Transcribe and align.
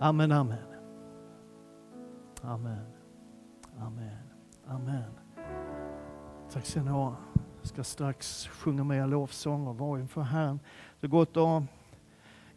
Amen, 0.00 0.32
amen. 0.32 0.58
Amen. 2.42 2.86
Amen. 3.80 4.18
Amen. 4.66 5.10
Tack 6.50 6.66
ska 6.66 6.82
ni 6.82 6.90
ha. 6.90 7.16
Jag 7.58 7.66
ska 7.66 7.84
strax 7.84 8.46
sjunga 8.46 8.84
med 8.84 8.98
er 8.98 9.06
lovsång 9.06 9.66
och 9.66 9.78
vara 9.78 10.00
inför 10.00 10.20
Herren. 10.20 10.60
Det 11.00 11.06
är 11.06 11.08
gott 11.08 11.36
att, 11.36 11.62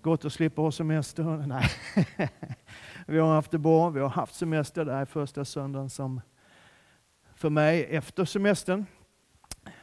gott 0.01 0.25
att 0.25 0.33
slippa 0.33 0.61
ha 0.61 0.71
semester. 0.71 1.23
Nej. 1.47 1.69
Vi 3.07 3.19
har 3.19 3.33
haft 3.33 3.51
det 3.51 3.57
bra. 3.57 3.89
Vi 3.89 3.99
har 3.99 4.09
haft 4.09 4.35
semester. 4.35 4.85
Det 4.85 4.93
här 4.93 5.01
är 5.01 5.05
första 5.05 5.45
söndagen 5.45 5.89
som 5.89 6.21
för 7.35 7.49
mig 7.49 7.83
efter 7.83 8.25
semestern. 8.25 8.85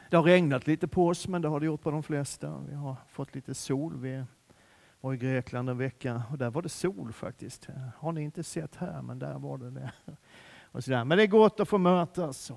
Det 0.09 0.17
har 0.17 0.23
regnat 0.23 0.67
lite 0.67 0.87
på 0.87 1.07
oss, 1.07 1.27
men 1.27 1.41
det 1.41 1.47
har 1.47 1.59
det 1.59 1.65
gjort 1.65 1.81
på 1.81 1.91
de 1.91 2.03
flesta. 2.03 2.57
Vi 2.69 2.75
har 2.75 2.95
fått 3.07 3.35
lite 3.35 3.55
sol. 3.55 3.97
Vi 3.97 4.23
var 5.01 5.13
i 5.13 5.17
Grekland 5.17 5.69
en 5.69 5.77
vecka 5.77 6.23
och 6.31 6.37
där 6.37 6.49
var 6.49 6.61
det 6.61 6.69
sol 6.69 7.13
faktiskt. 7.13 7.67
Har 7.97 8.11
ni 8.11 8.21
inte 8.21 8.43
sett 8.43 8.75
här, 8.75 9.01
men 9.01 9.19
där 9.19 9.39
var 9.39 9.57
det 9.57 9.71
det. 9.71 9.91
Och 10.71 10.83
så 10.83 10.91
där. 10.91 11.05
Men 11.05 11.17
det 11.17 11.23
är 11.23 11.27
gott 11.27 11.59
att 11.59 11.69
få 11.69 11.77
mötas. 11.77 12.51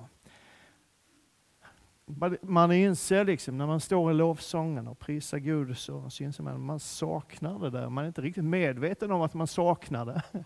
Man 2.42 2.72
inser 2.72 3.24
liksom 3.24 3.58
när 3.58 3.66
man 3.66 3.80
står 3.80 4.10
i 4.10 4.14
lovsången 4.14 4.88
och 4.88 4.98
prisar 4.98 5.38
Gud 5.38 5.78
så 5.78 6.10
syns 6.10 6.40
att 6.40 6.60
man 6.60 6.80
saknar 6.80 7.58
det 7.58 7.70
där. 7.70 7.88
Man 7.88 8.04
är 8.04 8.08
inte 8.08 8.20
riktigt 8.20 8.44
medveten 8.44 9.12
om 9.12 9.22
att 9.22 9.34
man 9.34 9.46
saknar 9.46 10.06
det 10.06 10.22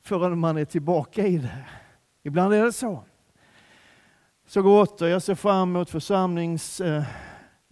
förrän 0.00 0.38
man 0.38 0.56
är 0.56 0.64
tillbaka 0.64 1.26
i 1.26 1.38
det. 1.38 1.64
Ibland 2.22 2.54
är 2.54 2.64
det 2.64 2.72
så. 2.72 3.04
Så 4.46 4.62
gott 4.62 5.02
och 5.02 5.08
jag 5.08 5.22
ser 5.22 5.34
fram 5.34 5.68
emot 5.68 5.90
församlings... 5.90 6.80
Eh, 6.80 7.04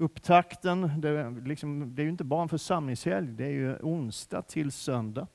Upptakten, 0.00 1.00
Det, 1.00 1.08
är 1.08 1.46
liksom, 1.46 1.94
det 1.94 2.02
är 2.02 2.04
ju 2.04 2.10
inte 2.10 2.24
bara 2.24 2.42
en 2.42 2.48
församlingshelg, 2.48 3.26
det 3.26 3.44
är 3.44 3.50
ju 3.50 3.76
onsdag 3.76 4.42
till 4.42 4.72
söndag 4.72 5.26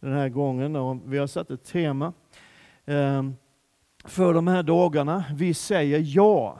den 0.00 0.12
här 0.12 0.28
gången. 0.28 0.76
Och 0.76 0.96
vi 1.04 1.18
har 1.18 1.26
satt 1.26 1.50
ett 1.50 1.64
tema 1.64 2.12
eh, 2.84 3.22
för 4.04 4.34
de 4.34 4.46
här 4.46 4.62
dagarna. 4.62 5.24
Vi 5.34 5.54
säger 5.54 6.02
ja. 6.16 6.58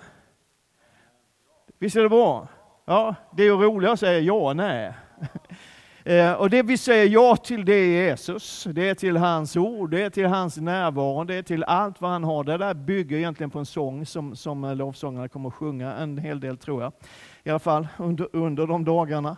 Visst 1.78 1.96
är 1.96 2.02
det 2.02 2.08
bra? 2.08 2.48
Ja, 2.84 3.14
det 3.36 3.42
är 3.42 3.46
ju 3.46 3.56
roligare 3.56 3.92
att 3.92 4.00
säga 4.00 4.18
ja 4.18 4.50
än 4.50 4.56
nej. 4.56 4.94
Eh, 6.04 6.32
och 6.32 6.50
det 6.50 6.62
vi 6.62 6.78
säger 6.78 7.08
ja 7.08 7.36
till 7.36 7.64
det 7.64 7.74
är 7.74 8.08
Jesus, 8.08 8.66
det 8.70 8.88
är 8.88 8.94
till 8.94 9.16
hans 9.16 9.56
ord, 9.56 9.90
det 9.90 10.02
är 10.02 10.10
till 10.10 10.26
hans 10.26 10.56
närvaro, 10.56 11.24
det 11.24 11.34
är 11.34 11.42
till 11.42 11.64
allt 11.64 12.00
vad 12.00 12.10
han 12.10 12.24
har. 12.24 12.44
Det 12.44 12.56
där 12.56 12.74
bygger 12.74 13.16
egentligen 13.16 13.50
på 13.50 13.58
en 13.58 13.66
sång 13.66 14.06
som, 14.06 14.36
som 14.36 14.76
lovsångarna 14.76 15.28
kommer 15.28 15.48
att 15.48 15.54
sjunga 15.54 15.92
en 15.92 16.18
hel 16.18 16.40
del 16.40 16.56
tror 16.56 16.82
jag. 16.82 16.92
I 17.44 17.50
alla 17.50 17.58
fall 17.58 17.88
under, 17.98 18.28
under 18.32 18.66
de 18.66 18.84
dagarna. 18.84 19.36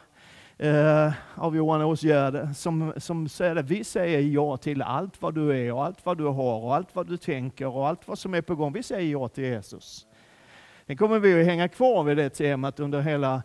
Eh, 0.59 1.13
av 1.35 1.57
Johan 1.57 1.83
Åsgärde 1.83 2.55
som, 2.55 2.93
som 2.97 3.29
säger 3.29 3.55
det. 3.55 3.63
vi 3.63 3.85
säger 3.85 4.21
ja 4.21 4.57
till 4.57 4.83
allt 4.83 5.23
vad 5.23 5.35
du 5.35 5.67
är 5.67 5.73
och 5.73 5.85
allt 5.85 6.07
vad 6.07 6.19
du 6.19 6.25
har 6.25 6.61
och 6.61 6.75
allt 6.75 6.95
vad 6.95 7.07
du 7.07 7.17
tänker 7.17 7.67
och 7.67 7.89
allt 7.89 8.09
vad 8.09 8.19
som 8.19 8.35
är 8.35 8.41
på 8.41 8.55
gång. 8.55 8.73
Vi 8.73 8.83
säger 8.83 9.13
ja 9.13 9.29
till 9.29 9.45
Jesus. 9.45 10.07
Sen 10.87 10.97
kommer 10.97 11.19
vi 11.19 11.41
att 11.41 11.47
hänga 11.47 11.69
kvar 11.69 12.05
vid 12.05 12.17
det 12.17 12.31
temat 12.31 12.81
under 12.81 13.01
hela 13.01 13.43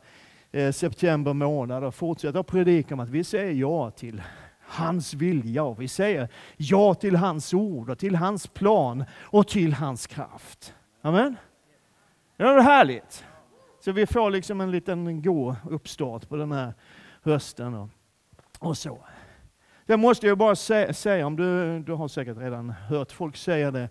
Eh, 0.51 0.71
september 0.71 1.33
månad 1.33 1.83
och 1.83 1.95
fortsätta 1.95 2.43
predika 2.43 2.93
om 2.93 2.99
att 2.99 3.09
vi 3.09 3.23
säger 3.23 3.53
ja 3.53 3.91
till 3.91 4.21
hans 4.61 5.13
vilja 5.13 5.63
och 5.63 5.81
vi 5.81 5.87
säger 5.87 6.29
ja 6.57 6.93
till 6.93 7.15
hans 7.15 7.53
ord 7.53 7.89
och 7.89 7.97
till 7.97 8.15
hans 8.15 8.47
plan 8.47 9.03
och 9.21 9.47
till 9.47 9.73
hans 9.73 10.07
kraft. 10.07 10.73
Amen. 11.01 11.35
Det 12.37 12.43
är 12.43 12.59
härligt. 12.59 13.25
Så 13.79 13.91
vi 13.91 14.05
får 14.05 14.29
liksom 14.29 14.61
en 14.61 14.71
liten 14.71 15.21
god 15.21 15.55
uppstart 15.69 16.29
på 16.29 16.35
den 16.35 16.51
här 16.51 16.73
hösten 17.23 17.73
och, 17.73 17.89
och 18.59 18.77
så. 18.77 18.99
Det 19.85 19.97
måste 19.97 20.27
jag 20.27 20.37
bara 20.37 20.55
säga, 20.55 21.27
om 21.27 21.35
du, 21.35 21.79
du 21.79 21.93
har 21.93 22.07
säkert 22.07 22.37
redan 22.37 22.69
hört 22.69 23.11
folk 23.11 23.37
säga 23.37 23.71
det, 23.71 23.89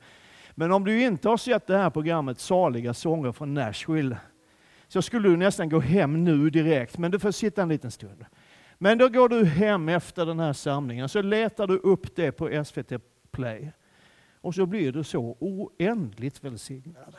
men 0.55 0.73
om 0.73 0.84
du 0.84 1.03
inte 1.03 1.29
har 1.29 1.36
sett 1.36 1.67
det 1.67 1.79
här 1.79 1.91
programmet 1.91 2.41
Saliga 2.41 2.95
sånger 2.95 3.33
från 3.33 3.55
Nashville, 3.55 4.17
så 4.89 5.03
skulle 5.03 5.29
du 5.29 5.37
nästan 5.37 5.69
gå 5.69 5.81
hem 5.81 6.25
nu 6.25 6.51
direkt, 6.51 6.99
men 6.99 7.11
du 7.11 7.19
får 7.19 7.31
sitta 7.31 7.63
en 7.63 7.69
liten 7.69 7.91
stund. 7.91 8.25
Men 8.79 8.99
då 8.99 9.09
går 9.09 9.29
du 9.29 9.45
hem 9.45 9.89
efter 9.89 10.27
den 10.27 10.41
här 10.41 10.53
samlingen, 10.53 11.09
så 11.09 11.23
letar 11.23 11.67
du 11.67 11.77
upp 11.77 12.17
det 12.17 12.33
på 12.33 12.65
SVT 12.65 12.93
Play. 13.31 13.73
Och 14.41 14.55
så 14.55 14.67
blir 14.67 14.93
du 14.93 15.05
så 15.05 15.37
oändligt 15.41 16.45
välsignad. 16.45 17.17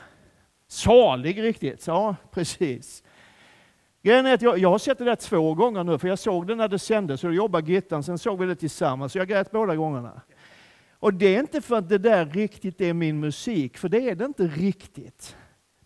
Salig 0.68 1.42
riktigt, 1.44 1.88
ja 1.88 2.16
precis. 2.32 3.04
Grejen 4.02 4.26
är 4.26 4.34
att 4.34 4.42
jag, 4.42 4.58
jag 4.58 4.70
har 4.70 4.78
sett 4.78 4.98
det 4.98 5.06
där 5.06 5.16
två 5.16 5.54
gånger 5.54 5.84
nu, 5.84 5.98
för 5.98 6.08
jag 6.08 6.20
såg 6.20 6.48
det 6.48 6.56
när 6.56 6.68
det 6.68 6.80
sändes, 6.80 7.24
och 7.24 7.30
då 7.30 7.36
jobbade 7.36 7.72
Gittan, 7.72 8.04
sen 8.04 8.18
såg 8.18 8.40
vi 8.40 8.46
det 8.46 8.56
tillsammans, 8.56 9.12
så 9.12 9.18
jag 9.18 9.28
grät 9.28 9.52
båda 9.52 9.76
gångerna. 9.76 10.22
Och 10.92 11.14
det 11.14 11.36
är 11.36 11.40
inte 11.40 11.62
för 11.62 11.76
att 11.76 11.90
det 11.90 11.98
där 11.98 12.26
riktigt 12.26 12.82
är 12.82 12.94
min 12.94 13.20
musik, 13.20 13.78
för 13.78 13.90
det 13.90 14.10
är 14.10 14.16
det 14.16 14.26
inte 14.26 14.48
riktigt. 14.48 15.36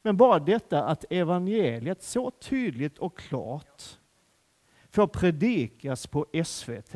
Men 0.05 0.17
bara 0.17 0.39
detta 0.39 0.83
att 0.83 1.05
evangeliet 1.09 2.03
så 2.03 2.31
tydligt 2.31 2.97
och 2.97 3.17
klart 3.17 3.83
får 4.89 5.07
predikas 5.07 6.07
på 6.07 6.25
SVT 6.45 6.95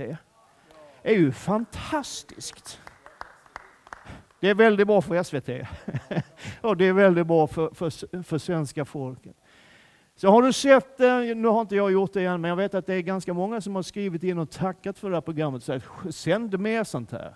är 1.01 1.13
ju 1.13 1.31
fantastiskt. 1.31 2.81
Det 4.39 4.49
är 4.49 4.55
väldigt 4.55 4.87
bra 4.87 5.01
för 5.01 5.23
SVT 5.23 5.49
och 6.61 6.77
det 6.77 6.85
är 6.85 6.93
väldigt 6.93 7.27
bra 7.27 7.47
för, 7.47 7.69
för, 7.73 8.23
för 8.23 8.37
svenska 8.37 8.85
folket. 8.85 9.35
Så 10.15 10.29
har 10.29 10.41
du 10.41 10.53
sett 10.53 10.97
det, 10.97 11.35
nu 11.35 11.47
har 11.47 11.61
inte 11.61 11.75
jag 11.75 11.91
gjort 11.91 12.13
det 12.13 12.25
än, 12.25 12.41
men 12.41 12.49
jag 12.49 12.55
vet 12.55 12.73
att 12.73 12.85
det 12.85 12.93
är 12.93 13.01
ganska 13.01 13.33
många 13.33 13.61
som 13.61 13.75
har 13.75 13.83
skrivit 13.83 14.23
in 14.23 14.37
och 14.37 14.51
tackat 14.51 14.99
för 14.99 15.09
det 15.09 15.15
här 15.15 15.21
programmet. 15.21 15.57
och 15.57 15.63
sagt 15.63 16.15
sänd 16.15 16.59
mer 16.59 16.83
sånt 16.83 17.11
här. 17.11 17.33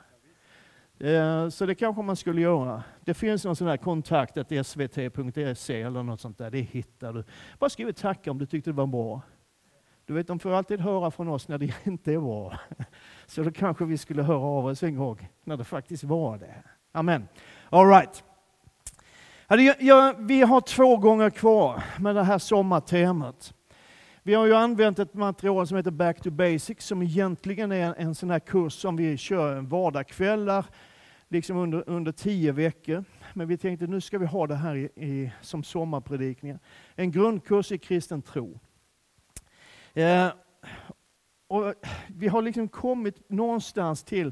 Eh, 1.04 1.50
så 1.50 1.66
det 1.66 1.76
kanske 1.76 2.02
man 2.02 2.16
skulle 2.16 2.42
göra. 2.42 2.84
Det 3.06 3.14
finns 3.14 3.46
någon 3.46 3.56
sån 3.56 3.68
här 3.68 3.78
kontakt, 3.78 4.38
svt.se 4.66 5.82
eller 5.82 6.04
något 6.04 6.22
sånt 6.22 6.38
där. 6.38 6.52
Det 6.52 6.62
hittar 6.62 7.14
du. 7.14 7.24
Bara 7.60 7.70
skriv 7.70 7.92
tacka 7.92 8.32
om 8.32 8.38
du 8.38 8.46
tyckte 8.46 8.70
det 8.70 8.76
var 8.76 8.88
bra. 8.88 9.22
Du 10.06 10.14
vet, 10.14 10.28
de 10.28 10.40
får 10.40 10.52
alltid 10.52 10.80
höra 10.80 11.12
från 11.12 11.28
oss 11.28 11.48
när 11.48 11.58
det 11.58 11.74
inte 11.84 12.14
är 12.14 12.20
bra. 12.20 12.60
Så 13.26 13.44
då 13.44 13.52
kanske 13.52 13.86
vi 13.86 13.98
skulle 13.98 14.24
höra 14.24 14.40
av 14.40 14.66
oss 14.66 14.84
en 14.84 14.96
gång 14.96 15.30
när 15.44 15.58
det 15.58 15.64
faktiskt 15.64 16.04
var 16.04 16.38
det. 16.38 16.64
Amen. 16.92 17.28
All 17.70 17.90
right. 17.90 18.24
Vi 20.18 20.42
har 20.42 20.62
två 20.62 20.98
gånger 20.98 21.30
kvar 21.30 21.84
med 22.00 22.16
det 22.16 22.24
här 22.24 22.38
sommartemat. 22.38 23.54
Vi 24.24 24.34
har 24.34 24.46
ju 24.46 24.56
använt 24.56 25.00
ett 25.00 25.14
material 25.14 25.68
som 25.68 25.78
heter 25.78 25.92
Back 25.92 26.22
to 26.22 26.32
Basics 26.32 26.86
som 26.86 27.02
egentligen 27.02 27.72
är 27.72 27.96
en 27.98 28.16
sån 28.16 28.30
här 28.30 28.40
kurs 28.40 28.74
som 28.74 28.96
vi 28.96 29.18
kör 29.18 29.62
vardagskvällar 29.62 30.66
liksom 31.32 31.58
under, 31.58 31.84
under 31.90 32.12
tio 32.12 32.52
veckor. 32.52 33.04
Men 33.34 33.48
vi 33.48 33.58
tänkte 33.58 33.88
nu 33.88 34.02
ska 34.02 34.18
vi 34.18 34.26
ha 34.26 34.48
det 34.48 34.56
här 34.56 34.76
i, 34.76 34.84
i 34.96 35.32
som 35.42 35.64
sommarpredikningar. 35.64 36.60
En 36.96 37.12
grundkurs 37.12 37.72
i 37.72 37.78
kristen 37.78 38.22
tro. 38.22 38.60
Eh, 39.94 40.30
och 41.48 41.74
vi 42.08 42.28
har 42.28 42.42
liksom 42.42 42.68
kommit 42.68 43.30
någonstans 43.30 44.04
till 44.04 44.32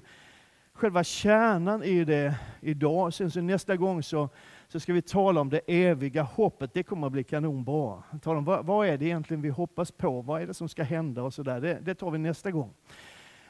själva 0.74 1.04
kärnan 1.04 1.84
i 1.84 2.06
det 2.06 2.36
idag. 2.62 3.14
Sen 3.14 3.32
så 3.32 3.42
nästa 3.42 3.78
gång 3.78 4.04
så, 4.04 4.30
så 4.68 4.80
ska 4.80 4.94
vi 4.94 5.02
tala 5.02 5.42
om 5.42 5.50
det 5.50 5.62
eviga 5.68 6.24
hoppet. 6.24 6.74
Det 6.74 6.84
kommer 6.84 7.08
att 7.08 7.14
bli 7.14 7.24
kanonbra. 7.24 8.04
Tala 8.22 8.38
om 8.38 8.46
vad, 8.46 8.66
vad 8.66 8.88
är 8.88 8.98
det 8.98 9.06
egentligen 9.06 9.42
vi 9.42 9.50
hoppas 9.50 9.92
på? 9.92 10.22
Vad 10.22 10.42
är 10.42 10.48
det 10.48 10.54
som 10.54 10.70
ska 10.70 10.84
hända? 10.84 11.24
och 11.24 11.34
så 11.34 11.44
där. 11.44 11.62
Det, 11.62 11.80
det 11.82 11.96
tar 11.96 12.12
vi 12.12 12.18
nästa 12.18 12.52
gång. 12.52 12.74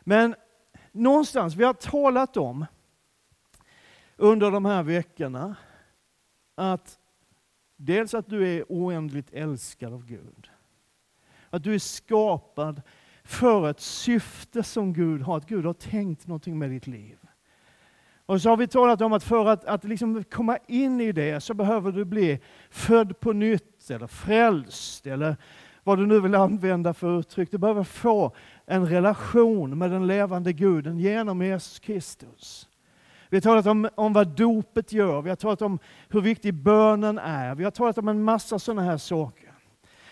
Men 0.03 0.35
någonstans, 0.91 1.55
vi 1.55 1.63
har 1.63 1.73
talat 1.73 2.37
om 2.37 2.65
under 4.19 4.51
de 4.51 4.65
här 4.65 4.83
veckorna 4.83 5.55
att 6.55 6.99
dels 7.77 8.13
att 8.13 8.29
du 8.29 8.47
är 8.47 8.63
oändligt 8.69 9.33
älskad 9.33 9.93
av 9.93 10.05
Gud. 10.05 10.49
Att 11.49 11.63
du 11.63 11.73
är 11.73 11.79
skapad 11.79 12.81
för 13.23 13.69
ett 13.69 13.79
syfte 13.79 14.63
som 14.63 14.93
Gud 14.93 15.21
har, 15.21 15.37
att 15.37 15.47
Gud 15.47 15.65
har 15.65 15.73
tänkt 15.73 16.27
någonting 16.27 16.59
med 16.59 16.69
ditt 16.69 16.87
liv. 16.87 17.17
Och 18.25 18.41
så 18.41 18.49
har 18.49 18.57
vi 18.57 18.67
talat 18.67 19.01
om 19.01 19.13
att 19.13 19.23
för 19.23 19.45
att, 19.45 19.65
att 19.65 19.83
liksom 19.83 20.23
komma 20.23 20.57
in 20.67 21.01
i 21.01 21.11
det 21.11 21.41
så 21.41 21.53
behöver 21.53 21.91
du 21.91 22.05
bli 22.05 22.39
född 22.69 23.19
på 23.19 23.33
nytt 23.33 23.89
eller 23.89 24.07
frälst 24.07 25.07
eller 25.07 25.37
vad 25.83 25.97
du 25.97 26.05
nu 26.05 26.19
vill 26.19 26.35
använda 26.35 26.93
för 26.93 27.19
uttryck. 27.19 27.51
Du 27.51 27.57
behöver 27.57 27.83
få 27.83 28.35
en 28.65 28.87
relation 28.87 29.77
med 29.77 29.91
den 29.91 30.07
levande 30.07 30.53
guden 30.53 30.99
genom 30.99 31.41
Jesus 31.41 31.79
Kristus. 31.79 32.68
Vi 33.29 33.37
har 33.37 33.41
talat 33.41 33.65
om, 33.65 33.89
om 33.95 34.13
vad 34.13 34.27
dopet 34.27 34.93
gör, 34.93 35.21
vi 35.21 35.29
har 35.29 35.35
talat 35.35 35.61
om 35.61 35.79
hur 36.09 36.21
viktig 36.21 36.53
bönen 36.53 37.17
är, 37.17 37.55
vi 37.55 37.63
har 37.63 37.71
talat 37.71 37.97
om 37.97 38.07
en 38.07 38.23
massa 38.23 38.59
sådana 38.59 38.81
här 38.81 38.97
saker. 38.97 39.53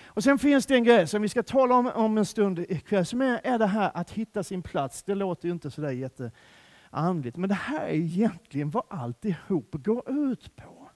Och 0.05 0.23
Sen 0.23 0.39
finns 0.39 0.65
det 0.65 0.75
en 0.75 0.83
grej 0.83 1.07
som 1.07 1.21
vi 1.21 1.29
ska 1.29 1.43
tala 1.43 1.75
om 1.75 1.91
om 1.95 2.17
en 2.17 2.25
stund 2.25 2.59
ikväll, 2.59 3.05
som 3.05 3.21
är, 3.21 3.41
är 3.43 3.59
det 3.59 3.65
här 3.65 3.91
att 3.93 4.11
hitta 4.11 4.43
sin 4.43 4.63
plats. 4.63 5.03
Det 5.03 5.15
låter 5.15 5.47
ju 5.47 5.51
inte 5.51 5.71
sådär 5.71 5.91
jätteandligt, 5.91 7.37
men 7.37 7.49
det 7.49 7.55
här 7.55 7.87
är 7.87 7.93
egentligen 7.93 8.69
vad 8.69 8.83
alltihop 8.89 9.69
går 9.71 10.09
ut 10.09 10.55
på. 10.55 10.89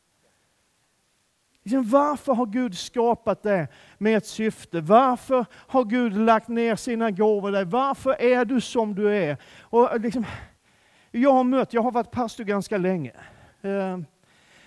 Liksom, 1.64 1.90
varför 1.90 2.34
har 2.34 2.46
Gud 2.46 2.78
skapat 2.78 3.44
det 3.44 3.68
med 3.98 4.18
ett 4.18 4.26
syfte? 4.26 4.82
Varför 4.82 5.46
har 5.54 5.84
Gud 5.84 6.18
lagt 6.18 6.48
ner 6.48 6.76
sina 6.76 7.12
gåvor 7.12 7.52
där? 7.52 7.66
Varför 7.66 8.22
är 8.22 8.46
du 8.46 8.62
som 8.62 8.96
du 8.96 9.10
är? 9.16 9.38
Och 9.62 10.00
liksom, 10.00 10.26
jag 11.12 11.34
har 11.34 11.44
mött, 11.44 11.74
jag 11.74 11.82
har 11.82 11.92
varit 11.92 12.12
pastor 12.12 12.44
ganska 12.44 12.78
länge. 12.78 13.12
Eh, 13.62 13.98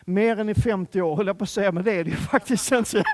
mer 0.05 0.41
än 0.41 0.49
i 0.49 0.55
50 0.55 1.03
år 1.03 1.17
höll 1.17 1.27
jag 1.27 1.39
på 1.39 1.45
att 1.45 1.51
säga, 1.51 1.73
men 1.73 1.85
det 1.85 1.93
är 1.93 2.05
det 2.05 2.11
ju 2.11 2.17
faktiskt 2.31 2.73
inte. 2.73 2.97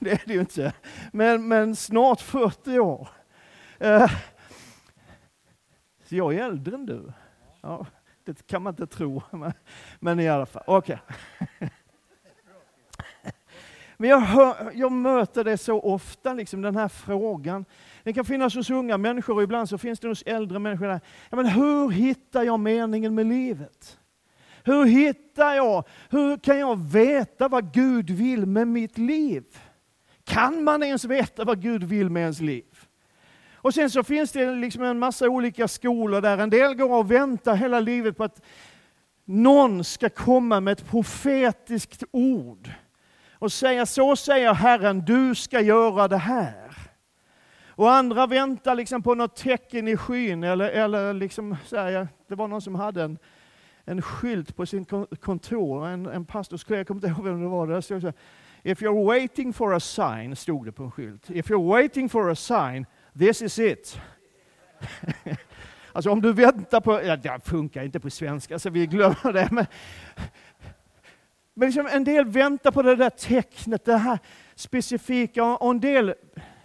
det 0.00 0.10
är 0.10 0.22
det 0.26 0.34
ju 0.34 0.40
inte. 0.40 0.72
Men, 1.12 1.48
men 1.48 1.76
snart 1.76 2.20
40 2.20 2.78
år. 2.78 3.08
Eh, 3.78 4.10
så 6.04 6.16
jag 6.16 6.34
är 6.34 6.44
äldre 6.44 6.74
än 6.74 6.86
du. 6.86 7.12
Ja, 7.60 7.86
det 8.24 8.46
kan 8.46 8.62
man 8.62 8.72
inte 8.72 8.86
tro, 8.86 9.22
men, 9.30 9.52
men 10.00 10.20
i 10.20 10.28
alla 10.28 10.46
fall. 10.46 10.64
Okej. 10.66 10.98
Okay. 11.40 11.68
Men 13.96 14.10
jag, 14.10 14.20
hör, 14.20 14.72
jag 14.74 14.92
möter 14.92 15.44
det 15.44 15.58
så 15.58 15.80
ofta, 15.80 16.34
liksom, 16.34 16.62
den 16.62 16.76
här 16.76 16.88
frågan. 16.88 17.64
Det 18.02 18.12
kan 18.12 18.24
finnas 18.24 18.54
hos 18.54 18.70
unga 18.70 18.98
människor 18.98 19.34
och 19.34 19.42
ibland 19.42 19.68
så 19.68 19.78
finns 19.78 20.00
det 20.00 20.08
hos 20.08 20.22
äldre 20.22 20.58
människor. 20.58 20.86
Där. 20.86 21.00
Ja, 21.30 21.36
men 21.36 21.46
hur 21.46 21.90
hittar 21.90 22.42
jag 22.42 22.60
meningen 22.60 23.14
med 23.14 23.26
livet? 23.26 23.98
Hur 24.64 24.84
hittar 24.84 25.54
jag, 25.54 25.84
hur 26.10 26.36
kan 26.36 26.58
jag 26.58 26.78
veta 26.92 27.48
vad 27.48 27.72
Gud 27.72 28.10
vill 28.10 28.46
med 28.46 28.68
mitt 28.68 28.98
liv? 28.98 29.44
Kan 30.24 30.64
man 30.64 30.82
ens 30.82 31.04
veta 31.04 31.44
vad 31.44 31.62
Gud 31.62 31.84
vill 31.84 32.10
med 32.10 32.20
ens 32.20 32.40
liv? 32.40 32.88
Och 33.54 33.74
sen 33.74 33.90
så 33.90 34.02
finns 34.02 34.32
det 34.32 34.54
liksom 34.54 34.82
en 34.82 34.98
massa 34.98 35.28
olika 35.28 35.68
skolor 35.68 36.20
där 36.20 36.38
en 36.38 36.50
del 36.50 36.74
går 36.74 36.98
och 36.98 37.10
väntar 37.10 37.54
hela 37.54 37.80
livet 37.80 38.16
på 38.16 38.24
att 38.24 38.42
någon 39.24 39.84
ska 39.84 40.08
komma 40.08 40.60
med 40.60 40.72
ett 40.72 40.90
profetiskt 40.90 42.04
ord 42.10 42.70
och 43.44 43.52
säga 43.52 43.86
så 43.86 44.16
säger 44.16 44.54
Herren, 44.54 45.00
du 45.00 45.34
ska 45.34 45.60
göra 45.60 46.08
det 46.08 46.16
här. 46.16 46.76
Och 47.68 47.92
andra 47.92 48.26
väntar 48.26 48.74
liksom 48.74 49.02
på 49.02 49.14
något 49.14 49.36
tecken 49.36 49.88
i 49.88 49.96
skyn. 49.96 50.44
Eller, 50.44 50.70
eller 50.70 51.14
liksom, 51.14 51.56
här, 51.72 52.08
det 52.28 52.34
var 52.34 52.48
någon 52.48 52.62
som 52.62 52.74
hade 52.74 53.02
en, 53.02 53.18
en 53.84 54.02
skylt 54.02 54.56
på 54.56 54.66
sin 54.66 54.84
kontor, 55.20 55.86
en, 55.86 56.06
en 56.06 56.24
pastorskollega, 56.24 56.80
jag 56.80 56.86
kommer 56.86 56.98
inte 56.98 57.08
ihåg 57.08 57.24
vem 57.24 57.42
det 57.42 57.48
var. 57.48 57.66
Där 57.66 57.80
stod 57.80 58.00
så 58.00 58.06
här, 58.06 58.14
If 58.62 58.82
you're 58.82 59.06
waiting 59.06 59.52
for 59.52 59.74
a 59.74 59.80
sign, 59.80 60.36
stod 60.36 60.64
det 60.64 60.72
på 60.72 60.82
en 60.82 60.90
skylt. 60.90 61.30
If 61.30 61.50
you're 61.50 61.68
waiting 61.68 62.08
for 62.08 62.30
a 62.30 62.34
sign, 62.34 62.86
this 63.18 63.42
is 63.42 63.58
it. 63.58 64.00
alltså 65.92 66.10
om 66.10 66.20
du 66.20 66.32
väntar 66.32 66.80
på, 66.80 67.02
ja, 67.02 67.16
det 67.16 67.40
funkar 67.44 67.82
inte 67.82 68.00
på 68.00 68.10
svenska 68.10 68.58
så 68.58 68.70
vi 68.70 68.86
glömmer 68.86 69.32
det. 69.32 69.48
Men, 69.50 69.66
men 71.54 71.68
liksom 71.68 71.86
en 71.86 72.04
del 72.04 72.24
väntar 72.24 72.70
på 72.70 72.82
det 72.82 72.96
där 72.96 73.10
tecknet, 73.10 73.84
det 73.84 73.96
här 73.96 74.18
specifika. 74.54 75.44
Och 75.44 75.70
en 75.70 75.80
del, 75.80 76.14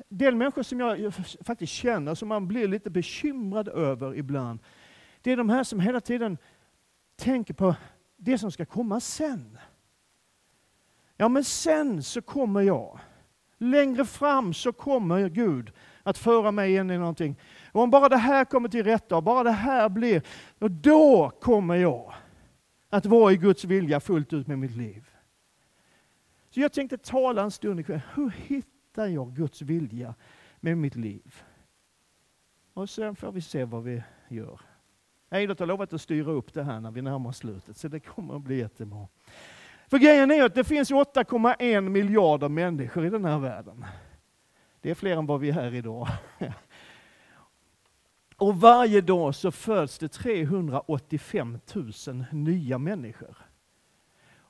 del 0.10 0.36
människor 0.36 0.64
som 0.64 0.80
jag 0.80 1.14
faktiskt 1.42 1.74
känner, 1.74 2.16
som 2.16 2.28
man 2.28 2.48
blir 2.48 2.68
lite 2.68 2.90
bekymrad 2.90 3.68
över 3.68 4.16
ibland, 4.16 4.60
det 5.22 5.32
är 5.32 5.38
de 5.38 5.50
här 5.50 5.64
som 5.64 5.80
hela 5.80 6.02
tiden 6.02 6.38
tänker 7.16 7.54
på 7.54 7.76
det 8.18 8.38
som 8.38 8.52
ska 8.52 8.66
komma 8.66 9.00
sen. 9.00 9.58
Ja, 11.18 11.30
men 11.30 11.44
sen 11.44 12.04
så 12.04 12.22
kommer 12.22 12.62
jag. 12.62 13.00
Längre 13.58 14.06
fram 14.06 14.54
så 14.54 14.74
kommer 14.74 15.30
Gud 15.30 15.72
att 16.04 16.18
föra 16.18 16.52
mig 16.52 16.76
in 16.76 16.92
i 16.92 16.98
någonting. 16.98 17.40
Och 17.72 17.82
om 17.82 17.90
bara 17.90 18.10
det 18.10 18.18
här 18.18 18.46
kommer 18.46 18.70
till 18.70 18.84
rätta, 18.84 19.16
och 19.16 19.24
bara 19.24 19.44
det 19.44 19.52
här 19.52 19.90
blir, 19.90 20.22
och 20.60 20.72
då 20.72 21.32
kommer 21.42 21.76
jag 21.76 22.14
att 22.90 23.06
vara 23.06 23.32
i 23.32 23.38
Guds 23.38 23.66
vilja 23.66 24.00
fullt 24.00 24.34
ut 24.34 24.48
med 24.48 24.60
mitt 24.60 24.76
liv. 24.76 25.10
Så 26.50 26.60
jag 26.60 26.74
tänkte 26.74 26.98
tala 26.98 27.42
en 27.42 27.52
stund 27.52 27.80
ikväll. 27.80 28.02
Hur 28.14 28.30
hittar 28.30 29.08
jag 29.08 29.36
Guds 29.36 29.62
vilja 29.62 30.16
med 30.60 30.78
mitt 30.78 30.96
liv? 30.96 31.44
Och 32.74 32.90
sen 32.90 33.16
får 33.16 33.32
vi 33.32 33.42
se 33.42 33.66
vad 33.66 33.84
vi 33.84 34.04
gör. 34.28 34.62
Eilert 35.30 35.60
har 35.60 35.68
lovat 35.68 35.94
att 35.94 36.02
styra 36.02 36.32
upp 36.32 36.54
det 36.54 36.64
här 36.64 36.80
när 36.80 36.92
vi 36.92 37.02
närmar 37.02 37.30
oss 37.30 37.38
slutet, 37.38 37.78
så 37.78 37.88
det 37.88 38.00
kommer 38.00 38.36
att 38.36 38.42
bli 38.42 38.58
jättebra. 38.58 39.08
För 39.88 39.98
grejen 39.98 40.32
är 40.32 40.44
att 40.44 40.56
det 40.56 40.64
finns 40.64 40.92
8,1 40.92 41.82
miljarder 41.82 42.50
människor 42.50 43.06
i 43.06 43.10
den 43.10 43.26
här 43.26 43.40
världen. 43.40 43.86
Det 44.82 44.90
är 44.90 44.96
fler 44.96 45.18
än 45.18 45.26
vad 45.26 45.40
vi 45.40 45.50
är 45.50 45.54
här 45.54 45.74
idag. 45.74 46.08
Och 48.40 48.60
varje 48.60 49.02
dag 49.02 49.36
så 49.36 49.52
föds 49.52 49.98
det 49.98 50.08
385 50.08 51.60
000 52.08 52.26
nya 52.32 52.78
människor. 52.78 53.38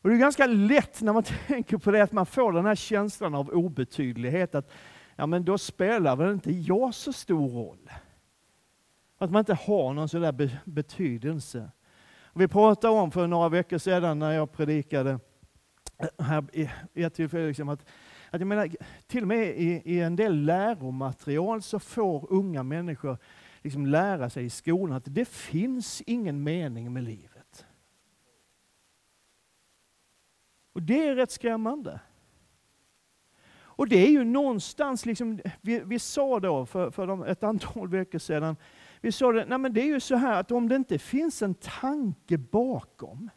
Och 0.01 0.09
det 0.09 0.15
är 0.15 0.19
ganska 0.19 0.47
lätt 0.47 1.01
när 1.01 1.13
man 1.13 1.23
tänker 1.47 1.77
på 1.77 1.91
det 1.91 2.01
att 2.01 2.11
man 2.11 2.25
får 2.25 2.53
den 2.53 2.65
här 2.65 2.75
känslan 2.75 3.35
av 3.35 3.49
obetydlighet 3.49 4.55
att 4.55 4.71
ja 5.15 5.25
men 5.25 5.45
då 5.45 5.57
spelar 5.57 6.15
väl 6.15 6.33
inte 6.33 6.51
jag 6.51 6.93
så 6.93 7.13
stor 7.13 7.49
roll. 7.49 7.89
Att 9.17 9.31
man 9.31 9.39
inte 9.39 9.53
har 9.53 9.93
någon 9.93 10.09
sån 10.09 10.21
där 10.21 10.59
betydelse. 10.65 11.71
Vi 12.33 12.47
pratade 12.47 12.93
om 12.93 13.11
för 13.11 13.27
några 13.27 13.49
veckor 13.49 13.77
sedan 13.77 14.19
när 14.19 14.31
jag 14.31 14.51
predikade 14.51 15.19
här 16.19 16.43
i 16.93 17.03
ett 17.03 17.13
tillfälle, 17.13 17.47
liksom 17.47 17.69
att, 17.69 17.85
att 18.29 18.41
jag 18.41 18.47
menar, 18.47 18.69
till 19.07 19.21
och 19.21 19.27
med 19.27 19.47
i, 19.47 19.81
i 19.85 19.99
en 19.99 20.15
del 20.15 20.45
läromaterial 20.45 21.61
så 21.61 21.79
får 21.79 22.33
unga 22.33 22.63
människor 22.63 23.17
liksom 23.61 23.85
lära 23.85 24.29
sig 24.29 24.45
i 24.45 24.49
skolan 24.49 24.97
att 24.97 25.03
det 25.05 25.27
finns 25.27 26.01
ingen 26.01 26.43
mening 26.43 26.93
med 26.93 27.03
livet. 27.03 27.65
Och 30.73 30.81
det 30.81 31.07
är 31.07 31.15
rätt 31.15 31.31
skrämmande. 31.31 31.99
Och 33.79 33.87
det 33.87 33.97
är 33.97 34.09
ju 34.09 34.23
någonstans, 34.23 35.05
liksom, 35.05 35.39
vi, 35.61 35.79
vi 35.79 35.99
sa 35.99 36.39
då 36.39 36.65
för, 36.65 36.91
för 36.91 37.27
ett 37.27 37.43
antal 37.43 37.89
veckor 37.89 38.19
sedan, 38.19 38.55
vi 39.01 39.11
sa 39.11 39.31
det, 39.31 39.45
nej 39.45 39.57
men 39.57 39.73
det 39.73 39.81
är 39.81 39.85
ju 39.85 39.99
så 39.99 40.15
här 40.15 40.39
att 40.39 40.51
om 40.51 40.69
det 40.69 40.75
inte 40.75 40.99
finns 40.99 41.41
en 41.41 41.53
tanke 41.53 42.37
bakom, 42.37 43.29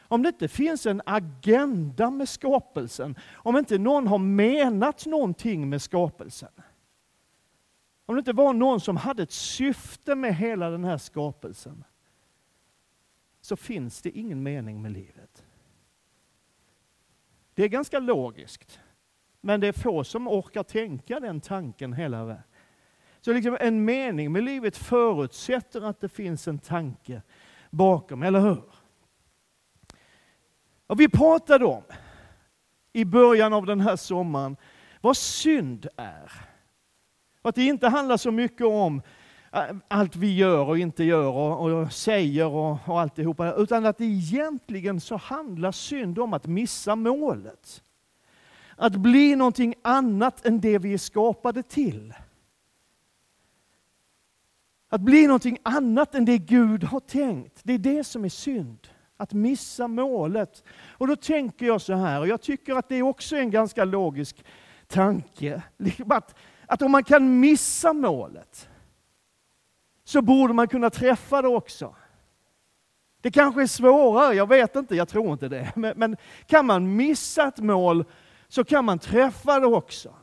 om 0.00 0.22
det 0.22 0.28
inte 0.28 0.48
finns 0.48 0.86
en 0.86 1.02
agenda 1.06 2.10
med 2.10 2.28
skapelsen, 2.28 3.16
om 3.32 3.56
inte 3.56 3.78
någon 3.78 4.06
har 4.06 4.18
menat 4.18 5.06
någonting 5.06 5.68
med 5.68 5.82
skapelsen, 5.82 6.52
om 8.08 8.14
det 8.14 8.18
inte 8.18 8.32
var 8.32 8.52
någon 8.52 8.80
som 8.80 8.96
hade 8.96 9.22
ett 9.22 9.32
syfte 9.32 10.14
med 10.14 10.34
hela 10.34 10.70
den 10.70 10.84
här 10.84 10.98
skapelsen, 10.98 11.84
så 13.40 13.56
finns 13.56 14.02
det 14.02 14.10
ingen 14.10 14.42
mening 14.42 14.82
med 14.82 14.92
livet. 14.92 15.44
Det 17.54 17.64
är 17.64 17.68
ganska 17.68 17.98
logiskt, 17.98 18.80
men 19.40 19.60
det 19.60 19.66
är 19.66 19.72
få 19.72 20.04
som 20.04 20.28
orkar 20.28 20.62
tänka 20.62 21.20
den 21.20 21.40
tanken 21.40 21.92
hela 21.92 22.24
vägen. 22.24 22.42
Så 23.20 23.32
liksom 23.32 23.56
en 23.60 23.84
mening 23.84 24.32
med 24.32 24.44
livet 24.44 24.76
förutsätter 24.76 25.82
att 25.82 26.00
det 26.00 26.08
finns 26.08 26.48
en 26.48 26.58
tanke 26.58 27.22
bakom, 27.70 28.22
eller 28.22 28.40
hur? 28.40 28.64
Och 30.86 31.00
vi 31.00 31.08
pratade 31.08 31.64
om 31.64 31.82
i 32.92 33.04
början 33.04 33.52
av 33.52 33.66
den 33.66 33.80
här 33.80 33.96
sommaren 33.96 34.56
vad 35.00 35.16
synd 35.16 35.86
är. 35.96 36.47
Att 37.42 37.54
det 37.54 37.64
inte 37.64 37.88
handlar 37.88 38.16
så 38.16 38.30
mycket 38.30 38.66
om 38.66 39.02
eh, 39.52 39.62
allt 39.88 40.16
vi 40.16 40.36
gör 40.36 40.68
och 40.68 40.78
inte 40.78 41.04
gör 41.04 41.30
och, 41.30 41.70
och 41.70 41.92
säger 41.92 42.46
och, 42.46 42.78
och 42.88 43.00
alltihopa, 43.00 43.54
utan 43.54 43.86
att 43.86 43.98
det 43.98 44.04
egentligen 44.04 45.00
så 45.00 45.16
handlar 45.16 45.72
synd 45.72 46.18
om 46.18 46.32
att 46.32 46.46
missa 46.46 46.96
målet. 46.96 47.82
Att 48.76 48.96
bli 48.96 49.36
någonting 49.36 49.74
annat 49.82 50.46
än 50.46 50.60
det 50.60 50.78
vi 50.78 50.94
är 50.94 50.98
skapade 50.98 51.62
till. 51.62 52.14
Att 54.88 55.00
bli 55.00 55.26
någonting 55.26 55.58
annat 55.62 56.14
än 56.14 56.24
det 56.24 56.38
Gud 56.38 56.84
har 56.84 57.00
tänkt, 57.00 57.60
det 57.62 57.72
är 57.72 57.78
det 57.78 58.04
som 58.04 58.24
är 58.24 58.28
synd. 58.28 58.88
Att 59.16 59.32
missa 59.32 59.88
målet. 59.88 60.64
Och 60.90 61.06
då 61.06 61.16
tänker 61.16 61.66
jag 61.66 61.80
så 61.80 61.94
här, 61.94 62.20
och 62.20 62.28
jag 62.28 62.40
tycker 62.40 62.74
att 62.74 62.88
det 62.88 63.02
också 63.02 63.36
en 63.36 63.50
ganska 63.50 63.84
logisk 63.84 64.44
tanke. 64.86 65.62
Liksom 65.76 66.12
att 66.12 66.34
att 66.68 66.82
om 66.82 66.92
man 66.92 67.04
kan 67.04 67.40
missa 67.40 67.92
målet 67.92 68.68
så 70.04 70.22
borde 70.22 70.54
man 70.54 70.68
kunna 70.68 70.90
träffa 70.90 71.42
det 71.42 71.48
också. 71.48 71.94
Det 73.20 73.30
kanske 73.30 73.62
är 73.62 73.66
svårare, 73.66 74.34
jag 74.34 74.48
vet 74.48 74.76
inte, 74.76 74.96
jag 74.96 75.08
tror 75.08 75.32
inte 75.32 75.48
det. 75.48 75.72
Men, 75.76 75.94
men, 75.96 76.16
kan 76.46 76.66
man 76.66 76.96
missa 76.96 77.48
ett 77.48 77.58
mål 77.58 78.04
så 78.48 78.64
kan 78.64 78.84
man 78.84 78.98
träffa 78.98 79.60
det 79.60 79.66
också. 79.66 80.14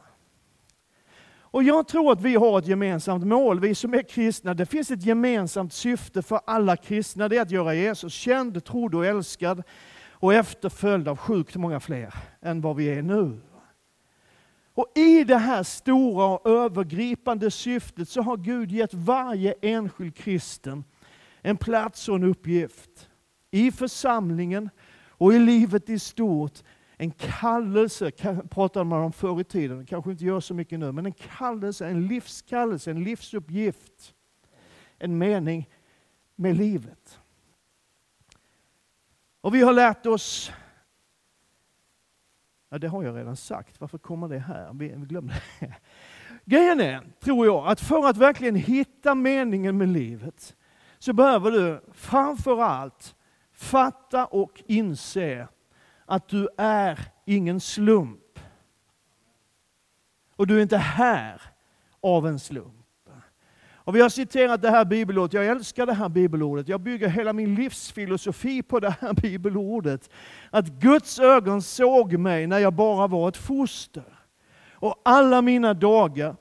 Och 1.37 1.63
jag 1.63 1.87
tror 1.87 2.11
att 2.11 2.21
vi 2.21 2.35
har 2.35 2.59
ett 2.59 2.67
gemensamt 2.67 3.25
mål, 3.25 3.59
vi 3.59 3.75
som 3.75 3.93
är 3.93 4.03
kristna. 4.03 4.53
Det 4.53 4.65
finns 4.65 4.91
ett 4.91 5.05
gemensamt 5.05 5.73
syfte 5.73 6.21
för 6.21 6.39
alla 6.45 6.77
kristna, 6.77 7.29
det 7.29 7.37
är 7.37 7.41
att 7.41 7.51
göra 7.51 7.73
Jesus 7.73 8.13
känd, 8.13 8.65
trodd 8.65 8.95
och 8.95 9.05
älskad 9.05 9.63
och 10.11 10.33
efterföljd 10.33 11.07
av 11.07 11.17
sjukt 11.17 11.55
många 11.55 11.79
fler 11.79 12.13
än 12.41 12.61
vad 12.61 12.75
vi 12.75 12.89
är 12.89 13.01
nu. 13.01 13.41
Och 14.75 14.91
i 14.95 15.23
det 15.23 15.37
här 15.37 15.63
stora 15.63 16.25
och 16.25 16.49
övergripande 16.49 17.51
syftet 17.51 18.09
så 18.09 18.21
har 18.21 18.37
Gud 18.37 18.71
gett 18.71 18.93
varje 18.93 19.53
enskild 19.61 20.15
kristen 20.15 20.83
en 21.41 21.57
plats 21.57 22.09
och 22.09 22.15
en 22.15 22.23
uppgift 22.23 23.09
i 23.51 23.71
församlingen 23.71 24.69
och 25.09 25.33
i 25.33 25.39
livet 25.39 25.89
i 25.89 25.99
stort 25.99 26.63
en 26.97 27.11
kallelse, 27.11 28.11
pratade 28.49 28.85
man 28.85 29.01
om 29.01 29.11
förr 29.11 29.41
i 29.41 29.43
tiden, 29.43 29.85
kanske 29.85 30.11
inte 30.11 30.25
gör 30.25 30.39
så 30.39 30.53
mycket 30.53 30.79
nu, 30.79 30.91
men 30.91 31.05
en 31.05 31.13
kallelse, 31.13 31.87
en 31.87 32.07
livskallelse, 32.07 32.91
en 32.91 33.03
livsuppgift, 33.03 34.13
en 34.97 35.17
mening 35.17 35.69
med 36.35 36.57
livet. 36.57 37.19
Och 39.41 39.55
vi 39.55 39.61
har 39.61 39.73
lärt 39.73 40.05
oss, 40.05 40.51
ja 42.69 42.77
det 42.77 42.87
har 42.87 43.03
jag 43.03 43.17
redan 43.17 43.35
sagt, 43.35 43.81
varför 43.81 43.97
kommer 43.97 44.27
det 44.27 44.39
här? 44.39 44.73
Vi, 44.73 44.87
vi 44.87 45.05
glömde 45.05 45.33
det. 45.59 45.75
Grejen 46.45 46.81
är, 46.81 47.01
tror 47.19 47.45
jag, 47.45 47.67
att 47.67 47.79
för 47.79 48.09
att 48.09 48.17
verkligen 48.17 48.55
hitta 48.55 49.15
meningen 49.15 49.77
med 49.77 49.87
livet 49.87 50.55
så 50.99 51.13
behöver 51.13 51.51
du 51.51 51.81
framför 51.93 52.61
allt 52.61 53.15
fatta 53.51 54.25
och 54.25 54.63
inse 54.65 55.47
att 56.05 56.27
du 56.27 56.49
är 56.57 56.99
ingen 57.25 57.59
slump. 57.59 58.39
Och 60.35 60.47
du 60.47 60.57
är 60.57 60.61
inte 60.61 60.77
här 60.77 61.41
av 62.01 62.27
en 62.27 62.39
slump. 62.39 62.84
Och 63.85 63.95
vi 63.95 64.01
har 64.01 64.09
citerat 64.09 64.61
det 64.61 64.69
här 64.69 64.85
bibelordet, 64.85 65.33
jag 65.33 65.45
älskar 65.45 65.85
det 65.85 65.93
här 65.93 66.09
bibelordet. 66.09 66.67
Jag 66.67 66.81
bygger 66.81 67.07
hela 67.07 67.33
min 67.33 67.55
livsfilosofi 67.55 68.61
på 68.61 68.79
det 68.79 68.95
här 69.01 69.13
bibelordet. 69.21 70.09
Att 70.49 70.67
Guds 70.67 71.19
ögon 71.19 71.61
såg 71.61 72.17
mig 72.17 72.47
när 72.47 72.59
jag 72.59 72.73
bara 72.73 73.07
var 73.07 73.29
ett 73.29 73.37
foster. 73.37 74.19
Och 74.71 75.01
alla 75.05 75.41
mina 75.41 75.73
dagar 75.73 76.35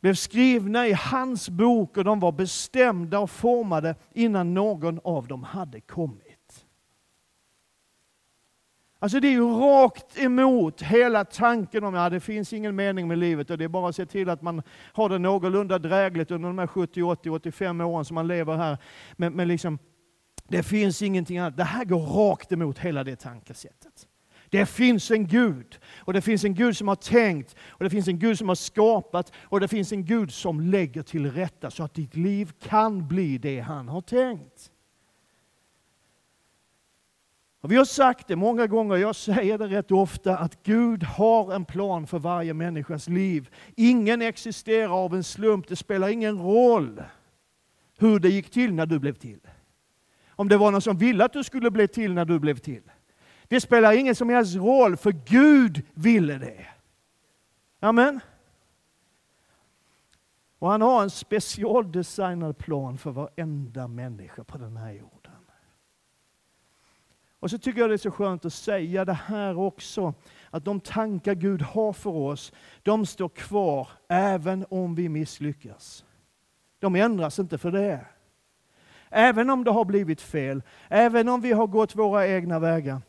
blev 0.00 0.14
skrivna 0.14 0.86
i 0.86 0.92
hans 0.92 1.48
bok 1.48 1.96
och 1.96 2.04
de 2.04 2.20
var 2.20 2.32
bestämda 2.32 3.18
och 3.18 3.30
formade 3.30 3.94
innan 4.12 4.54
någon 4.54 5.00
av 5.04 5.26
dem 5.26 5.42
hade 5.42 5.80
kommit. 5.80 6.33
Alltså 9.04 9.20
det 9.20 9.28
är 9.28 9.32
ju 9.32 9.48
rakt 9.48 10.18
emot 10.18 10.82
hela 10.82 11.24
tanken 11.24 11.84
om 11.84 11.94
att 11.94 12.00
ja, 12.00 12.10
det 12.10 12.20
finns 12.20 12.52
ingen 12.52 12.76
mening 12.76 13.08
med 13.08 13.18
livet 13.18 13.50
och 13.50 13.58
det 13.58 13.64
är 13.64 13.68
bara 13.68 13.88
att 13.88 13.96
se 13.96 14.06
till 14.06 14.30
att 14.30 14.42
man 14.42 14.62
har 14.92 15.08
det 15.08 15.18
någorlunda 15.18 15.78
drägligt 15.78 16.30
under 16.30 16.48
de 16.48 16.58
här 16.58 16.66
70, 16.66 17.02
80, 17.02 17.30
85 17.30 17.80
åren 17.80 18.04
som 18.04 18.14
man 18.14 18.28
lever 18.28 18.56
här. 18.56 18.78
Men, 19.16 19.32
men 19.32 19.48
liksom, 19.48 19.78
det 20.48 20.62
finns 20.62 21.02
ingenting 21.02 21.38
annat. 21.38 21.56
Det 21.56 21.64
här 21.64 21.84
går 21.84 22.00
rakt 22.00 22.52
emot 22.52 22.78
hela 22.78 23.04
det 23.04 23.16
tankesättet. 23.16 24.06
Det 24.50 24.66
finns 24.66 25.10
en 25.10 25.26
Gud. 25.26 25.78
Och 25.98 26.12
det 26.12 26.20
finns 26.20 26.44
en 26.44 26.54
Gud 26.54 26.76
som 26.76 26.88
har 26.88 26.96
tänkt, 26.96 27.56
och 27.68 27.84
det 27.84 27.90
finns 27.90 28.08
en 28.08 28.18
Gud 28.18 28.38
som 28.38 28.48
har 28.48 28.54
skapat, 28.54 29.32
och 29.36 29.60
det 29.60 29.68
finns 29.68 29.92
en 29.92 30.04
Gud 30.04 30.32
som 30.32 30.60
lägger 30.60 31.02
till 31.02 31.32
rätta 31.32 31.70
så 31.70 31.84
att 31.84 31.94
ditt 31.94 32.16
liv 32.16 32.52
kan 32.62 33.08
bli 33.08 33.38
det 33.38 33.60
han 33.60 33.88
har 33.88 34.00
tänkt. 34.00 34.70
Och 37.64 37.72
vi 37.72 37.76
har 37.76 37.84
sagt 37.84 38.28
det 38.28 38.36
många 38.36 38.66
gånger, 38.66 38.96
jag 38.96 39.16
säger 39.16 39.58
det 39.58 39.66
rätt 39.66 39.90
ofta, 39.90 40.36
att 40.36 40.62
Gud 40.62 41.02
har 41.02 41.54
en 41.54 41.64
plan 41.64 42.06
för 42.06 42.18
varje 42.18 42.54
människas 42.54 43.08
liv. 43.08 43.48
Ingen 43.76 44.22
existerar 44.22 45.04
av 45.04 45.14
en 45.14 45.24
slump, 45.24 45.68
det 45.68 45.76
spelar 45.76 46.08
ingen 46.08 46.38
roll 46.38 47.02
hur 47.98 48.18
det 48.18 48.28
gick 48.28 48.50
till 48.50 48.74
när 48.74 48.86
du 48.86 48.98
blev 48.98 49.14
till. 49.14 49.40
Om 50.28 50.48
det 50.48 50.56
var 50.56 50.70
någon 50.70 50.80
som 50.80 50.96
ville 50.96 51.24
att 51.24 51.32
du 51.32 51.44
skulle 51.44 51.70
bli 51.70 51.88
till 51.88 52.14
när 52.14 52.24
du 52.24 52.38
blev 52.38 52.56
till. 52.56 52.82
Det 53.48 53.60
spelar 53.60 53.92
ingen 53.92 54.14
som 54.14 54.28
helst 54.28 54.56
roll, 54.56 54.96
för 54.96 55.12
Gud 55.12 55.82
ville 55.94 56.38
det. 56.38 56.66
Amen. 57.80 58.20
Och 60.58 60.70
han 60.70 60.82
har 60.82 61.02
en 61.02 61.10
specialdesignad 61.10 62.58
plan 62.58 62.98
för 62.98 63.10
varenda 63.10 63.88
människa 63.88 64.44
på 64.44 64.58
den 64.58 64.76
här 64.76 64.92
jorden. 64.92 65.23
Och 67.44 67.50
så 67.50 67.58
tycker 67.58 67.80
jag 67.80 67.90
det 67.90 67.94
är 67.94 67.98
så 67.98 68.10
skönt 68.10 68.44
att 68.44 68.52
säga 68.52 69.04
det 69.04 69.12
här 69.12 69.58
också, 69.58 70.14
att 70.50 70.64
de 70.64 70.80
tankar 70.80 71.34
Gud 71.34 71.62
har 71.62 71.92
för 71.92 72.10
oss, 72.10 72.52
de 72.82 73.06
står 73.06 73.28
kvar 73.28 73.88
även 74.08 74.66
om 74.70 74.94
vi 74.94 75.08
misslyckas. 75.08 76.04
De 76.78 76.96
ändras 76.96 77.38
inte 77.38 77.58
för 77.58 77.70
det. 77.70 78.06
Även 79.10 79.50
om 79.50 79.64
det 79.64 79.70
har 79.70 79.84
blivit 79.84 80.20
fel, 80.20 80.62
även 80.88 81.28
om 81.28 81.40
vi 81.40 81.52
har 81.52 81.66
gått 81.66 81.96
våra 81.96 82.28
egna 82.28 82.58
vägar, 82.58 83.00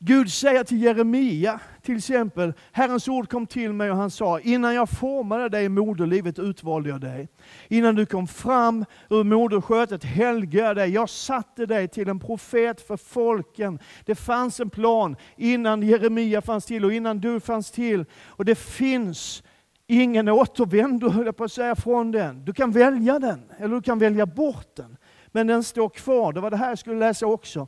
Gud 0.00 0.32
säger 0.32 0.64
till 0.64 0.82
Jeremia 0.82 1.60
till 1.82 1.96
exempel, 1.96 2.52
Herrens 2.72 3.08
ord 3.08 3.30
kom 3.30 3.46
till 3.46 3.72
mig 3.72 3.90
och 3.90 3.96
han 3.96 4.10
sa, 4.10 4.40
innan 4.40 4.74
jag 4.74 4.90
formade 4.90 5.48
dig 5.48 5.64
i 5.64 5.68
moderlivet 5.68 6.38
utvalde 6.38 6.88
jag 6.88 7.00
dig. 7.00 7.28
Innan 7.68 7.94
du 7.94 8.06
kom 8.06 8.26
fram 8.26 8.84
ur 9.10 9.24
moderskötet 9.24 10.04
helgade 10.04 10.66
jag 10.66 10.76
dig. 10.76 10.90
Jag 10.90 11.08
satte 11.08 11.66
dig 11.66 11.88
till 11.88 12.08
en 12.08 12.20
profet 12.20 12.80
för 12.80 12.96
folken. 12.96 13.78
Det 14.04 14.14
fanns 14.14 14.60
en 14.60 14.70
plan 14.70 15.16
innan 15.36 15.82
Jeremia 15.82 16.42
fanns 16.42 16.66
till 16.66 16.84
och 16.84 16.92
innan 16.92 17.20
du 17.20 17.40
fanns 17.40 17.70
till. 17.70 18.04
Och 18.26 18.44
det 18.44 18.58
finns 18.58 19.42
ingen 19.86 20.28
återvändo, 20.28 21.08
höll 21.08 21.26
jag 21.26 21.36
på 21.36 21.44
att 21.44 21.52
säga, 21.52 21.76
från 21.76 22.12
den. 22.12 22.44
Du 22.44 22.52
kan 22.52 22.70
välja 22.70 23.18
den, 23.18 23.42
eller 23.58 23.74
du 23.74 23.82
kan 23.82 23.98
välja 23.98 24.26
bort 24.26 24.76
den. 24.76 24.96
Men 25.32 25.46
den 25.46 25.64
står 25.64 25.88
kvar. 25.88 26.32
Det 26.32 26.40
var 26.40 26.50
det 26.50 26.56
här 26.56 26.68
jag 26.68 26.78
skulle 26.78 26.98
läsa 26.98 27.26
också. 27.26 27.66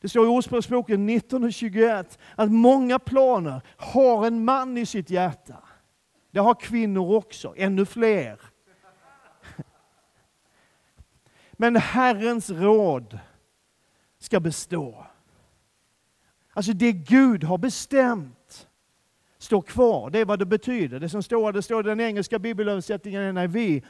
Det 0.00 0.08
står 0.08 0.24
i 0.24 0.28
Ordspråksboken 0.28 1.08
1921 1.08 2.18
att 2.34 2.52
många 2.52 2.98
planer 2.98 3.60
har 3.76 4.26
en 4.26 4.44
man 4.44 4.78
i 4.78 4.86
sitt 4.86 5.10
hjärta. 5.10 5.56
Det 6.30 6.40
har 6.40 6.54
kvinnor 6.54 7.16
också, 7.16 7.54
ännu 7.56 7.86
fler. 7.86 8.40
Men 11.52 11.76
Herrens 11.76 12.50
råd 12.50 13.18
ska 14.18 14.40
bestå. 14.40 15.06
Alltså 16.52 16.72
det 16.72 16.92
Gud 16.92 17.44
har 17.44 17.58
bestämt 17.58 18.68
står 19.38 19.62
kvar. 19.62 20.10
Det 20.10 20.18
är 20.18 20.24
vad 20.24 20.38
det 20.38 20.46
betyder. 20.46 21.00
Det 21.00 21.08
som 21.08 21.22
står, 21.22 21.52
det 21.52 21.62
står 21.62 21.86
i 21.86 21.88
den 21.88 22.00
engelska 22.00 22.38
bibelöversättningen 22.38 23.34
NIV, 23.34 23.84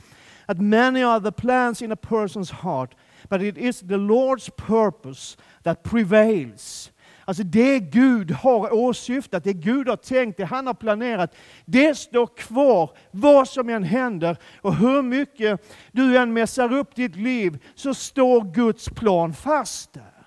att 0.46 0.60
many 0.60 1.02
are 1.02 1.20
the 1.20 1.32
plans 1.32 1.82
in 1.82 1.92
a 1.92 1.96
person's 2.00 2.52
heart, 2.52 2.96
but 3.28 3.42
it 3.42 3.58
is 3.58 3.80
the 3.80 3.96
Lord's 3.96 4.50
purpose 4.50 5.36
that 5.62 5.82
prevails. 5.82 6.92
Alltså 7.24 7.42
det 7.42 7.80
Gud 7.80 8.30
har 8.30 8.74
åsyftat, 8.74 9.44
det 9.44 9.52
Gud 9.52 9.88
har 9.88 9.96
tänkt, 9.96 10.36
det 10.36 10.44
han 10.44 10.66
har 10.66 10.74
planerat, 10.74 11.34
det 11.64 11.94
står 11.94 12.26
kvar 12.26 12.90
vad 13.10 13.48
som 13.48 13.68
än 13.68 13.84
händer. 13.84 14.36
Och 14.60 14.74
hur 14.74 15.02
mycket 15.02 15.60
du 15.92 16.18
än 16.18 16.32
mässar 16.32 16.72
upp 16.72 16.94
ditt 16.94 17.16
liv 17.16 17.64
så 17.74 17.94
står 17.94 18.54
Guds 18.54 18.88
plan 18.88 19.34
fast 19.34 19.92
där. 19.92 20.17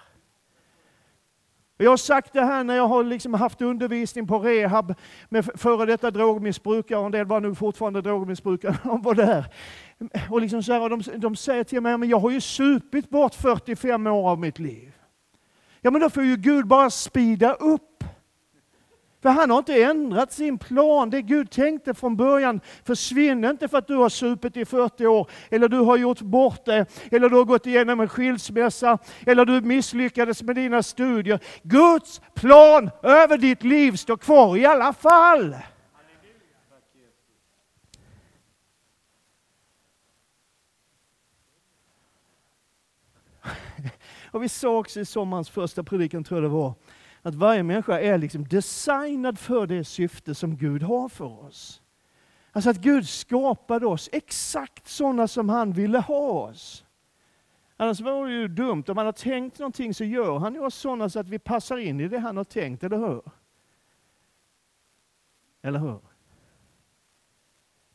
Jag 1.84 1.90
har 1.90 1.98
sagt 1.98 2.34
det 2.34 2.42
här 2.42 2.64
när 2.64 2.76
jag 2.76 2.88
har 2.88 3.04
liksom 3.04 3.34
haft 3.34 3.62
undervisning 3.62 4.28
på 4.28 4.40
rehab 4.40 4.96
med 5.30 5.50
före 5.56 5.86
detta 5.86 6.12
drogmissbrukare, 6.12 7.00
och 7.00 7.06
en 7.06 7.12
del 7.12 7.26
var 7.26 7.40
nog 7.40 7.58
fortfarande 7.58 8.02
drogmissbrukare, 8.02 8.78
de 8.84 9.02
var 9.02 9.16
där. 9.16 9.46
Och 10.30 10.42
liksom 10.42 10.64
så 10.64 10.74
här, 10.74 10.82
och 10.82 10.90
de, 10.90 11.02
de 11.16 11.36
säger 11.36 11.64
till 11.64 11.82
mig, 11.82 11.98
men 11.98 12.10
jag 12.10 12.20
har 12.20 12.32
ju 12.32 12.42
supit 12.42 13.10
bort 13.10 13.36
45 13.36 14.08
år 14.08 14.30
av 14.30 14.40
mitt 14.40 14.60
liv. 14.60 14.94
Ja, 15.82 15.92
men 15.92 16.02
då 16.02 16.10
får 16.10 16.24
ju 16.24 16.36
Gud 16.36 16.68
bara 16.68 16.90
spida 16.90 17.54
upp. 17.54 17.91
För 19.22 19.30
han 19.30 19.50
har 19.50 19.58
inte 19.58 19.84
ändrat 19.84 20.32
sin 20.32 20.58
plan. 20.58 21.10
Det 21.10 21.22
Gud 21.22 21.52
tänkte 21.52 21.94
från 21.94 22.16
början 22.16 22.62
försvinner 22.84 23.50
inte 23.50 23.68
för 23.68 23.78
att 23.78 23.88
du 23.88 23.96
har 23.96 24.10
supit 24.10 24.58
i 24.58 24.66
40 24.66 25.08
år, 25.08 25.30
eller 25.50 25.68
du 25.68 25.78
har 25.78 25.98
gjort 25.98 26.22
bort 26.22 26.66
det, 26.66 26.86
eller 27.12 27.30
du 27.30 27.36
har 27.36 27.44
gått 27.44 27.66
igenom 27.66 28.00
en 28.00 28.10
skilsmässa, 28.10 28.98
eller 29.26 29.46
du 29.46 29.62
misslyckades 29.62 30.44
med 30.44 30.56
dina 30.56 30.84
studier. 30.84 31.40
Guds 31.64 32.22
plan 32.34 32.90
över 33.04 33.38
ditt 33.38 33.64
liv 33.64 33.92
står 33.92 34.18
kvar 34.18 34.58
i 34.58 34.66
alla 34.66 34.94
fall. 34.94 35.56
Och 44.32 44.44
vi 44.44 44.50
sa 44.50 44.78
också 44.78 45.00
i 45.00 45.06
sommarens 45.06 45.50
första 45.50 45.84
predikan, 45.84 46.24
tror 46.24 46.38
jag 46.42 46.52
det 46.52 46.54
var, 46.56 46.74
att 47.22 47.36
varje 47.36 47.64
människa 47.64 48.00
är 48.00 48.18
liksom 48.18 48.48
designad 48.48 49.40
för 49.40 49.68
det 49.68 49.84
syfte 49.84 50.36
som 50.36 50.58
Gud 50.58 50.84
har 50.84 51.10
för 51.10 51.46
oss. 51.46 51.82
Alltså 52.52 52.70
att 52.70 52.78
Gud 52.78 53.08
skapade 53.08 53.86
oss 53.86 54.10
exakt 54.12 54.88
sådana 54.88 55.28
som 55.28 55.50
han 55.50 55.74
ville 55.74 56.00
ha 56.00 56.30
oss. 56.30 56.86
Annars 57.78 58.02
vore 58.02 58.30
det 58.30 58.36
ju 58.36 58.48
dumt. 58.48 58.84
Om 58.88 58.98
han 58.98 59.06
har 59.06 59.14
tänkt 59.14 59.60
någonting 59.60 59.94
så 59.94 60.04
gör 60.04 60.40
han 60.40 60.58
oss 60.58 60.76
sådana 60.76 61.10
så 61.10 61.20
att 61.20 61.30
vi 61.30 61.40
passar 61.40 61.78
in 61.78 62.00
i 62.00 62.08
det 62.08 62.20
han 62.20 62.38
har 62.38 62.44
tänkt, 62.44 62.84
eller 62.84 62.98
hur? 62.98 63.22
Eller 65.62 65.80
hur? 65.80 66.00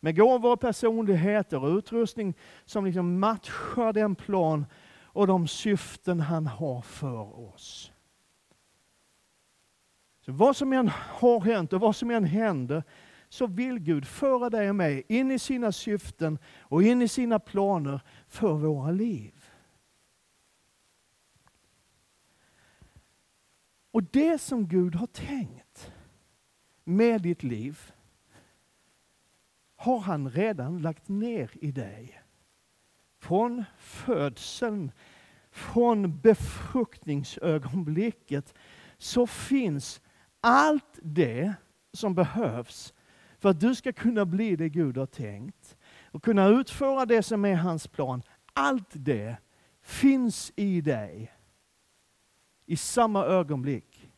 Med 0.00 0.16
gåvor 0.16 0.52
och 0.52 0.61
personligheter 0.61 1.64
och 1.64 1.76
utrustning 1.76 2.35
som 2.64 2.85
liksom 2.85 3.18
matchar 3.18 3.92
den 3.92 4.14
plan 4.14 4.66
och 5.02 5.26
de 5.26 5.49
syften 5.49 6.21
han 6.21 6.47
har 6.47 6.83
för 6.83 7.40
oss. 7.40 7.92
Så 10.26 10.33
vad 10.33 10.56
som 10.56 10.73
än 10.73 10.88
har 10.88 11.40
hänt 11.40 11.73
och 11.73 11.80
vad 11.80 11.97
som 11.97 12.11
än 12.11 12.25
händer 12.25 12.83
så 13.28 13.47
vill 13.47 13.78
Gud 13.78 14.06
föra 14.06 14.50
dig 14.50 14.68
och 14.68 14.76
mig 14.76 15.02
in 15.09 15.30
i 15.30 15.38
sina 15.38 15.73
syften 15.73 16.38
och 16.61 16.83
in 16.83 17.02
i 17.02 17.09
sina 17.09 17.38
planer 17.38 18.00
för 18.28 18.52
våra 18.52 18.90
liv. 18.90 19.45
Och 23.90 24.02
det 24.02 24.38
som 24.38 24.68
Gud 24.68 24.95
har 24.95 25.06
tänkt 25.06 25.92
med 26.85 27.23
ditt 27.23 27.42
liv 27.42 27.92
har 29.76 29.99
han 29.99 30.30
redan 30.30 30.83
lagt 30.83 31.09
ner 31.09 31.50
i 31.52 31.73
dig. 31.73 32.23
Från 33.18 33.64
födseln, 33.78 34.92
från 35.50 36.21
befruktningsögonblicket 36.21 38.54
så 38.99 39.26
finns 39.26 40.00
allt 40.47 40.99
det 41.03 41.55
som 41.93 42.15
behövs 42.15 42.95
för 43.38 43.49
att 43.49 43.61
du 43.61 43.75
ska 43.75 43.93
kunna 43.93 44.25
bli 44.25 44.57
det 44.57 44.69
Gud 44.69 44.97
har 44.97 45.07
tänkt 45.07 45.76
och 46.11 46.23
kunna 46.23 46.47
utföra 46.47 47.07
det 47.07 47.23
som 47.23 47.45
är 47.45 47.55
hans 47.55 47.87
plan. 47.87 48.23
Allt 48.53 48.88
det 48.93 49.37
finns 49.83 50.53
i 50.57 50.81
dig 50.81 51.33
i 52.67 52.76
samma 52.76 53.25
ögonblick 53.25 54.11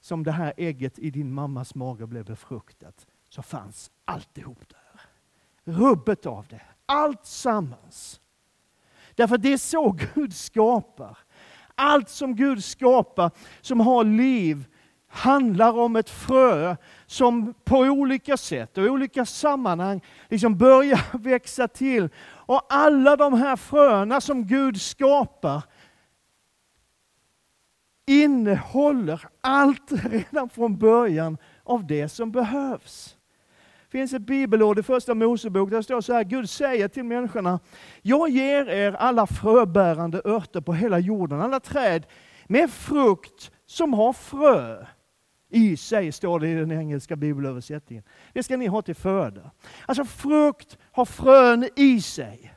som 0.00 0.24
det 0.24 0.32
här 0.32 0.54
ägget 0.56 0.98
i 0.98 1.10
din 1.10 1.32
mammas 1.32 1.74
mage 1.74 2.06
blev 2.06 2.24
befruktat 2.24 3.06
så 3.28 3.42
fanns 3.42 3.90
alltihop 4.04 4.68
där. 4.68 5.00
Rubbet 5.72 6.26
av 6.26 6.46
det, 6.46 6.62
allt 6.86 7.26
sammans. 7.26 8.20
Därför 9.14 9.38
det 9.38 9.52
är 9.52 9.56
så 9.56 9.96
Gud 10.14 10.34
skapar. 10.34 11.18
Allt 11.74 12.08
som 12.08 12.36
Gud 12.36 12.64
skapar 12.64 13.30
som 13.60 13.80
har 13.80 14.04
liv 14.04 14.66
handlar 15.14 15.78
om 15.78 15.96
ett 15.96 16.10
frö 16.10 16.76
som 17.06 17.54
på 17.64 17.78
olika 17.78 18.36
sätt 18.36 18.78
och 18.78 18.84
olika 18.84 19.26
sammanhang 19.26 20.00
liksom 20.28 20.58
börjar 20.58 21.00
växa 21.18 21.68
till. 21.68 22.08
Och 22.26 22.66
alla 22.68 23.16
de 23.16 23.34
här 23.34 23.56
fröna 23.56 24.20
som 24.20 24.46
Gud 24.46 24.80
skapar 24.80 25.62
innehåller 28.06 29.20
allt 29.40 29.92
redan 29.92 30.48
från 30.48 30.78
början 30.78 31.38
av 31.64 31.86
det 31.86 32.08
som 32.08 32.32
behövs. 32.32 33.16
Det 33.82 33.98
finns 33.98 34.12
ett 34.12 34.22
bibelord 34.22 34.78
i 34.78 34.82
första 34.82 35.14
Mosebok 35.14 35.70
där 35.70 35.76
det 35.76 35.82
står 35.82 36.00
så 36.00 36.12
här, 36.12 36.24
Gud 36.24 36.50
säger 36.50 36.88
till 36.88 37.04
människorna, 37.04 37.60
jag 38.02 38.28
ger 38.28 38.68
er 38.68 38.92
alla 38.92 39.26
fröbärande 39.26 40.22
örter 40.24 40.60
på 40.60 40.74
hela 40.74 40.98
jorden, 40.98 41.40
alla 41.40 41.60
träd 41.60 42.06
med 42.46 42.70
frukt 42.70 43.50
som 43.66 43.94
har 43.94 44.12
frö 44.12 44.86
i 45.54 45.76
sig, 45.76 46.12
står 46.12 46.40
det 46.40 46.48
i 46.48 46.54
den 46.54 46.72
engelska 46.72 47.16
bibelöversättningen. 47.16 48.04
Det 48.32 48.42
ska 48.42 48.56
ni 48.56 48.66
ha 48.66 48.82
till 48.82 48.94
föda. 48.94 49.50
Alltså 49.86 50.04
frukt 50.04 50.78
har 50.92 51.04
frön 51.04 51.68
i 51.76 52.00
sig. 52.00 52.54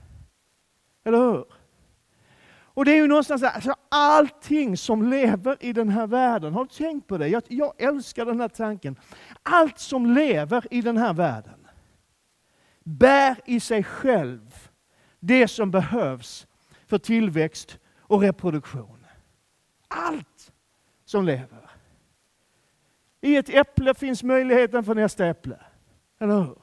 Eller 1.03 1.17
hur? 1.17 1.45
Och 2.77 2.85
det 2.85 2.91
är 2.91 2.95
ju 2.95 3.07
någonstans 3.07 3.43
alltså 3.43 3.75
allting 3.89 4.77
som 4.77 5.09
lever 5.09 5.57
i 5.59 5.73
den 5.73 5.89
här 5.89 6.07
världen, 6.07 6.53
har 6.53 6.63
du 6.63 6.69
tänkt 6.69 7.07
på 7.07 7.17
det? 7.17 7.27
Jag, 7.27 7.43
jag 7.47 7.73
älskar 7.77 8.25
den 8.25 8.39
här 8.39 8.47
tanken. 8.47 8.95
Allt 9.43 9.79
som 9.79 10.05
lever 10.05 10.67
i 10.71 10.81
den 10.81 10.97
här 10.97 11.13
världen 11.13 11.67
bär 12.83 13.37
i 13.45 13.59
sig 13.59 13.83
själv 13.83 14.69
det 15.19 15.47
som 15.47 15.71
behövs 15.71 16.47
för 16.85 16.97
tillväxt 16.97 17.79
och 17.99 18.21
reproduktion. 18.21 19.05
Allt 19.87 20.51
som 21.05 21.25
lever. 21.25 21.66
I 23.21 23.35
ett 23.35 23.49
äpple 23.49 23.93
finns 23.93 24.23
möjligheten 24.23 24.83
för 24.83 24.95
nästa 24.95 25.27
äpple. 25.27 25.59
Eller 26.19 26.41
hur? 26.41 26.57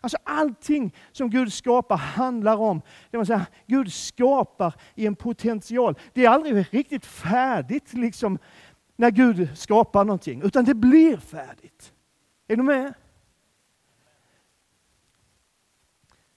Alltså 0.00 0.18
allting 0.24 0.94
som 1.12 1.30
Gud 1.30 1.52
skapar 1.52 1.96
handlar 1.96 2.56
om, 2.56 2.82
det 3.10 3.18
vill 3.18 3.26
säga 3.26 3.46
Gud 3.66 3.92
skapar 3.92 4.74
i 4.94 5.06
en 5.06 5.16
potential. 5.16 5.98
Det 6.12 6.24
är 6.24 6.30
aldrig 6.30 6.66
riktigt 6.70 7.06
färdigt 7.06 7.92
liksom, 7.92 8.38
när 8.96 9.10
Gud 9.10 9.58
skapar 9.58 10.04
någonting, 10.04 10.42
utan 10.42 10.64
det 10.64 10.74
blir 10.74 11.16
färdigt. 11.16 11.92
Är 12.48 12.56
du 12.56 12.62
med? 12.62 12.94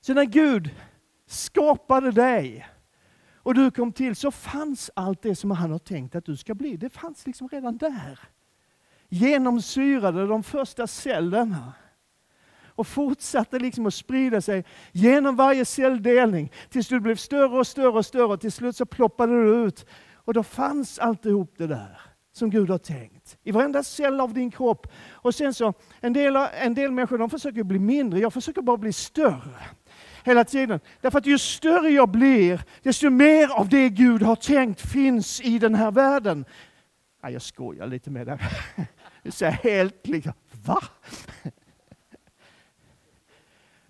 Så 0.01 0.13
när 0.13 0.25
Gud 0.25 0.69
skapade 1.25 2.11
dig 2.11 2.67
och 3.33 3.53
du 3.53 3.71
kom 3.71 3.91
till 3.91 4.15
så 4.15 4.31
fanns 4.31 4.91
allt 4.95 5.21
det 5.21 5.35
som 5.35 5.51
han 5.51 5.71
har 5.71 5.79
tänkt 5.79 6.15
att 6.15 6.25
du 6.25 6.37
ska 6.37 6.55
bli. 6.55 6.77
Det 6.77 6.89
fanns 6.89 7.27
liksom 7.27 7.49
redan 7.49 7.77
där. 7.77 8.19
Genomsyrade 9.09 10.27
de 10.27 10.43
första 10.43 10.87
cellerna 10.87 11.73
och 12.77 12.87
fortsatte 12.87 13.59
liksom 13.59 13.85
att 13.85 13.93
sprida 13.93 14.41
sig 14.41 14.65
genom 14.91 15.35
varje 15.35 15.65
celldelning 15.65 16.51
tills 16.69 16.87
du 16.87 16.99
blev 16.99 17.15
större 17.15 17.59
och 17.59 17.67
större 17.67 17.87
och 17.97 18.05
större 18.05 18.25
och 18.25 18.41
till 18.41 18.51
slut 18.51 18.75
så 18.75 18.85
ploppade 18.85 19.43
du 19.43 19.65
ut. 19.65 19.85
Och 20.13 20.33
då 20.33 20.43
fanns 20.43 20.99
alltihop 20.99 21.53
det 21.57 21.67
där 21.67 22.01
som 22.31 22.49
Gud 22.49 22.69
har 22.69 22.77
tänkt. 22.77 23.37
I 23.43 23.51
varenda 23.51 23.83
cell 23.83 24.21
av 24.21 24.33
din 24.33 24.51
kropp. 24.51 24.87
Och 25.11 25.35
sen 25.35 25.53
så, 25.53 25.73
en 25.99 26.13
del, 26.13 26.35
en 26.35 26.73
del 26.73 26.91
människor 26.91 27.17
de 27.17 27.29
försöker 27.29 27.63
bli 27.63 27.79
mindre, 27.79 28.19
jag 28.19 28.33
försöker 28.33 28.61
bara 28.61 28.77
bli 28.77 28.93
större. 28.93 29.65
Hela 30.23 30.43
tiden. 30.43 30.79
Därför 31.01 31.17
att 31.17 31.25
ju 31.25 31.37
större 31.37 31.89
jag 31.89 32.09
blir, 32.09 32.61
desto 32.83 33.09
mer 33.09 33.51
av 33.51 33.69
det 33.69 33.89
Gud 33.89 34.21
har 34.21 34.35
tänkt 34.35 34.81
finns 34.81 35.41
i 35.41 35.59
den 35.59 35.75
här 35.75 35.91
världen. 35.91 36.45
Ja, 37.21 37.29
jag 37.29 37.41
skojar 37.41 37.87
lite 37.87 38.09
med 38.09 38.27
det. 38.27 38.39
Det 39.39 39.49
helt 39.51 40.07
liksom, 40.07 40.33
va? 40.65 40.83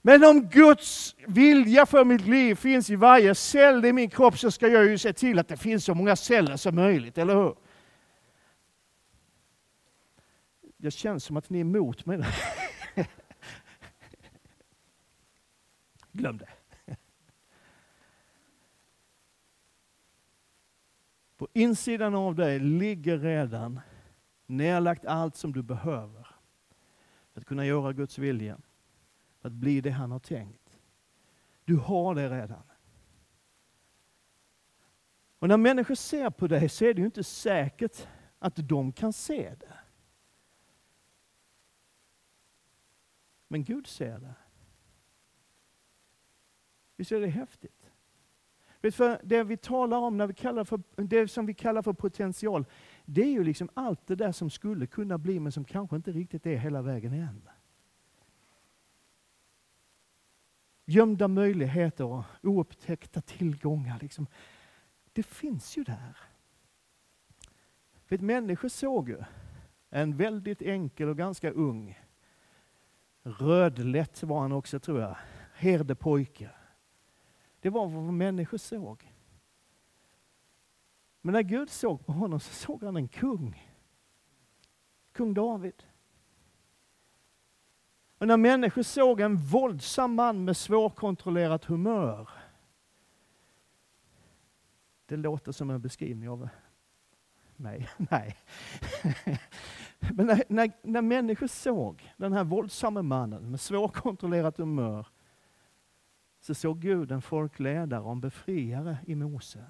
Men 0.01 0.23
om 0.23 0.49
Guds 0.49 1.15
vilja 1.27 1.85
för 1.85 2.05
mitt 2.05 2.27
liv 2.27 2.55
finns 2.55 2.89
i 2.89 2.95
varje 2.95 3.35
cell 3.35 3.85
i 3.85 3.93
min 3.93 4.09
kropp 4.09 4.39
så 4.39 4.51
ska 4.51 4.67
jag 4.67 4.85
ju 4.85 4.97
se 4.97 5.13
till 5.13 5.39
att 5.39 5.47
det 5.47 5.57
finns 5.57 5.85
så 5.85 5.93
många 5.93 6.15
celler 6.15 6.57
som 6.57 6.75
möjligt, 6.75 7.17
eller 7.17 7.35
hur? 7.35 7.55
Det 10.77 10.91
känns 10.91 11.23
som 11.23 11.37
att 11.37 11.49
ni 11.49 11.57
är 11.57 11.61
emot 11.61 12.05
mig. 12.05 12.23
Glöm 16.11 16.37
det. 16.37 16.49
På 21.37 21.47
insidan 21.53 22.15
av 22.15 22.35
dig 22.35 22.59
ligger 22.59 23.17
redan 23.17 23.79
nedlagt 24.47 25.05
allt 25.05 25.35
som 25.35 25.53
du 25.53 25.63
behöver 25.63 26.27
för 27.33 27.41
att 27.41 27.47
kunna 27.47 27.65
göra 27.65 27.93
Guds 27.93 28.17
vilja 28.17 28.61
för 29.39 29.47
att 29.47 29.53
bli 29.53 29.81
det 29.81 29.91
han 29.91 30.11
har 30.11 30.19
tänkt. 30.19 30.79
Du 31.65 31.75
har 31.75 32.15
det 32.15 32.29
redan. 32.29 32.63
Och 35.39 35.47
när 35.47 35.57
människor 35.57 35.95
ser 35.95 36.29
på 36.29 36.47
dig 36.47 36.69
så 36.69 36.85
är 36.85 36.93
det 36.93 36.99
ju 36.99 37.05
inte 37.05 37.23
säkert 37.23 38.07
att 38.39 38.55
de 38.55 38.91
kan 38.91 39.13
se 39.13 39.55
det. 39.59 39.79
Men 43.47 43.63
Gud 43.63 43.87
ser 43.87 44.19
det. 44.19 44.33
Visst 46.95 47.11
är 47.11 47.19
det 47.19 47.27
häftigt? 47.27 47.86
Vet 48.81 48.95
för 48.95 49.19
det 49.23 49.43
vi 49.43 49.57
talar 49.57 49.97
om, 49.97 50.17
när 50.17 50.27
vi 50.27 50.33
kallar 50.33 50.63
för, 50.63 50.81
det 50.95 51.27
som 51.27 51.45
vi 51.45 51.53
kallar 51.53 51.81
för 51.81 51.93
potential, 51.93 52.65
det 53.05 53.21
är 53.21 53.31
ju 53.31 53.43
liksom 53.43 53.69
allt 53.73 54.07
det 54.07 54.15
där 54.15 54.31
som 54.31 54.49
skulle 54.49 54.87
kunna 54.87 55.17
bli 55.17 55.39
men 55.39 55.51
som 55.51 55.63
kanske 55.63 55.95
inte 55.95 56.11
riktigt 56.11 56.45
är 56.45 56.57
hela 56.57 56.81
vägen 56.81 57.13
än. 57.13 57.41
gömda 60.87 61.27
möjligheter 61.27 62.03
och 62.05 62.23
oupptäckta 62.43 63.21
tillgångar. 63.21 63.99
Liksom. 64.01 64.27
Det 65.13 65.23
finns 65.23 65.77
ju 65.77 65.83
där. 65.83 66.17
Vet, 68.07 68.21
människor 68.21 68.69
såg 68.69 69.09
ju 69.09 69.23
en 69.89 70.17
väldigt 70.17 70.61
enkel 70.61 71.09
och 71.09 71.17
ganska 71.17 71.51
ung, 71.51 71.99
rödlätt 73.23 74.23
var 74.23 74.41
han 74.41 74.51
också 74.51 74.79
tror 74.79 75.01
jag, 75.01 75.17
herdepojke. 75.55 76.49
Det 77.61 77.69
var 77.69 77.87
vad 77.87 78.13
människor 78.13 78.57
såg. 78.57 79.13
Men 81.21 81.33
när 81.33 81.41
Gud 81.41 81.69
såg 81.69 82.05
på 82.05 82.11
honom 82.11 82.39
så 82.39 82.53
såg 82.53 82.83
han 82.83 82.97
en 82.97 83.07
kung. 83.07 83.73
Kung 85.11 85.33
David. 85.33 85.83
Och 88.17 88.27
när 88.27 88.37
människor 88.37 88.83
såg 88.83 89.21
en 89.21 89.37
våldsam 89.37 90.15
man 90.15 90.45
med 90.45 90.57
svårkontrollerat 90.57 91.65
humör. 91.65 92.29
Det 95.05 95.15
låter 95.15 95.51
som 95.51 95.69
en 95.69 95.81
beskrivning 95.81 96.29
av 96.29 96.49
mig. 97.55 97.89
Nej. 97.97 98.37
Men 99.99 100.25
när, 100.25 100.43
när, 100.47 100.71
när 100.81 101.01
människor 101.01 101.47
såg 101.47 102.13
den 102.17 102.33
här 102.33 102.43
våldsamma 102.43 103.01
mannen 103.01 103.51
med 103.51 103.59
svårkontrollerat 103.59 104.57
humör 104.57 105.07
så 106.39 106.53
såg 106.53 106.79
Gud 106.79 107.11
en 107.11 107.21
folkledare 107.21 108.01
och 108.01 108.11
en 108.11 108.19
befriare 108.19 108.97
i 109.07 109.15
Mose. 109.15 109.65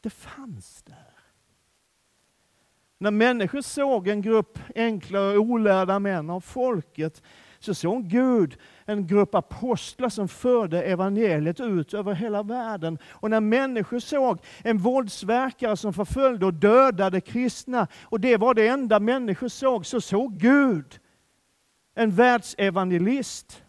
Det 0.00 0.10
fanns 0.10 0.82
där. 0.82 1.20
När 2.98 3.10
människor 3.10 3.60
såg 3.60 4.08
en 4.08 4.22
grupp 4.22 4.58
enkla 4.74 5.20
och 5.20 5.36
olärda 5.36 5.98
män 5.98 6.30
av 6.30 6.40
folket 6.40 7.22
så 7.58 7.74
såg 7.74 8.08
Gud 8.08 8.56
en 8.84 9.06
grupp 9.06 9.34
apostlar 9.34 10.08
som 10.08 10.28
förde 10.28 10.82
evangeliet 10.82 11.60
ut 11.60 11.94
över 11.94 12.14
hela 12.14 12.42
världen. 12.42 12.98
Och 13.04 13.30
när 13.30 13.40
människor 13.40 13.98
såg 13.98 14.38
en 14.62 14.78
våldsverkare 14.78 15.76
som 15.76 15.92
förföljde 15.92 16.46
och 16.46 16.54
dödade 16.54 17.20
kristna, 17.20 17.86
och 18.02 18.20
det 18.20 18.36
var 18.36 18.54
det 18.54 18.68
enda 18.68 19.00
människor 19.00 19.48
såg, 19.48 19.86
så 19.86 20.00
såg 20.00 20.38
Gud 20.38 21.00
en 21.94 22.10
världsevangelist 22.10 23.62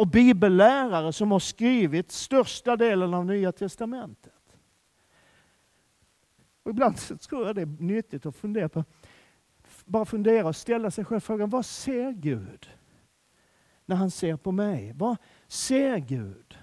och 0.00 0.06
bibellärare 0.06 1.12
som 1.12 1.30
har 1.30 1.38
skrivit 1.38 2.10
största 2.10 2.76
delen 2.76 3.14
av 3.14 3.26
Nya 3.26 3.52
Testamentet. 3.52 4.56
Och 6.62 6.70
ibland 6.70 6.96
tror 6.96 7.46
jag 7.46 7.54
det 7.54 7.62
är 7.62 7.66
nyttigt 7.66 8.26
att 8.26 8.36
fundera 8.36 8.68
på, 8.68 8.84
bara 9.84 10.04
fundera 10.04 10.48
och 10.48 10.56
ställa 10.56 10.90
sig 10.90 11.04
själv 11.04 11.20
frågan, 11.20 11.50
vad 11.50 11.66
ser 11.66 12.12
Gud 12.12 12.70
när 13.86 13.96
han 13.96 14.10
ser 14.10 14.36
på 14.36 14.52
mig? 14.52 14.92
Vad 14.96 15.16
ser 15.48 15.98
Gud 15.98 16.58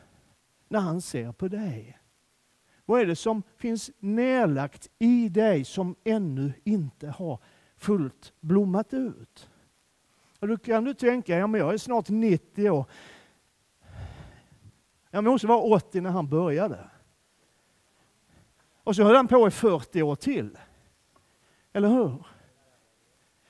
när 0.67 0.79
han 0.79 1.01
ser 1.01 1.31
på 1.31 1.47
dig? 1.47 1.99
Vad 2.85 3.01
är 3.01 3.05
det 3.05 3.15
som 3.15 3.43
finns 3.57 3.91
nedlagt 3.99 4.89
i 4.99 5.29
dig 5.29 5.65
som 5.65 5.95
ännu 6.03 6.53
inte 6.63 7.07
har 7.07 7.39
fullt 7.75 8.33
blommat 8.39 8.93
ut? 8.93 9.49
Och 10.39 10.47
då 10.47 10.57
kan 10.57 10.83
du 10.83 10.93
tänka, 10.93 11.37
ja 11.37 11.47
men 11.47 11.61
jag 11.61 11.73
är 11.73 11.77
snart 11.77 12.09
90 12.09 12.69
år. 12.69 12.85
Jag 15.11 15.23
måste 15.23 15.47
vara 15.47 15.59
80 15.59 16.01
när 16.01 16.09
han 16.09 16.27
började. 16.27 16.79
Och 18.83 18.95
så 18.95 19.03
höll 19.03 19.15
han 19.15 19.27
på 19.27 19.47
i 19.47 19.51
40 19.51 20.01
år 20.01 20.15
till. 20.15 20.57
Eller 21.73 21.89
hur? 21.89 22.23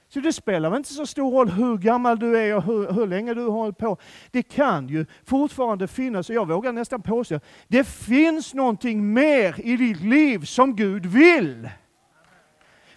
Så 0.10 0.20
det 0.20 0.34
spelar 0.34 0.70
väl 0.70 0.78
inte 0.78 0.94
så 0.94 1.06
stor 1.06 1.32
roll 1.32 1.50
hur 1.50 1.78
gammal 1.78 2.20
du 2.20 2.38
är 2.38 2.56
och 2.56 2.64
hur, 2.64 2.92
hur 2.92 3.08
länge 3.08 3.34
du 3.34 3.42
har 3.42 3.52
hållit 3.52 3.78
på. 3.78 3.98
Det 4.32 4.44
kan 4.44 4.88
ju 4.88 5.06
fortfarande 5.26 5.88
finnas, 5.88 6.30
och 6.30 6.36
jag 6.36 6.48
vågar 6.48 6.72
nästan 6.72 7.02
påstå, 7.02 7.40
det 7.68 7.84
finns 7.84 8.54
någonting 8.54 9.14
mer 9.14 9.62
i 9.62 9.78
ditt 9.78 10.02
liv 10.02 10.46
som 10.46 10.76
Gud 10.76 11.06
vill. 11.06 11.70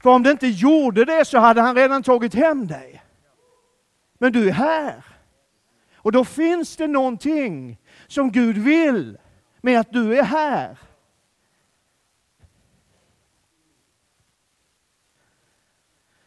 För 0.02 0.10
om 0.10 0.22
det 0.22 0.30
inte 0.30 0.46
gjorde 0.46 1.04
det 1.04 1.24
så 1.24 1.38
hade 1.38 1.60
han 1.60 1.76
redan 1.76 2.02
tagit 2.02 2.34
hem 2.34 2.66
dig. 2.66 3.02
Men 4.18 4.32
du 4.32 4.48
är 4.48 4.52
här. 4.52 5.04
Och 5.94 6.12
då 6.12 6.24
finns 6.24 6.76
det 6.76 6.86
någonting 6.86 7.78
som 8.10 8.32
Gud 8.32 8.58
vill 8.58 9.18
med 9.60 9.80
att 9.80 9.92
du 9.92 10.18
är 10.18 10.22
här. 10.22 10.78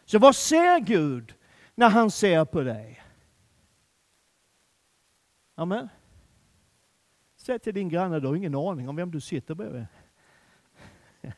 Så 0.05 0.19
vad 0.19 0.35
ser 0.35 0.79
Gud 0.79 1.35
när 1.75 1.89
han 1.89 2.11
ser 2.11 2.45
på 2.45 2.61
dig? 2.61 3.03
Amen. 5.55 5.89
Säg 7.35 7.59
till 7.59 7.73
din 7.73 7.89
granne, 7.89 8.19
du 8.19 8.27
har 8.27 8.35
ingen 8.35 8.55
aning 8.55 8.89
om 8.89 8.95
vem 8.95 9.11
du 9.11 9.21
sitter 9.21 9.55
bredvid. 9.55 9.85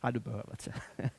Nej, 0.00 0.12
du 0.12 0.20
behöver 0.20 0.50
inte. 0.50 0.74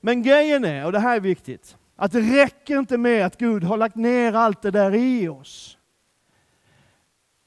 Men 0.00 0.22
grejen 0.22 0.64
är, 0.64 0.84
och 0.84 0.92
det 0.92 0.98
här 0.98 1.16
är 1.16 1.20
viktigt, 1.20 1.76
att 1.96 2.12
det 2.12 2.20
räcker 2.20 2.78
inte 2.78 2.98
med 2.98 3.26
att 3.26 3.36
Gud 3.38 3.64
har 3.64 3.76
lagt 3.76 3.96
ner 3.96 4.32
allt 4.32 4.62
det 4.62 4.70
där 4.70 4.94
i 4.94 5.28
oss. 5.28 5.77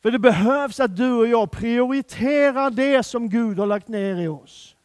För 0.02 0.12
det 0.12 0.20
behövs 0.20 0.80
att 0.80 0.98
du 0.98 1.12
och 1.12 1.28
jag 1.28 1.52
prioriterar 1.52 2.70
det 2.70 3.04
som 3.04 3.30
Gud 3.30 3.60
har 3.60 3.66
lagt 3.66 3.88
ner 3.88 4.22
i 4.22 4.28
oss. 4.28 4.76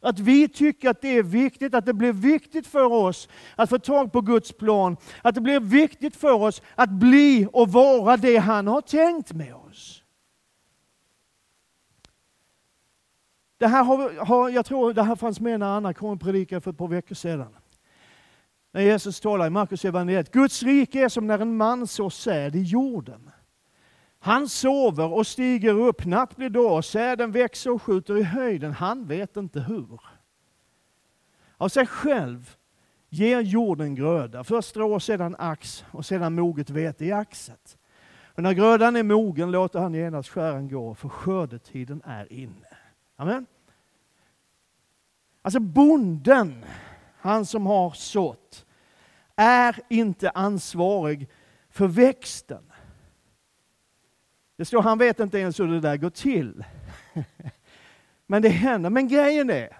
Att 0.00 0.18
vi 0.18 0.48
tycker 0.48 0.90
att 0.90 1.00
det 1.00 1.18
är 1.18 1.22
viktigt, 1.22 1.74
att 1.74 1.86
det 1.86 1.92
blir 1.92 2.12
viktigt 2.12 2.66
för 2.66 2.92
oss 2.92 3.28
att 3.56 3.70
få 3.70 3.78
tag 3.78 4.12
på 4.12 4.20
Guds 4.20 4.52
plan. 4.52 4.96
Att 5.22 5.34
det 5.34 5.40
blir 5.40 5.60
viktigt 5.60 6.16
för 6.16 6.32
oss 6.32 6.62
att 6.74 6.90
bli 6.90 7.48
och 7.52 7.72
vara 7.72 8.16
det 8.16 8.36
han 8.36 8.66
har 8.66 8.80
tänkt 8.80 9.32
med 9.32 9.54
oss. 9.54 10.02
Det 13.58 13.66
här 13.66 13.84
har, 13.84 14.24
har, 14.24 14.48
jag 14.48 14.66
tror 14.66 14.92
det 14.92 15.02
här 15.02 15.16
fanns 15.16 15.40
med 15.40 15.60
när 15.60 15.66
Anna 15.66 15.94
kom 15.94 16.10
och 16.10 16.20
predikade 16.20 16.60
för 16.60 16.70
ett 16.70 16.78
par 16.78 16.88
veckor 16.88 17.14
sedan. 17.14 17.56
När 18.72 18.80
Jesus 18.80 19.20
talar 19.20 19.46
i 19.46 19.50
Markus 19.50 19.84
evangeliet. 19.84 20.32
Guds 20.32 20.62
rike 20.62 21.04
är 21.04 21.08
som 21.08 21.26
när 21.26 21.38
en 21.38 21.56
man 21.56 21.86
sår 21.86 22.10
säd 22.10 22.56
i 22.56 22.62
jorden. 22.62 23.30
Han 24.24 24.48
sover 24.48 25.12
och 25.12 25.26
stiger 25.26 25.74
upp, 25.74 26.04
natt 26.04 26.36
blir 26.36 26.50
dag, 26.50 26.84
säden 26.84 27.32
växer 27.32 27.70
och 27.70 27.82
skjuter 27.82 28.16
i 28.16 28.22
höjden. 28.22 28.72
Han 28.72 29.06
vet 29.06 29.36
inte 29.36 29.60
hur. 29.60 30.00
Av 31.56 31.68
sig 31.68 31.86
själv 31.86 32.56
ger 33.08 33.40
jorden 33.40 33.94
gröda, 33.94 34.44
först 34.44 34.68
strå, 34.68 35.00
sedan 35.00 35.36
ax 35.38 35.84
och 35.90 36.06
sedan 36.06 36.34
moget 36.34 36.70
vete 36.70 37.04
i 37.04 37.12
axet. 37.12 37.78
Och 38.34 38.42
när 38.42 38.52
grödan 38.52 38.96
är 38.96 39.02
mogen 39.02 39.50
låter 39.50 39.78
han 39.78 39.94
genast 39.94 40.28
skären 40.28 40.68
gå, 40.68 40.94
för 40.94 41.08
skördetiden 41.08 42.02
är 42.04 42.32
inne. 42.32 42.76
Amen. 43.16 43.46
Alltså 45.42 45.60
bonden, 45.60 46.64
han 47.16 47.46
som 47.46 47.66
har 47.66 47.90
sått, 47.90 48.66
är 49.36 49.80
inte 49.88 50.30
ansvarig 50.30 51.28
för 51.70 51.86
växten. 51.86 52.64
Det 54.56 54.64
står 54.64 54.82
han 54.82 54.98
vet 54.98 55.20
inte 55.20 55.38
ens 55.38 55.60
hur 55.60 55.66
det 55.66 55.80
där 55.80 55.96
går 55.96 56.10
till. 56.10 56.64
Men 58.26 58.42
det 58.42 58.48
händer. 58.48 58.90
Men 58.90 59.08
grejen 59.08 59.50
är, 59.50 59.78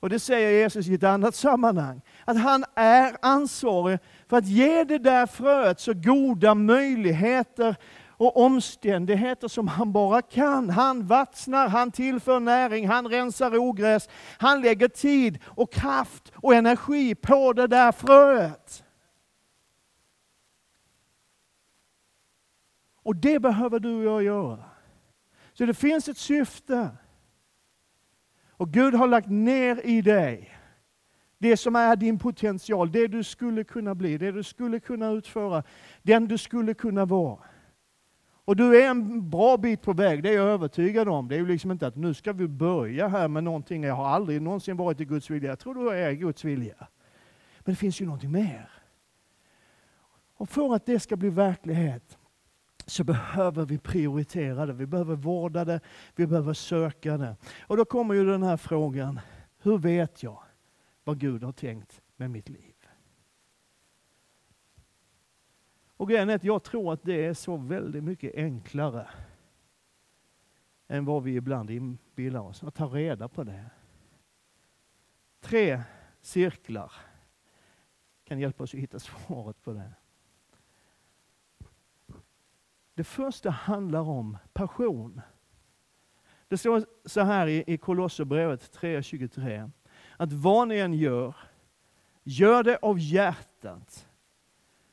och 0.00 0.10
det 0.10 0.18
säger 0.18 0.50
Jesus 0.50 0.88
i 0.88 0.94
ett 0.94 1.02
annat 1.02 1.34
sammanhang, 1.34 2.00
att 2.24 2.38
han 2.38 2.64
är 2.74 3.16
ansvarig 3.22 3.98
för 4.28 4.36
att 4.36 4.46
ge 4.46 4.84
det 4.84 4.98
där 4.98 5.26
fröet 5.26 5.80
så 5.80 5.94
goda 5.94 6.54
möjligheter 6.54 7.76
och 8.18 8.36
omständigheter 8.36 9.48
som 9.48 9.68
han 9.68 9.92
bara 9.92 10.22
kan. 10.22 10.70
Han 10.70 11.06
vattnar, 11.06 11.68
han 11.68 11.90
tillför 11.90 12.40
näring, 12.40 12.88
han 12.88 13.08
rensar 13.08 13.56
ogräs, 13.56 14.08
han 14.38 14.60
lägger 14.60 14.88
tid 14.88 15.38
och 15.44 15.72
kraft 15.72 16.32
och 16.34 16.54
energi 16.54 17.14
på 17.14 17.52
det 17.52 17.66
där 17.66 17.92
fröet. 17.92 18.82
Och 23.06 23.16
det 23.16 23.40
behöver 23.40 23.80
du 23.80 23.94
och 23.94 24.04
jag 24.04 24.22
göra. 24.22 24.64
Så 25.52 25.66
det 25.66 25.74
finns 25.74 26.08
ett 26.08 26.18
syfte. 26.18 26.88
Och 28.50 28.72
Gud 28.72 28.94
har 28.94 29.06
lagt 29.06 29.28
ner 29.28 29.86
i 29.86 30.02
dig 30.02 30.58
det 31.38 31.56
som 31.56 31.76
är 31.76 31.96
din 31.96 32.18
potential, 32.18 32.92
det 32.92 33.06
du 33.06 33.24
skulle 33.24 33.64
kunna 33.64 33.94
bli, 33.94 34.18
det 34.18 34.32
du 34.32 34.42
skulle 34.42 34.80
kunna 34.80 35.10
utföra, 35.10 35.62
den 36.02 36.28
du 36.28 36.38
skulle 36.38 36.74
kunna 36.74 37.04
vara. 37.04 37.38
Och 38.44 38.56
du 38.56 38.82
är 38.82 38.90
en 38.90 39.30
bra 39.30 39.56
bit 39.56 39.82
på 39.82 39.92
väg, 39.92 40.22
det 40.22 40.28
är 40.28 40.34
jag 40.34 40.48
övertygad 40.48 41.08
om. 41.08 41.28
Det 41.28 41.34
är 41.34 41.38
ju 41.38 41.46
liksom 41.46 41.70
inte 41.70 41.86
att 41.86 41.96
nu 41.96 42.14
ska 42.14 42.32
vi 42.32 42.48
börja 42.48 43.08
här 43.08 43.28
med 43.28 43.44
någonting, 43.44 43.84
jag 43.84 43.94
har 43.94 44.06
aldrig 44.06 44.42
någonsin 44.42 44.76
varit 44.76 45.00
i 45.00 45.04
Guds 45.04 45.30
vilja. 45.30 45.48
Jag 45.48 45.58
tror 45.58 45.74
du 45.74 45.90
är 45.90 46.10
i 46.10 46.16
Guds 46.16 46.44
vilja. 46.44 46.76
Men 47.58 47.74
det 47.74 47.76
finns 47.76 48.00
ju 48.00 48.04
någonting 48.04 48.32
mer. 48.32 48.70
Och 50.36 50.48
för 50.48 50.74
att 50.74 50.86
det 50.86 51.00
ska 51.00 51.16
bli 51.16 51.30
verklighet 51.30 52.18
så 52.86 53.04
behöver 53.04 53.66
vi 53.66 53.78
prioritera 53.78 54.66
det, 54.66 54.72
vi 54.72 54.86
behöver 54.86 55.16
vårda 55.16 55.64
det, 55.64 55.80
vi 56.14 56.26
behöver 56.26 56.52
söka 56.52 57.16
det. 57.16 57.36
Och 57.60 57.76
då 57.76 57.84
kommer 57.84 58.14
ju 58.14 58.24
den 58.24 58.42
här 58.42 58.56
frågan, 58.56 59.20
hur 59.58 59.78
vet 59.78 60.22
jag 60.22 60.42
vad 61.04 61.18
Gud 61.18 61.42
har 61.42 61.52
tänkt 61.52 62.02
med 62.16 62.30
mitt 62.30 62.48
liv? 62.48 62.74
Och 65.96 66.08
grejen 66.08 66.30
är 66.30 66.34
att 66.34 66.44
jag 66.44 66.62
tror 66.62 66.92
att 66.92 67.02
det 67.02 67.24
är 67.24 67.34
så 67.34 67.56
väldigt 67.56 68.04
mycket 68.04 68.34
enklare 68.34 69.08
än 70.88 71.04
vad 71.04 71.22
vi 71.22 71.36
ibland 71.36 71.70
inbillar 71.70 72.40
oss, 72.40 72.64
att 72.64 72.74
ta 72.74 72.86
reda 72.86 73.28
på 73.28 73.44
det. 73.44 73.70
Tre 75.40 75.82
cirklar 76.20 76.92
kan 78.24 78.38
hjälpa 78.38 78.64
oss 78.64 78.74
att 78.74 78.80
hitta 78.80 78.98
svaret 78.98 79.62
på 79.62 79.72
det. 79.72 79.92
Det 82.96 83.04
första 83.04 83.50
handlar 83.50 84.00
om 84.00 84.38
passion. 84.52 85.20
Det 86.48 86.58
står 86.58 86.86
så 87.04 87.20
här 87.20 87.46
i, 87.46 87.78
Kolosserbrevet 87.78 88.76
3.23 88.80 89.70
att 90.16 90.32
vad 90.32 90.68
ni 90.68 90.78
än 90.78 90.94
gör, 90.94 91.36
gör 92.22 92.62
det 92.62 92.76
av 92.76 92.98
hjärtat 92.98 94.08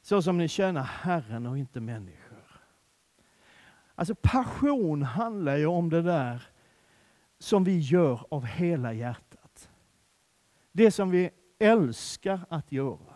så 0.01 0.21
som 0.21 0.37
ni 0.37 0.47
tjänar 0.47 0.83
Herren 0.83 1.45
och 1.45 1.57
inte 1.57 1.79
människor. 1.79 2.61
Alltså 3.95 4.15
passion 4.15 5.03
handlar 5.03 5.57
ju 5.57 5.65
om 5.65 5.89
det 5.89 6.01
där 6.01 6.47
som 7.39 7.63
vi 7.63 7.79
gör 7.79 8.25
av 8.29 8.45
hela 8.45 8.93
hjärtat. 8.93 9.69
Det 10.71 10.91
som 10.91 11.11
vi 11.11 11.29
älskar 11.59 12.39
att 12.49 12.71
göra. 12.71 13.12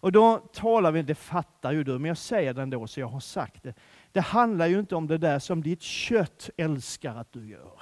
Och 0.00 0.12
då 0.12 0.38
talar 0.38 0.92
vi, 0.92 1.02
det 1.02 1.14
fattar 1.14 1.72
ju 1.72 1.84
du, 1.84 1.98
men 1.98 2.04
jag 2.08 2.18
säger 2.18 2.54
det 2.54 2.62
ändå 2.62 2.86
så 2.86 3.00
jag 3.00 3.08
har 3.08 3.20
sagt 3.20 3.62
det. 3.62 3.74
Det 4.12 4.20
handlar 4.20 4.66
ju 4.66 4.78
inte 4.78 4.94
om 4.94 5.06
det 5.06 5.18
där 5.18 5.38
som 5.38 5.62
ditt 5.62 5.82
kött 5.82 6.50
älskar 6.56 7.14
att 7.14 7.32
du 7.32 7.48
gör. 7.48 7.80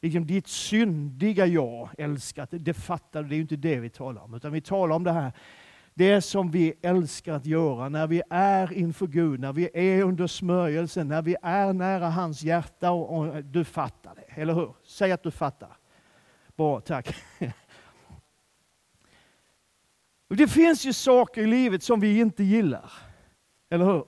liksom 0.00 0.26
ditt 0.26 0.48
syndiga 0.48 1.46
jag 1.46 1.90
älskat, 1.98 2.48
det 2.52 2.74
fattar 2.74 3.22
du, 3.22 3.28
det 3.28 3.34
är 3.34 3.36
ju 3.36 3.42
inte 3.42 3.56
det 3.56 3.80
vi 3.80 3.90
talar 3.90 4.22
om. 4.22 4.34
Utan 4.34 4.52
vi 4.52 4.60
talar 4.60 4.96
om 4.96 5.04
det 5.04 5.12
här, 5.12 5.32
det 5.94 6.20
som 6.20 6.50
vi 6.50 6.74
älskar 6.82 7.32
att 7.32 7.46
göra 7.46 7.88
när 7.88 8.06
vi 8.06 8.22
är 8.30 8.72
inför 8.72 9.06
Gud, 9.06 9.40
när 9.40 9.52
vi 9.52 9.70
är 9.74 10.02
under 10.02 10.26
smörjelsen, 10.26 11.08
när 11.08 11.22
vi 11.22 11.36
är 11.42 11.72
nära 11.72 12.10
hans 12.10 12.42
hjärta 12.42 12.90
och, 12.90 13.18
och 13.18 13.44
du 13.44 13.64
fattar 13.64 14.14
det, 14.14 14.40
eller 14.40 14.54
hur? 14.54 14.74
Säg 14.84 15.12
att 15.12 15.22
du 15.22 15.30
fattar. 15.30 15.76
Bra, 16.56 16.80
tack. 16.80 17.14
Och 20.28 20.36
det 20.36 20.48
finns 20.48 20.84
ju 20.84 20.92
saker 20.92 21.42
i 21.42 21.46
livet 21.46 21.82
som 21.82 22.00
vi 22.00 22.20
inte 22.20 22.44
gillar, 22.44 22.92
eller 23.68 23.84
hur? 23.84 24.06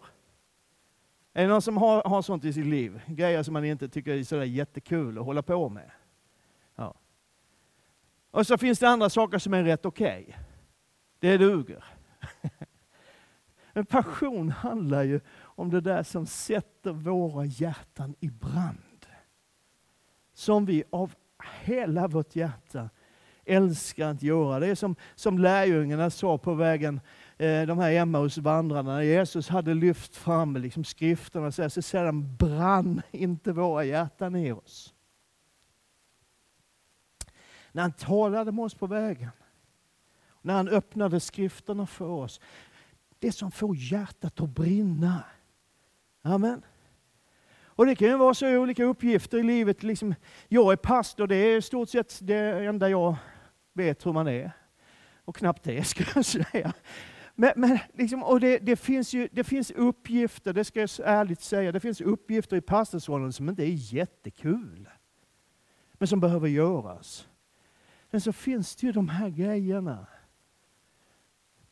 Är 1.33 1.43
det 1.43 1.49
någon 1.49 1.63
som 1.63 1.77
har, 1.77 2.03
har 2.03 2.23
sånt 2.23 2.45
i 2.45 2.53
sitt 2.53 2.67
liv? 2.67 3.01
Grejer 3.07 3.43
som 3.43 3.53
man 3.53 3.65
inte 3.65 3.89
tycker 3.89 4.15
är 4.15 4.25
sådär 4.25 4.45
jättekul 4.45 5.19
att 5.19 5.25
hålla 5.25 5.43
på 5.43 5.69
med. 5.69 5.91
Ja. 6.75 6.95
Och 8.31 8.47
så 8.47 8.59
finns 8.59 8.79
det 8.79 8.89
andra 8.89 9.11
saker 9.11 9.39
som 9.39 9.55
är 9.55 9.65
rätt 9.65 9.87
okej. 9.87 10.25
Okay. 10.29 10.41
Det 11.19 11.37
duger. 11.37 11.85
Men 13.73 13.87
passion 13.87 14.51
handlar 14.51 15.03
ju 15.03 15.21
om 15.41 15.71
det 15.71 15.81
där 15.81 16.03
som 16.03 16.27
sätter 16.27 16.93
våra 16.93 17.45
hjärtan 17.45 18.15
i 18.21 18.29
brand. 18.29 19.07
Som 20.33 20.65
vi 20.65 20.85
av 20.91 21.15
hela 21.63 22.09
vårt 22.09 22.37
hjärta 22.37 22.91
älskar 23.49 24.11
att 24.11 24.23
göra. 24.23 24.61
Det 24.61 24.67
är 24.67 24.75
som, 24.75 24.97
som 25.15 25.39
lärjungarna 25.39 26.11
sa 26.11 26.39
på 26.39 26.55
vägen, 26.55 27.01
eh, 27.39 27.63
de 27.63 27.79
här 27.79 27.93
Emmausvandrarna, 27.93 28.93
när 28.93 29.03
Jesus 29.03 29.49
hade 29.49 29.75
lyft 29.75 30.17
fram 30.17 30.57
liksom 30.57 30.85
skrifterna 30.85 31.53
så, 31.53 31.71
så 31.71 31.83
säger 31.83 32.05
de, 32.05 32.37
brann 32.37 33.03
inte 33.11 33.53
våra 33.53 33.85
hjärtan 33.85 34.37
i 34.37 34.53
oss? 34.53 34.95
När 37.73 37.83
han 37.83 37.93
talade 37.93 38.53
med 38.53 38.65
oss 38.65 38.75
på 38.75 38.87
vägen, 38.87 39.31
när 40.43 40.55
han 40.55 40.69
öppnade 40.69 41.21
skrifterna 41.21 41.87
för 41.87 42.09
oss. 42.09 42.41
Det 43.19 43.33
som 43.33 43.51
får 43.51 43.77
hjärtat 43.77 44.41
att 44.41 44.49
brinna. 44.49 45.25
Amen. 46.23 46.63
Och 47.79 47.87
Det 47.87 47.95
kan 47.95 48.09
ju 48.09 48.17
vara 48.17 48.35
så 48.35 48.59
olika 48.59 48.85
uppgifter 48.85 49.39
i 49.39 49.43
livet. 49.43 49.83
Liksom, 49.83 50.15
jag 50.49 50.73
är 50.73 50.77
pastor, 50.77 51.27
det 51.27 51.37
är 51.37 51.57
i 51.57 51.63
stort 51.63 51.89
sett 51.89 52.19
det 52.23 52.67
enda 52.67 52.89
jag 52.89 53.17
vet 53.79 54.07
hur 54.07 54.13
man 54.13 54.29
är. 54.29 54.51
Och 55.25 55.37
knappt 55.37 55.63
det, 55.63 55.85
skulle 55.87 56.11
jag 56.15 56.25
säga. 56.25 56.73
Men, 57.35 57.53
men 57.57 57.79
liksom, 57.93 58.23
och 58.23 58.41
det, 58.41 58.59
det, 58.59 58.77
finns 58.77 59.13
ju, 59.15 59.29
det 59.33 59.45
finns 59.45 59.71
uppgifter, 59.71 60.53
det 60.53 60.65
ska 60.65 60.81
jag 60.81 60.91
ärligt 61.05 61.41
säga, 61.41 61.73
det 61.73 61.81
finns 61.81 62.01
uppgifter 62.01 62.57
i 62.57 62.61
pastorsrollen 62.61 63.33
som 63.33 63.49
inte 63.49 63.63
är 63.63 63.95
jättekul. 63.95 64.89
Men 65.93 66.09
som 66.09 66.21
behöver 66.21 66.49
göras. 66.49 67.29
Men 68.11 68.21
så 68.21 68.33
finns 68.33 68.77
det 68.77 68.87
ju 68.87 68.93
de 68.93 69.09
här 69.09 69.29
grejerna 69.29 70.07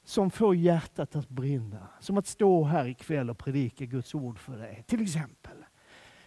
som 0.04 0.30
får 0.30 0.56
hjärtat 0.56 1.16
att 1.16 1.28
brinna. 1.28 1.88
Som 2.00 2.18
att 2.18 2.26
stå 2.26 2.64
här 2.64 2.86
ikväll 2.86 3.30
och 3.30 3.38
predika 3.38 3.84
Guds 3.84 4.14
ord 4.14 4.38
för 4.38 4.58
dig, 4.58 4.84
till 4.86 5.02
exempel. 5.02 5.64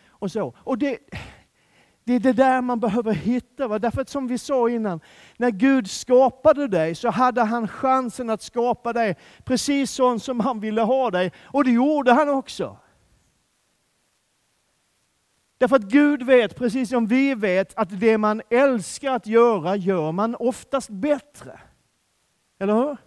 Och 0.08 0.32
så. 0.32 0.56
Och 0.58 0.78
det, 0.78 0.98
det 2.10 2.16
är 2.16 2.20
det 2.20 2.34
där 2.34 2.62
man 2.62 2.80
behöver 2.80 3.14
hitta. 3.14 3.68
Va? 3.68 3.80
Därför 3.80 4.02
att 4.02 4.10
som 4.10 4.28
vi 4.28 4.38
sa 4.38 4.70
innan, 4.70 5.00
när 5.38 5.52
Gud 5.52 5.90
skapade 5.90 6.68
dig 6.68 6.96
så 6.96 7.10
hade 7.10 7.44
han 7.44 7.68
chansen 7.68 8.30
att 8.30 8.42
skapa 8.42 8.94
dig 8.94 9.16
precis 9.44 9.92
sån 9.92 10.20
som 10.20 10.40
han 10.40 10.60
ville 10.60 10.82
ha 10.82 11.12
dig. 11.12 11.32
Och 11.46 11.64
det 11.64 11.72
gjorde 11.72 12.14
han 12.14 12.30
också. 12.30 12.78
Därför 15.58 15.76
att 15.76 15.84
Gud 15.84 16.24
vet, 16.24 16.56
precis 16.56 16.90
som 16.90 17.08
vi 17.08 17.36
vet, 17.36 17.78
att 17.78 18.00
det 18.00 18.18
man 18.18 18.42
älskar 18.50 19.14
att 19.14 19.28
göra, 19.28 19.76
gör 19.76 20.12
man 20.12 20.36
oftast 20.36 20.90
bättre. 20.90 21.60
Eller 22.60 22.74
hur? 22.74 22.98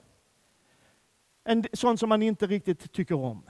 Än 1.45 1.65
sånt 1.73 2.01
som 2.01 2.09
man 2.09 2.23
inte 2.23 2.47
riktigt 2.47 2.93
tycker 2.93 3.15
om. 3.15 3.43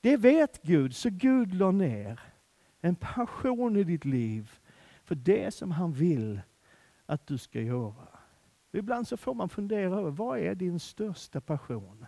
Det 0.00 0.16
vet 0.16 0.62
Gud, 0.62 0.96
så 0.96 1.08
Gud 1.10 1.54
la 1.54 1.70
ner 1.70 2.31
en 2.84 2.96
passion 2.96 3.76
i 3.76 3.84
ditt 3.84 4.04
liv 4.04 4.58
för 5.04 5.14
det 5.14 5.54
som 5.54 5.70
han 5.70 5.92
vill 5.92 6.40
att 7.06 7.26
du 7.26 7.38
ska 7.38 7.60
göra. 7.60 8.08
Ibland 8.72 9.08
så 9.08 9.16
får 9.16 9.34
man 9.34 9.48
fundera 9.48 9.98
över, 9.98 10.10
vad 10.10 10.38
är 10.38 10.54
din 10.54 10.80
största 10.80 11.40
passion? 11.40 12.06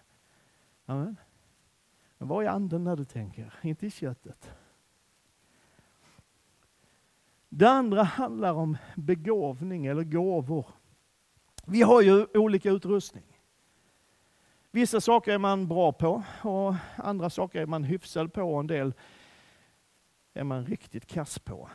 Amen. 0.87 1.17
Men 2.19 2.29
vad 2.29 2.45
är 2.45 2.49
anden 2.49 2.85
när 2.85 2.97
du 2.97 3.05
tänker? 3.05 3.55
Inte 3.63 3.87
i 3.87 3.91
köttet. 3.91 4.51
Det 7.49 7.69
andra 7.69 8.03
handlar 8.03 8.55
om 8.55 8.77
begåvning 8.97 9.87
eller 9.87 10.05
gåvor. 10.05 10.67
Vi 11.67 11.83
har 11.83 12.03
ju 12.03 12.27
olika 12.35 12.71
utrustning. 12.71 13.41
Vissa 14.71 15.01
saker 15.01 15.33
är 15.33 15.39
man 15.39 15.69
bra 15.69 15.93
på 15.93 16.23
och 16.43 16.75
andra 16.97 17.31
saker 17.31 17.63
är 17.63 17.67
man 17.67 17.85
hyfsad 17.85 18.33
på. 18.33 18.55
En 18.55 18.67
del 18.67 18.95
är 20.35 20.45
man 20.45 20.67
riktigt 20.67 21.07
kass 21.07 21.39
på. 21.39 21.69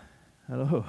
Eller 0.45 0.65
hur? 0.65 0.85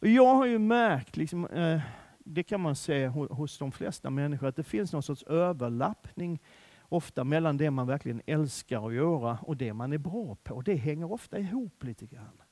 Och 0.00 0.08
jag 0.08 0.34
har 0.34 0.46
ju 0.46 0.58
märkt, 0.58 1.16
liksom, 1.16 1.46
eh, 1.46 1.80
det 2.18 2.42
kan 2.42 2.60
man 2.60 2.76
se 2.76 3.06
hos 3.06 3.58
de 3.58 3.72
flesta 3.72 4.10
människor, 4.10 4.46
att 4.46 4.56
det 4.56 4.64
finns 4.64 4.92
någon 4.92 5.02
sorts 5.02 5.22
överlappning 5.22 6.42
ofta 6.80 7.24
mellan 7.24 7.56
det 7.56 7.70
man 7.70 7.86
verkligen 7.86 8.22
älskar 8.26 8.86
att 8.86 8.94
göra 8.94 9.38
och 9.42 9.56
det 9.56 9.72
man 9.72 9.92
är 9.92 9.98
bra 9.98 10.34
på. 10.34 10.60
Det 10.62 10.74
hänger 10.74 11.12
ofta 11.12 11.38
ihop 11.38 11.84
lite 11.84 12.06
grann. 12.06 12.42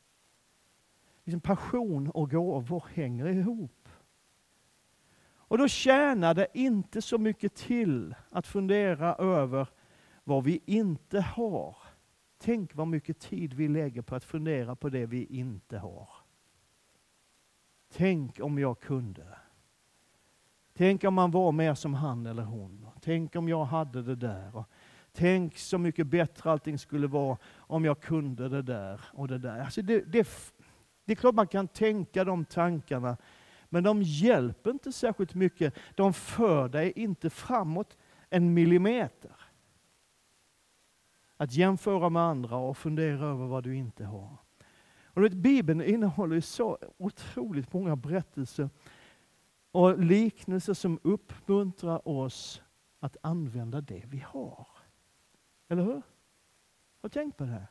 Liksom 1.25 1.41
passion 1.41 2.11
och 2.11 2.31
gåvor 2.31 2.85
hänger 2.95 3.27
ihop. 3.27 3.89
Och 5.31 5.59
då 5.59 5.69
tjänar 5.69 6.35
det 6.35 6.47
inte 6.55 7.03
så 7.03 7.19
mycket 7.19 7.55
till 7.55 8.15
att 8.31 8.47
fundera 8.47 9.15
över 9.15 9.69
vad 10.25 10.45
vi 10.45 10.61
inte 10.67 11.21
har. 11.21 11.77
Tänk 12.38 12.74
vad 12.74 12.88
mycket 12.88 13.18
tid 13.18 13.55
vi 13.55 13.68
lägger 13.68 14.03
på 14.03 14.14
att 14.14 14.24
fundera 14.24 14.77
på 14.77 14.88
det 14.88 15.07
vi 15.07 15.24
inte 15.24 15.79
har. 15.79 16.09
Tänk 17.92 18.40
om 18.40 18.59
jag 18.59 18.81
kunde. 18.81 19.38
Tänk 20.74 21.05
om 21.05 21.14
man 21.14 21.31
var 21.31 21.53
mer 21.53 21.74
som 21.74 21.94
han 21.94 22.27
eller 22.27 22.42
hon. 22.42 22.87
Tänk 23.01 23.37
om 23.37 23.48
jag 23.48 23.64
hade 23.64 24.03
det 24.03 24.16
där. 24.16 24.64
Tänk 25.12 25.59
så 25.59 25.79
mycket 25.79 26.07
bättre 26.07 26.51
allting 26.51 26.79
skulle 26.79 27.07
vara 27.07 27.38
om 27.57 27.85
jag 27.85 28.01
kunde 28.01 28.48
det 28.48 28.62
där 28.62 29.01
och 29.12 29.29
det 29.29 29.38
där. 29.38 29.61
Alltså 29.61 29.83
det, 29.83 30.01
det, 30.01 30.29
det 31.05 31.12
är 31.12 31.16
klart 31.16 31.35
man 31.35 31.46
kan 31.46 31.68
tänka 31.68 32.24
de 32.24 32.44
tankarna, 32.44 33.16
men 33.68 33.85
de 33.85 34.03
hjälper 34.03 34.70
inte 34.70 34.92
särskilt 34.92 35.35
mycket. 35.35 35.74
De 35.94 36.12
för 36.12 36.68
dig 36.68 36.92
inte 36.96 37.31
framåt 37.31 37.96
en 38.31 38.55
millimeter. 38.55 39.33
Att 41.40 41.53
jämföra 41.53 42.09
med 42.09 42.22
andra 42.22 42.57
och 42.57 42.77
fundera 42.77 43.27
över 43.27 43.46
vad 43.46 43.64
du 43.64 43.77
inte 43.77 44.05
har. 44.05 44.37
Och 45.05 45.24
vet, 45.24 45.33
Bibeln 45.33 45.83
innehåller 45.83 46.40
så 46.40 46.79
otroligt 46.96 47.72
många 47.72 47.96
berättelser 47.96 48.70
och 49.72 49.98
liknelser 49.98 50.74
som 50.74 50.98
uppmuntrar 51.03 52.09
oss 52.09 52.62
att 53.01 53.16
använda 53.22 53.81
det 53.81 54.03
vi 54.07 54.18
har. 54.18 54.66
Eller 55.68 55.83
hur? 55.83 56.03
Har 57.03 57.09
tänkt 57.09 57.37
på 57.37 57.44
det? 57.44 57.66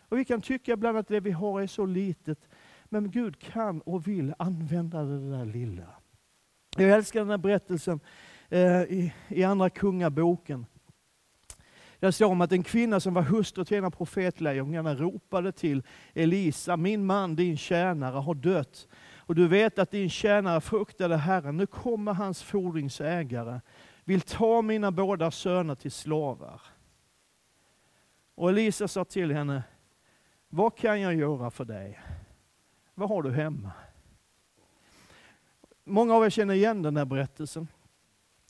Och 0.00 0.18
Vi 0.18 0.24
kan 0.24 0.40
tycka 0.40 0.72
ibland 0.72 0.98
att 0.98 1.08
det 1.08 1.20
vi 1.20 1.30
har 1.30 1.60
är 1.60 1.66
så 1.66 1.86
litet, 1.86 2.48
men 2.84 3.10
Gud 3.10 3.38
kan 3.38 3.80
och 3.80 4.08
vill 4.08 4.34
använda 4.38 5.02
det 5.02 5.30
där 5.30 5.44
lilla. 5.44 5.94
Jag 6.76 6.90
älskar 6.90 7.20
den 7.20 7.30
här 7.30 7.38
berättelsen 7.38 8.00
eh, 8.48 8.82
i, 8.82 9.14
i 9.28 9.44
Andra 9.44 9.70
Kungaboken. 9.70 10.66
Där 12.00 12.10
står 12.10 12.26
om 12.26 12.40
att 12.40 12.52
en 12.52 12.62
kvinna 12.62 13.00
som 13.00 13.14
var 13.14 13.22
hustru 13.22 13.64
till 13.64 13.76
en 13.76 13.84
av 13.84 13.90
profetlärjungarna 13.90 14.94
ropade 14.94 15.52
till 15.52 15.82
Elisa, 16.14 16.76
min 16.76 17.06
man, 17.06 17.36
din 17.36 17.56
tjänare, 17.56 18.16
har 18.18 18.34
dött. 18.34 18.88
Och 19.16 19.34
du 19.34 19.48
vet 19.48 19.78
att 19.78 19.90
din 19.90 20.10
tjänare 20.10 20.60
fruktade 20.60 21.16
Herren. 21.16 21.56
Nu 21.56 21.66
kommer 21.66 22.14
hans 22.14 22.42
fordringsägare, 22.42 23.60
vill 24.04 24.20
ta 24.20 24.62
mina 24.62 24.90
båda 24.90 25.30
söner 25.30 25.74
till 25.74 25.92
slavar. 25.92 26.60
Och 28.34 28.48
Elisa 28.48 28.88
sa 28.88 29.04
till 29.04 29.32
henne, 29.32 29.62
vad 30.48 30.76
kan 30.76 31.00
jag 31.00 31.14
göra 31.14 31.50
för 31.50 31.64
dig? 31.64 32.00
Vad 32.94 33.08
har 33.08 33.22
du 33.22 33.30
hemma? 33.30 33.70
Många 35.84 36.14
av 36.14 36.24
er 36.24 36.30
känner 36.30 36.54
igen 36.54 36.82
den 36.82 36.96
här 36.96 37.04
berättelsen. 37.04 37.68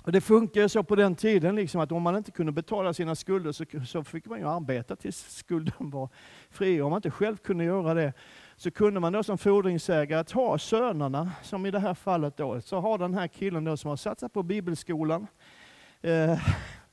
Och 0.08 0.12
det 0.12 0.20
funkar 0.20 0.68
så 0.68 0.82
på 0.82 0.96
den 0.96 1.14
tiden 1.14 1.56
liksom 1.56 1.80
att 1.80 1.92
om 1.92 2.02
man 2.02 2.16
inte 2.16 2.30
kunde 2.30 2.52
betala 2.52 2.94
sina 2.94 3.14
skulder 3.14 3.52
så, 3.52 3.64
så 3.86 4.04
fick 4.04 4.26
man 4.26 4.38
ju 4.38 4.48
arbeta 4.48 4.96
tills 4.96 5.36
skulden 5.36 5.90
var 5.90 6.08
fri. 6.50 6.80
Om 6.80 6.90
man 6.90 6.98
inte 6.98 7.10
själv 7.10 7.36
kunde 7.36 7.64
göra 7.64 7.94
det 7.94 8.12
så 8.56 8.70
kunde 8.70 9.00
man 9.00 9.12
då 9.12 9.22
som 9.22 9.38
fordringsägare 9.38 10.24
ta 10.24 10.58
sönerna, 10.58 11.32
som 11.42 11.66
i 11.66 11.70
det 11.70 11.78
här 11.78 11.94
fallet 11.94 12.36
då, 12.36 12.60
så 12.60 12.80
har 12.80 12.98
den 12.98 13.14
här 13.14 13.28
killen 13.28 13.64
då 13.64 13.76
som 13.76 13.88
har 13.88 13.96
satsat 13.96 14.32
på 14.32 14.42
bibelskolan 14.42 15.26
eh, 16.00 16.38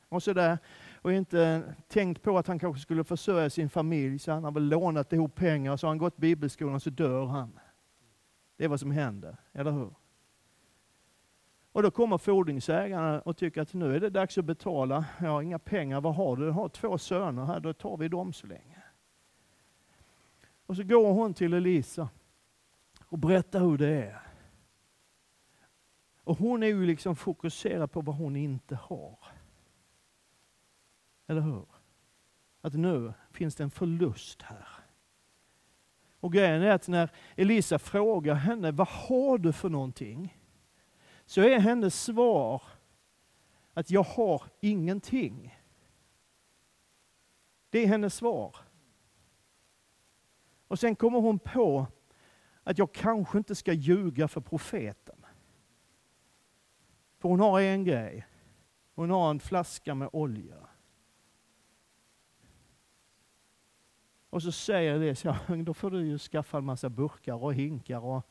och 0.10 0.23
sådär 0.23 0.58
och 1.01 1.13
inte 1.13 1.63
tänkt 1.88 2.21
på 2.21 2.38
att 2.38 2.47
han 2.47 2.60
kanske 2.60 2.82
skulle 2.82 3.04
försörja 3.04 3.49
sin 3.49 3.69
familj, 3.69 4.19
så 4.19 4.32
han 4.32 4.43
har 4.43 4.51
väl 4.51 4.69
lånat 4.69 5.13
ihop 5.13 5.36
pengar, 5.36 5.78
så 5.78 5.88
har 5.88 5.89
han 5.91 5.97
gått 5.97 6.17
bibelskolan 6.17 6.80
så 6.80 6.89
dör 6.89 7.25
han. 7.25 7.60
Det 8.58 8.63
är 8.63 8.67
vad 8.67 8.80
som 8.80 8.91
händer, 8.91 9.38
eller 9.54 9.71
hur? 9.71 9.89
Och 11.76 11.84
då 11.84 11.92
kommer 11.92 12.18
fordringsägarna 12.18 13.22
och 13.22 13.38
tycker 13.38 13.62
att 13.62 13.74
nu 13.74 13.96
är 13.96 14.00
det 14.00 14.10
dags 14.10 14.38
att 14.38 14.46
betala. 14.46 15.06
Jag 15.20 15.30
har 15.30 15.42
inga 15.42 15.60
pengar, 15.60 16.02
vad 16.02 16.16
har 16.16 16.38
du? 16.38 16.46
Jag 16.46 16.54
har 16.54 16.70
två 16.70 16.98
söner 16.98 17.46
här, 17.46 17.60
då 17.60 17.74
tar 17.74 17.98
vi 17.98 18.08
dem 18.08 18.34
så 18.34 18.48
länge. 18.48 18.84
Och 20.66 20.76
så 20.76 20.84
går 20.84 21.14
hon 21.14 21.34
till 21.34 21.54
Elisa 21.54 22.10
och 23.06 23.18
berättar 23.18 23.60
hur 23.60 23.78
det 23.78 23.88
är. 23.88 24.22
Och 26.24 26.38
hon 26.38 26.64
är 26.64 26.68
ju 26.68 26.86
liksom 26.86 27.16
fokuserad 27.16 27.92
på 27.92 28.02
vad 28.02 28.16
hon 28.16 28.36
inte 28.36 28.76
har. 28.76 29.20
Eller 31.28 31.42
hur? 31.42 31.66
Att 32.62 32.74
nu 32.74 33.14
finns 33.32 33.56
det 33.56 33.64
en 33.64 33.72
förlust 33.72 34.42
här. 34.42 34.68
Och 36.20 36.34
grejen 36.34 36.62
är 36.62 36.72
att 36.72 36.88
när 36.88 37.10
Elisa 37.36 37.80
frågar 37.80 38.36
henne, 38.36 38.72
vad 38.72 38.88
har 38.88 39.38
du 39.38 39.54
för 39.54 39.70
någonting? 39.70 40.38
Så 41.26 41.42
är 41.42 41.60
hennes 41.60 42.04
svar 42.04 42.62
att 43.74 43.92
jag 43.92 44.04
har 44.04 44.44
ingenting. 44.62 45.60
Det 47.70 47.80
är 47.80 47.88
hennes 47.88 48.16
svar. 48.16 48.56
Och 50.68 50.80
sen 50.80 50.96
kommer 50.96 51.20
hon 51.20 51.40
på 51.40 51.88
att 52.64 52.78
jag 52.78 52.94
kanske 52.94 53.38
inte 53.38 53.56
ska 53.56 53.74
ljuga 53.74 54.28
för 54.28 54.42
profeten. 54.42 55.26
För 57.18 57.30
hon 57.30 57.40
har 57.40 57.62
en 57.62 57.84
grej. 57.84 58.28
Hon 58.96 59.10
har 59.10 59.30
en 59.30 59.40
flaska 59.40 59.96
med 59.96 60.10
olja. 60.14 60.58
Och 64.30 64.44
så 64.44 64.52
säger 64.52 65.00
det, 65.00 65.16
så, 65.16 65.36
då 65.66 65.74
får 65.74 65.92
du 65.92 66.06
ju 66.06 66.18
skaffa 66.18 66.58
en 66.58 66.66
massa 66.66 66.90
burkar 66.90 67.44
och 67.44 67.54
hinkar 67.54 68.00
och 68.00 68.30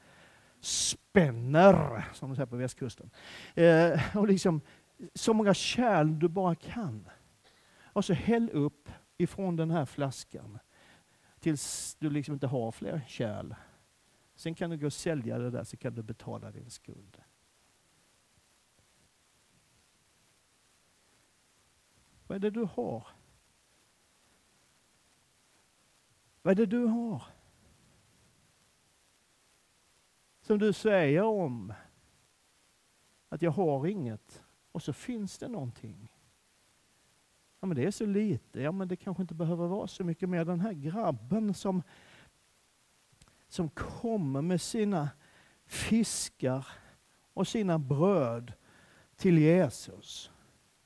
spänner, 0.64 2.04
som 2.12 2.28
de 2.28 2.36
säger 2.36 2.46
på 2.46 2.56
västkusten. 2.56 3.10
Eh, 3.54 4.16
och 4.16 4.28
liksom, 4.28 4.60
så 5.14 5.34
många 5.34 5.54
kärl 5.54 6.18
du 6.18 6.28
bara 6.28 6.54
kan. 6.54 7.08
Och 7.82 8.04
så 8.04 8.12
häll 8.12 8.50
upp 8.52 8.88
ifrån 9.16 9.56
den 9.56 9.70
här 9.70 9.84
flaskan 9.84 10.58
tills 11.40 11.96
du 11.98 12.10
liksom 12.10 12.34
inte 12.34 12.46
har 12.46 12.72
fler 12.72 13.04
kärl. 13.08 13.54
Sen 14.34 14.54
kan 14.54 14.70
du 14.70 14.76
gå 14.76 14.86
och 14.86 14.92
sälja 14.92 15.38
det 15.38 15.50
där 15.50 15.64
så 15.64 15.76
kan 15.76 15.94
du 15.94 16.02
betala 16.02 16.50
din 16.50 16.70
skuld. 16.70 17.22
Vad 22.26 22.36
är 22.36 22.40
det 22.40 22.50
du 22.50 22.68
har? 22.74 23.06
Vad 26.42 26.52
är 26.52 26.54
det 26.54 26.66
du 26.66 26.84
har? 26.84 27.22
Som 30.44 30.58
du 30.58 30.72
säger 30.72 31.22
om 31.22 31.72
att 33.28 33.42
jag 33.42 33.50
har 33.50 33.86
inget 33.86 34.42
och 34.72 34.82
så 34.82 34.92
finns 34.92 35.38
det 35.38 35.48
någonting. 35.48 36.12
Ja 37.60 37.66
men 37.66 37.76
det 37.76 37.84
är 37.84 37.90
så 37.90 38.06
lite, 38.06 38.60
ja 38.60 38.72
men 38.72 38.88
det 38.88 38.96
kanske 38.96 39.22
inte 39.22 39.34
behöver 39.34 39.66
vara 39.66 39.86
så 39.86 40.04
mycket 40.04 40.28
mer. 40.28 40.44
Den 40.44 40.60
här 40.60 40.72
grabben 40.72 41.54
som, 41.54 41.82
som 43.48 43.68
kommer 43.68 44.42
med 44.42 44.60
sina 44.60 45.08
fiskar 45.66 46.66
och 47.34 47.48
sina 47.48 47.78
bröd 47.78 48.52
till 49.16 49.38
Jesus. 49.38 50.30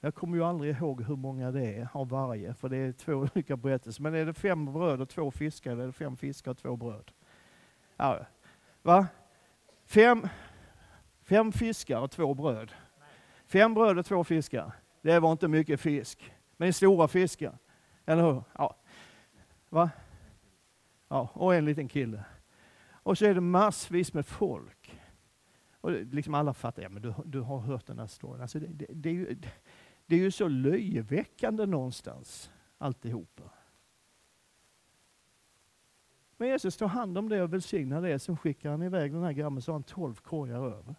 Jag 0.00 0.14
kommer 0.14 0.36
ju 0.36 0.44
aldrig 0.44 0.76
ihåg 0.76 1.02
hur 1.02 1.16
många 1.16 1.50
det 1.50 1.74
är 1.74 1.88
av 1.92 2.08
varje, 2.08 2.54
för 2.54 2.68
det 2.68 2.76
är 2.76 2.92
två 2.92 3.12
olika 3.34 3.56
berättelser. 3.56 4.02
Men 4.02 4.14
är 4.14 4.26
det 4.26 4.34
fem 4.34 4.72
bröd 4.72 5.00
och 5.00 5.08
två 5.08 5.30
fiskar, 5.30 5.72
eller 5.72 5.82
är 5.82 5.86
det 5.86 5.92
fem 5.92 6.16
fiskar 6.16 6.50
och 6.50 6.58
två 6.58 6.76
bröd? 6.76 7.10
Ja. 7.96 8.26
Va? 8.82 9.06
Fem, 9.88 10.28
fem 11.22 11.52
fiskar 11.52 12.00
och 12.00 12.10
två 12.10 12.34
bröd. 12.34 12.72
Fem 13.46 13.74
bröd 13.74 13.98
och 13.98 14.06
två 14.06 14.24
fiskar. 14.24 14.72
Det 15.02 15.18
var 15.18 15.32
inte 15.32 15.48
mycket 15.48 15.80
fisk. 15.80 16.32
Men 16.56 16.72
stora 16.72 17.08
fiskar. 17.08 17.58
Eller 18.06 18.22
hur? 18.22 18.42
Ja. 18.54 18.76
Va? 19.68 19.90
Ja, 21.08 21.30
och 21.32 21.54
en 21.54 21.64
liten 21.64 21.88
kille. 21.88 22.24
Och 22.90 23.18
så 23.18 23.24
är 23.24 23.34
det 23.34 23.40
massvis 23.40 24.14
med 24.14 24.26
folk. 24.26 25.00
Och 25.80 25.90
liksom 25.90 26.34
alla 26.34 26.54
fattar, 26.54 26.82
ja 26.82 26.88
men 26.88 27.02
du, 27.02 27.14
du 27.24 27.40
har 27.40 27.58
hört 27.58 27.86
den 27.86 27.98
här 27.98 28.06
storyn. 28.06 28.42
Alltså 28.42 28.58
det, 28.58 28.66
det, 28.66 28.86
det, 28.88 29.08
är 29.08 29.14
ju, 29.14 29.40
det 30.06 30.16
är 30.16 30.20
ju 30.20 30.30
så 30.30 30.48
löjeväckande 30.48 31.66
någonstans, 31.66 32.50
alltihopa. 32.78 33.44
Men 36.40 36.48
Jesus 36.48 36.76
tar 36.76 36.86
hand 36.86 37.18
om 37.18 37.28
det 37.28 37.42
och 37.42 37.52
välsignar 37.52 38.02
det, 38.02 38.18
sen 38.18 38.36
skickar 38.36 38.70
han 38.70 38.82
iväg 38.82 39.12
den 39.12 39.22
här 39.22 39.32
grabben 39.32 39.62
så 39.62 39.70
har 39.70 39.74
han 39.74 39.82
tolv 39.82 40.14
korgar 40.14 40.64
över. 40.64 40.94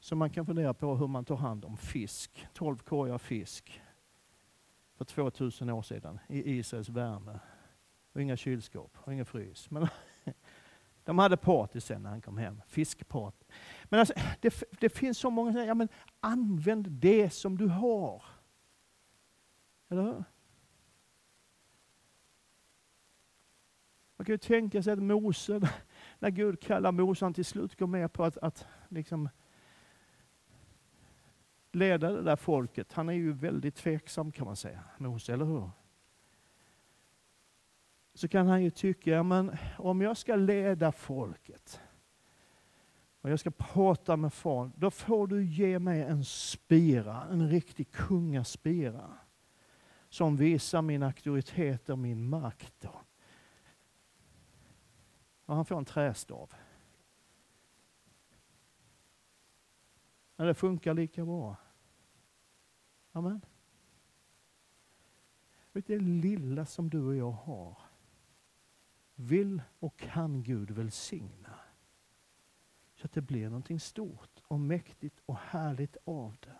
Så 0.00 0.16
man 0.16 0.30
kan 0.30 0.46
fundera 0.46 0.74
på 0.74 0.96
hur 0.96 1.06
man 1.06 1.24
tar 1.24 1.36
hand 1.36 1.64
om 1.64 1.76
fisk. 1.76 2.46
Tolv 2.52 2.78
korgar 2.78 3.18
fisk 3.18 3.82
för 4.96 5.04
2000 5.04 5.70
år 5.70 5.82
sedan 5.82 6.18
i 6.28 6.58
Israels 6.58 6.88
värme. 6.88 7.40
Och 8.12 8.22
inga 8.22 8.36
kylskåp 8.36 8.96
och 8.98 9.12
ingen 9.12 9.26
frys. 9.26 9.70
Men 9.70 9.88
de 11.04 11.18
hade 11.18 11.36
party 11.36 11.80
sen 11.80 12.02
när 12.02 12.10
han 12.10 12.20
kom 12.20 12.38
hem. 12.38 12.62
Fiskparty. 12.66 13.44
Men 13.84 14.00
alltså, 14.00 14.14
det, 14.40 14.62
det 14.80 14.88
finns 14.88 15.18
så 15.18 15.30
många 15.30 15.50
som 15.50 15.54
säger, 15.54 15.68
ja 15.68 15.74
men 15.74 15.88
använd 16.20 16.90
det 16.90 17.30
som 17.30 17.58
du 17.58 17.68
har. 17.68 18.24
Eller 19.88 20.02
hur? 20.02 20.24
Man 24.20 24.24
kan 24.24 24.32
ju 24.32 24.38
tänka 24.38 24.82
sig 24.82 24.92
att 24.92 25.02
Mose, 25.02 25.60
när 26.18 26.30
Gud 26.30 26.60
kallar 26.60 26.92
Mose, 26.92 27.24
han 27.24 27.34
till 27.34 27.44
slut 27.44 27.78
går 27.78 27.86
med 27.86 28.12
på 28.12 28.24
att, 28.24 28.38
att 28.38 28.66
liksom 28.88 29.28
leda 31.72 32.10
det 32.10 32.22
där 32.22 32.36
folket. 32.36 32.92
Han 32.92 33.08
är 33.08 33.12
ju 33.12 33.32
väldigt 33.32 33.74
tveksam 33.74 34.32
kan 34.32 34.46
man 34.46 34.56
säga, 34.56 34.84
Mose, 34.98 35.32
eller 35.32 35.44
hur? 35.44 35.70
Så 38.14 38.28
kan 38.28 38.46
han 38.46 38.62
ju 38.62 38.70
tycka, 38.70 39.22
men 39.22 39.56
om 39.78 40.00
jag 40.00 40.16
ska 40.16 40.36
leda 40.36 40.92
folket 40.92 41.80
och 43.20 43.30
jag 43.30 43.40
ska 43.40 43.50
prata 43.50 44.16
med 44.16 44.32
far, 44.32 44.70
då 44.76 44.90
får 44.90 45.26
du 45.26 45.44
ge 45.44 45.78
mig 45.78 46.02
en 46.02 46.24
spira, 46.24 47.26
en 47.30 47.50
riktig 47.50 47.90
kungaspira 47.90 49.12
som 50.08 50.36
visar 50.36 50.82
min 50.82 51.02
auktoritet 51.02 51.88
och 51.88 51.98
min 51.98 52.28
makt. 52.28 52.86
Och 55.50 55.56
han 55.56 55.64
får 55.64 55.78
en 55.78 55.84
trästav. 55.84 56.54
Men 60.36 60.46
det 60.46 60.54
funkar 60.54 60.94
lika 60.94 61.24
bra. 61.24 61.56
Amen. 63.12 63.40
Det 65.72 65.98
lilla 65.98 66.66
som 66.66 66.90
du 66.90 67.06
och 67.06 67.16
jag 67.16 67.30
har 67.30 67.78
vill 69.14 69.62
och 69.78 69.96
kan 69.98 70.42
Gud 70.42 70.70
välsigna. 70.70 71.58
Så 72.94 73.06
att 73.06 73.12
det 73.12 73.22
blir 73.22 73.44
någonting 73.44 73.80
stort 73.80 74.40
och 74.48 74.60
mäktigt 74.60 75.20
och 75.26 75.36
härligt 75.36 75.96
av 76.04 76.36
det. 76.40 76.56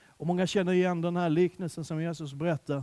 Och 0.00 0.26
Många 0.26 0.46
känner 0.46 0.72
igen 0.72 1.00
den 1.00 1.16
här 1.16 1.30
liknelsen 1.30 1.84
som 1.84 2.02
Jesus 2.02 2.34
berättar 2.34 2.82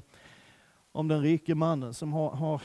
om 0.91 1.07
den 1.07 1.21
rike 1.21 1.55
mannen 1.55 1.93
som 1.93 2.13
har, 2.13 2.31
har 2.31 2.61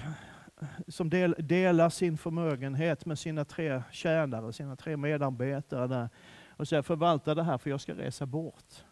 som 0.89 1.11
del, 1.11 1.35
delar 1.39 1.89
sin 1.89 2.17
förmögenhet 2.19 3.07
med 3.07 3.19
sina 3.19 3.45
tre 3.45 3.83
tjänare, 3.91 4.53
sina 4.53 4.77
tre 4.77 4.97
medarbetare 4.97 5.87
där 5.87 6.09
och 6.49 6.69
säger 6.69 6.83
förvalta 6.83 7.35
det 7.35 7.43
här 7.43 7.59
för 7.59 7.71
jag 7.71 7.81
ska 7.81 7.95
resa 7.95 8.27
bort. 8.27 8.85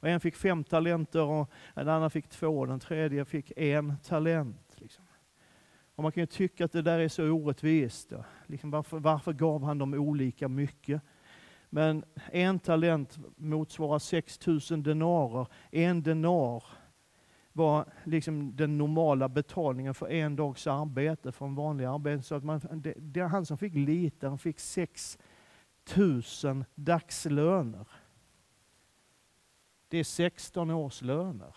Och 0.00 0.08
en 0.08 0.20
fick 0.20 0.36
fem 0.36 0.64
talenter 0.64 1.22
och 1.22 1.50
en 1.74 1.88
annan 1.88 2.10
fick 2.10 2.28
två, 2.28 2.66
den 2.66 2.80
tredje 2.80 3.24
fick 3.24 3.52
en 3.56 3.96
talent. 3.98 4.74
Liksom. 4.76 5.04
Och 5.94 6.02
man 6.02 6.12
kan 6.12 6.22
ju 6.22 6.26
tycka 6.26 6.64
att 6.64 6.72
det 6.72 6.82
där 6.82 6.98
är 6.98 7.08
så 7.08 7.30
orättvist. 7.30 8.12
Liksom 8.46 8.70
varför, 8.70 8.98
varför 8.98 9.32
gav 9.32 9.62
han 9.62 9.78
dem 9.78 9.94
olika 9.94 10.48
mycket? 10.48 11.02
Men 11.70 12.04
en 12.32 12.58
talent 12.58 13.18
motsvarar 13.36 13.98
6000 13.98 14.82
denarer. 14.82 15.46
En 15.70 16.02
denar 16.02 16.64
var 17.58 17.92
liksom 18.04 18.56
den 18.56 18.78
normala 18.78 19.28
betalningen 19.28 19.94
för 19.94 20.10
en 20.10 20.36
dags 20.36 20.66
arbete, 20.66 21.32
för 21.32 21.46
en 21.46 21.54
vanlig 21.54 21.84
arbete. 21.84 22.22
Så 22.22 22.34
att 22.34 22.44
man, 22.44 22.60
det, 22.72 22.94
det 22.96 23.20
han 23.20 23.46
som 23.46 23.58
fick 23.58 23.74
lite, 23.74 24.28
han 24.28 24.38
fick 24.38 24.60
6 24.60 25.18
000 25.96 26.64
dagslöner. 26.74 27.88
Det 29.88 29.98
är 29.98 30.04
16 30.04 30.70
års 30.70 31.02
löner. 31.02 31.56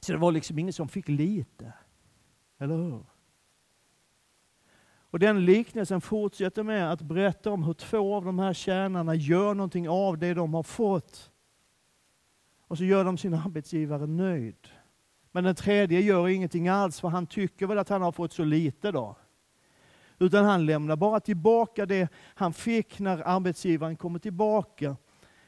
Så 0.00 0.12
det 0.12 0.18
var 0.18 0.32
liksom 0.32 0.58
ingen 0.58 0.72
som 0.72 0.88
fick 0.88 1.08
lite. 1.08 1.72
Eller 2.58 2.76
hur? 2.76 3.04
Och 5.12 5.18
den 5.18 5.44
liknelsen 5.44 6.00
fortsätter 6.00 6.62
med 6.62 6.92
att 6.92 7.02
berätta 7.02 7.50
om 7.50 7.62
hur 7.62 7.74
två 7.74 8.14
av 8.14 8.24
de 8.24 8.38
här 8.38 8.52
tjänarna 8.52 9.14
gör 9.14 9.54
någonting 9.54 9.88
av 9.88 10.18
det 10.18 10.34
de 10.34 10.54
har 10.54 10.62
fått. 10.62 11.31
Och 12.72 12.78
så 12.78 12.84
gör 12.84 13.04
de 13.04 13.18
sin 13.18 13.34
arbetsgivare 13.34 14.06
nöjd. 14.06 14.68
Men 15.32 15.44
den 15.44 15.54
tredje 15.54 16.00
gör 16.00 16.28
ingenting 16.28 16.68
alls, 16.68 17.00
för 17.00 17.08
han 17.08 17.26
tycker 17.26 17.66
väl 17.66 17.78
att 17.78 17.88
han 17.88 18.02
har 18.02 18.12
fått 18.12 18.32
så 18.32 18.44
lite 18.44 18.92
då. 18.92 19.16
Utan 20.18 20.44
han 20.44 20.66
lämnar 20.66 20.96
bara 20.96 21.20
tillbaka 21.20 21.86
det 21.86 22.08
han 22.14 22.52
fick 22.52 22.98
när 22.98 23.28
arbetsgivaren 23.28 23.96
kommer 23.96 24.18
tillbaka. 24.18 24.96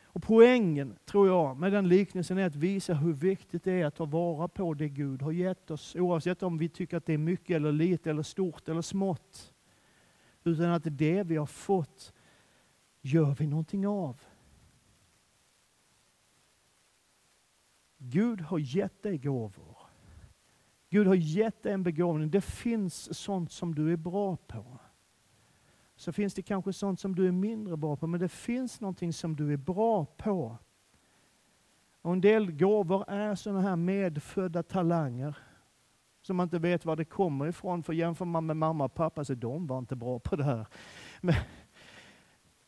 Och 0.04 0.22
Poängen, 0.22 0.96
tror 1.04 1.28
jag, 1.28 1.56
med 1.56 1.72
den 1.72 1.88
liknelsen 1.88 2.38
är 2.38 2.46
att 2.46 2.56
visa 2.56 2.94
hur 2.94 3.12
viktigt 3.12 3.64
det 3.64 3.72
är 3.72 3.86
att 3.86 3.96
ta 3.96 4.04
vara 4.04 4.48
på 4.48 4.74
det 4.74 4.88
Gud 4.88 5.22
har 5.22 5.32
gett 5.32 5.70
oss. 5.70 5.96
Oavsett 5.96 6.42
om 6.42 6.58
vi 6.58 6.68
tycker 6.68 6.96
att 6.96 7.06
det 7.06 7.12
är 7.12 7.18
mycket 7.18 7.56
eller 7.56 7.72
lite, 7.72 8.10
eller 8.10 8.22
stort 8.22 8.68
eller 8.68 8.82
smått. 8.82 9.52
Utan 10.44 10.70
att 10.70 10.82
det 10.84 11.22
vi 11.22 11.36
har 11.36 11.46
fått 11.46 12.12
gör 13.02 13.34
vi 13.38 13.46
någonting 13.46 13.86
av. 13.86 14.20
Gud 18.10 18.40
har 18.40 18.58
gett 18.58 19.02
dig 19.02 19.18
gåvor. 19.18 19.76
Gud 20.90 21.06
har 21.06 21.14
gett 21.14 21.62
dig 21.62 21.72
en 21.72 21.82
begåvning. 21.82 22.30
Det 22.30 22.40
finns 22.40 23.18
sånt 23.18 23.52
som 23.52 23.74
du 23.74 23.92
är 23.92 23.96
bra 23.96 24.36
på. 24.36 24.64
Så 25.96 26.12
finns 26.12 26.34
det 26.34 26.42
kanske 26.42 26.72
sånt 26.72 27.00
som 27.00 27.14
du 27.14 27.26
är 27.28 27.32
mindre 27.32 27.76
bra 27.76 27.96
på, 27.96 28.06
men 28.06 28.20
det 28.20 28.28
finns 28.28 28.80
någonting 28.80 29.12
som 29.12 29.36
du 29.36 29.52
är 29.52 29.56
bra 29.56 30.04
på. 30.04 30.58
Och 32.02 32.12
en 32.12 32.20
del 32.20 32.52
gåvor 32.52 33.04
är 33.08 33.34
sådana 33.34 33.60
här 33.60 33.76
medfödda 33.76 34.62
talanger 34.62 35.36
som 36.26 36.36
man 36.36 36.46
inte 36.46 36.58
vet 36.58 36.84
var 36.84 36.96
det 36.96 37.04
kommer 37.04 37.46
ifrån. 37.46 37.82
För 37.82 37.92
jämför 37.92 38.24
man 38.24 38.46
med 38.46 38.56
mamma 38.56 38.84
och 38.84 38.94
pappa 38.94 39.24
så 39.24 39.34
de 39.34 39.66
var 39.66 39.78
inte 39.78 39.96
bra 39.96 40.18
på 40.18 40.36
det 40.36 40.44
här. 40.44 40.66
Men 41.20 41.34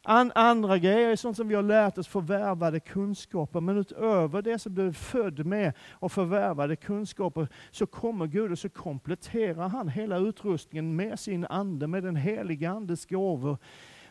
An, 0.08 0.32
andra 0.34 0.78
grejer 0.78 1.08
är 1.08 1.16
sånt 1.16 1.36
som 1.36 1.48
vi 1.48 1.54
har 1.54 1.62
lärt 1.62 1.98
oss 1.98 2.08
förvärvade 2.08 2.80
kunskaper. 2.80 3.60
Men 3.60 3.76
utöver 3.76 4.42
det 4.42 4.58
som 4.58 4.74
du 4.74 4.86
är 4.86 4.92
född 4.92 5.46
med 5.46 5.72
och 5.90 6.12
förvärvade 6.12 6.76
kunskaper 6.76 7.48
så 7.70 7.86
kommer 7.86 8.26
Gud 8.26 8.52
och 8.52 8.58
så 8.58 8.68
kompletterar 8.68 9.68
han 9.68 9.88
hela 9.88 10.18
utrustningen 10.18 10.96
med 10.96 11.20
sin 11.20 11.46
ande, 11.46 11.86
med 11.86 12.02
den 12.02 12.16
heliga 12.16 12.70
Andes 12.70 13.06
gåvor. 13.06 13.58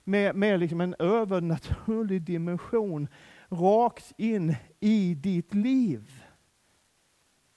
Med, 0.03 0.35
med 0.35 0.59
liksom 0.59 0.81
en 0.81 0.95
övernaturlig 0.99 2.21
dimension 2.21 3.07
rakt 3.49 4.13
in 4.17 4.55
i 4.79 5.15
ditt 5.15 5.53
liv. 5.53 6.23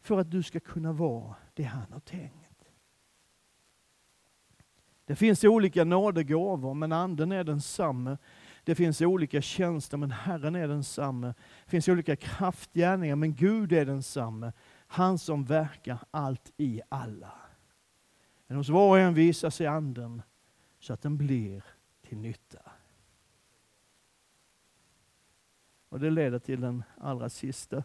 För 0.00 0.20
att 0.20 0.30
du 0.30 0.42
ska 0.42 0.60
kunna 0.60 0.92
vara 0.92 1.34
det 1.54 1.62
han 1.62 1.92
har 1.92 2.00
tänkt. 2.00 2.37
Det 5.08 5.16
finns 5.16 5.44
olika 5.44 5.84
nådegåvor, 5.84 6.74
men 6.74 6.92
anden 6.92 7.32
är 7.32 7.44
densamme. 7.44 8.18
Det 8.64 8.74
finns 8.74 9.00
olika 9.00 9.40
tjänster, 9.40 9.96
men 9.96 10.10
Herren 10.10 10.56
är 10.56 10.68
densamme. 10.68 11.34
Det 11.64 11.70
finns 11.70 11.88
olika 11.88 12.16
kraftgärningar, 12.16 13.16
men 13.16 13.34
Gud 13.34 13.72
är 13.72 13.84
densamme. 13.86 14.52
Han 14.86 15.18
som 15.18 15.44
verkar 15.44 15.98
allt 16.10 16.52
i 16.56 16.80
alla. 16.88 17.32
Men 18.46 18.56
hos 18.56 18.68
var 18.68 18.88
och 18.88 18.98
en 18.98 19.14
visar 19.14 19.50
sig 19.50 19.66
anden 19.66 20.22
så 20.78 20.92
att 20.92 21.02
den 21.02 21.16
blir 21.16 21.64
till 22.02 22.18
nytta. 22.18 22.72
Och 25.88 26.00
Det 26.00 26.10
leder 26.10 26.38
till 26.38 26.60
den 26.60 26.82
allra 26.98 27.28
sista 27.28 27.84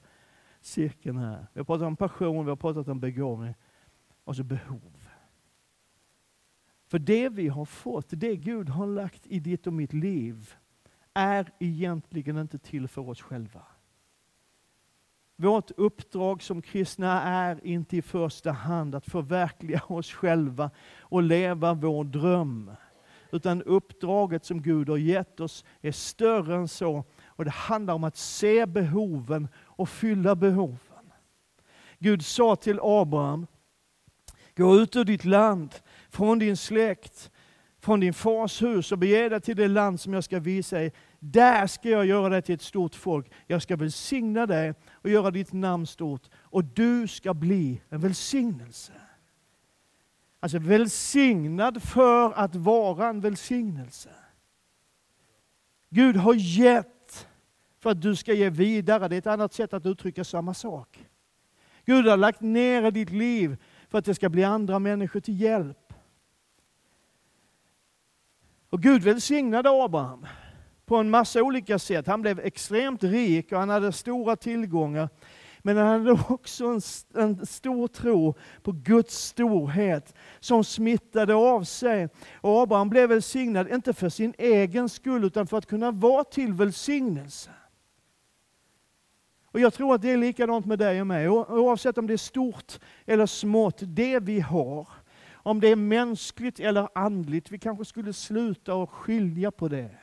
cirkeln 0.62 1.18
här. 1.18 1.48
Vi 1.54 1.60
har 1.60 1.66
pratat 1.66 1.88
om 1.88 1.96
passion, 1.96 2.46
vi 2.46 2.52
har 2.52 2.56
pratat 2.56 2.88
om 2.88 3.00
begåvning 3.00 3.54
och 4.24 4.36
så 4.36 4.44
behov. 4.44 5.03
För 6.94 7.00
det 7.00 7.30
vi 7.30 7.48
har 7.48 7.66
fått, 7.66 8.06
det 8.10 8.36
Gud 8.36 8.70
har 8.70 8.88
lagt 8.88 9.28
i 9.28 9.40
ditt 9.40 9.68
och 9.68 9.74
mitt 9.74 9.94
liv, 9.94 10.54
är 11.14 11.52
egentligen 11.60 12.38
inte 12.38 12.58
till 12.58 12.88
för 12.88 13.10
oss 13.10 13.22
själva. 13.22 13.62
Vårt 15.36 15.72
uppdrag 15.72 16.44
som 16.44 16.62
kristna 16.62 17.22
är 17.22 17.66
inte 17.66 17.98
i 17.98 18.02
första 18.02 18.52
hand 18.52 18.96
att 18.96 19.06
förverkliga 19.06 19.82
oss 19.88 20.12
själva 20.12 20.72
och 21.00 21.24
leva 21.24 21.74
vår 21.74 22.04
dröm. 22.04 22.72
Utan 23.32 23.64
uppdraget 23.64 24.46
som 24.46 24.62
Gud 24.62 24.90
har 24.90 24.98
gett 24.98 25.40
oss 25.40 25.66
är 25.82 25.92
större 25.92 26.56
än 26.56 26.68
så. 26.68 27.04
Och 27.26 27.46
det 27.46 27.52
handlar 27.52 27.94
om 27.94 28.04
att 28.04 28.18
se 28.18 28.66
behoven 28.66 29.48
och 29.56 29.90
fylla 29.90 30.36
behoven. 30.36 31.12
Gud 32.00 32.26
sa 32.26 32.56
till 32.56 32.80
Abraham, 32.82 33.48
gå 34.56 34.76
ut 34.76 34.96
ur 34.96 35.04
ditt 35.04 35.26
land, 35.26 35.76
från 36.14 36.40
din 36.40 36.58
släkt, 36.58 37.32
från 37.80 38.00
din 38.00 38.14
fars 38.14 38.62
hus 38.62 38.92
och 38.92 38.98
bege 38.98 39.30
dig 39.30 39.42
till 39.42 39.56
det 39.56 39.68
land 39.68 40.00
som 40.00 40.14
jag 40.14 40.24
ska 40.24 40.40
visa 40.40 40.76
dig. 40.76 40.94
Där 41.20 41.68
ska 41.68 41.90
jag 41.90 42.06
göra 42.06 42.30
dig 42.30 42.42
till 42.42 42.56
ett 42.56 42.62
stort 42.62 42.96
folk. 42.96 43.32
Jag 43.48 43.62
ska 43.62 43.76
välsigna 43.76 44.46
dig 44.46 44.74
och 44.92 45.10
göra 45.10 45.32
ditt 45.32 45.54
namn 45.54 45.88
stort. 45.88 46.30
Och 46.36 46.64
du 46.64 47.08
ska 47.08 47.34
bli 47.34 47.82
en 47.90 48.00
välsignelse. 48.00 48.94
Alltså 50.40 50.60
välsignad 50.60 51.84
för 51.84 52.34
att 52.34 52.56
vara 52.56 53.08
en 53.08 53.22
välsignelse. 53.22 54.10
Gud 55.90 56.16
har 56.16 56.34
gett 56.34 57.28
för 57.80 57.90
att 57.90 58.02
du 58.02 58.16
ska 58.16 58.34
ge 58.34 58.50
vidare. 58.50 59.08
Det 59.08 59.16
är 59.16 59.18
ett 59.18 59.28
annat 59.28 59.54
sätt 59.54 59.74
att 59.74 59.86
uttrycka 59.86 60.24
samma 60.24 60.54
sak. 60.54 61.06
Gud 61.86 62.06
har 62.06 62.18
lagt 62.18 62.42
ner 62.42 62.88
i 62.88 62.92
ditt 62.92 63.10
liv 63.10 63.58
för 63.90 63.98
att 63.98 64.06
det 64.06 64.16
ska 64.16 64.30
bli 64.30 64.44
andra 64.44 64.80
människor 64.80 65.20
till 65.20 65.42
hjälp. 65.42 65.83
Och 68.74 68.82
Gud 68.82 69.04
välsignade 69.04 69.70
Abraham 69.70 70.26
på 70.86 70.98
en 70.98 71.10
massa 71.10 71.44
olika 71.44 71.80
sätt. 71.80 72.08
Han 72.08 72.22
blev 72.22 72.40
extremt 72.40 73.04
rik 73.04 73.52
och 73.52 73.60
han 73.60 73.70
hade 73.70 73.92
stora 73.92 74.36
tillgångar. 74.36 75.10
Men 75.60 75.78
han 75.78 75.88
hade 75.88 76.12
också 76.30 76.66
en, 76.66 76.82
en, 77.16 77.46
stor 77.46 77.88
tro 77.88 78.36
på 78.64 78.72
Guds 78.72 79.26
storhet 79.26 80.14
som 80.40 80.64
smittade 80.64 81.36
av 81.36 81.64
sig. 81.64 82.10
Och 82.34 82.62
Abraham 82.62 82.90
blev 82.90 83.10
välsignad, 83.10 83.72
inte 83.72 83.94
för 83.94 84.10
sin 84.10 84.34
egen 84.38 84.90
skull, 84.90 85.24
utan 85.24 85.48
för 85.48 85.58
att 85.58 85.66
kunna 85.66 85.92
vara 85.92 86.24
till 86.24 86.54
välsignelse. 86.54 87.50
Och 89.46 89.60
Jag 89.60 89.74
tror 89.74 89.96
att 89.96 90.02
det 90.02 90.12
är 90.12 90.18
likadant 90.18 90.66
med 90.66 90.80
dig 90.80 91.02
och 91.02 91.08
mig, 91.08 91.30
oavsett 91.30 91.98
om 91.98 92.08
det 92.08 92.14
är 92.14 92.18
stort 92.18 92.80
eller 93.06 93.26
smått. 93.26 93.80
Det 93.82 94.20
vi 94.20 94.40
har, 94.40 94.88
om 95.44 95.60
det 95.60 95.68
är 95.68 95.76
mänskligt 95.76 96.60
eller 96.60 96.90
andligt, 96.96 97.52
vi 97.52 97.60
kanske 97.60 97.86
skulle 97.86 98.14
sluta 98.14 98.76
och 98.76 98.92
skilja 98.92 99.52
på 99.52 99.68
det. 99.68 99.98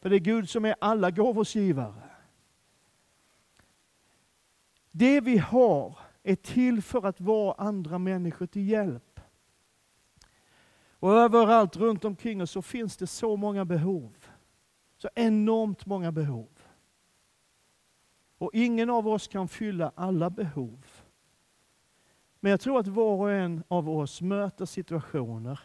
För 0.00 0.10
det 0.10 0.16
är 0.16 0.20
Gud 0.20 0.50
som 0.50 0.64
är 0.64 0.74
alla 0.80 1.10
gåvors 1.10 1.54
givare. 1.54 2.10
Det 4.90 5.20
vi 5.20 5.38
har 5.38 5.98
är 6.22 6.34
till 6.34 6.82
för 6.82 7.06
att 7.06 7.20
vara 7.20 7.54
andra 7.54 7.98
människor 7.98 8.46
till 8.46 8.68
hjälp. 8.68 9.20
Och 10.98 11.12
överallt 11.12 11.76
runt 11.76 12.04
omkring 12.04 12.42
oss 12.42 12.50
så 12.50 12.62
finns 12.62 12.96
det 12.96 13.06
så 13.06 13.36
många 13.36 13.64
behov. 13.64 14.12
Så 14.96 15.08
enormt 15.14 15.86
många 15.86 16.12
behov. 16.12 16.48
Och 18.38 18.50
ingen 18.52 18.90
av 18.90 19.08
oss 19.08 19.28
kan 19.28 19.48
fylla 19.48 19.92
alla 19.94 20.30
behov. 20.30 20.93
Men 22.44 22.50
jag 22.50 22.60
tror 22.60 22.78
att 22.78 22.86
var 22.86 23.16
och 23.16 23.32
en 23.32 23.64
av 23.68 23.90
oss 23.90 24.22
möter 24.22 24.64
situationer 24.64 25.60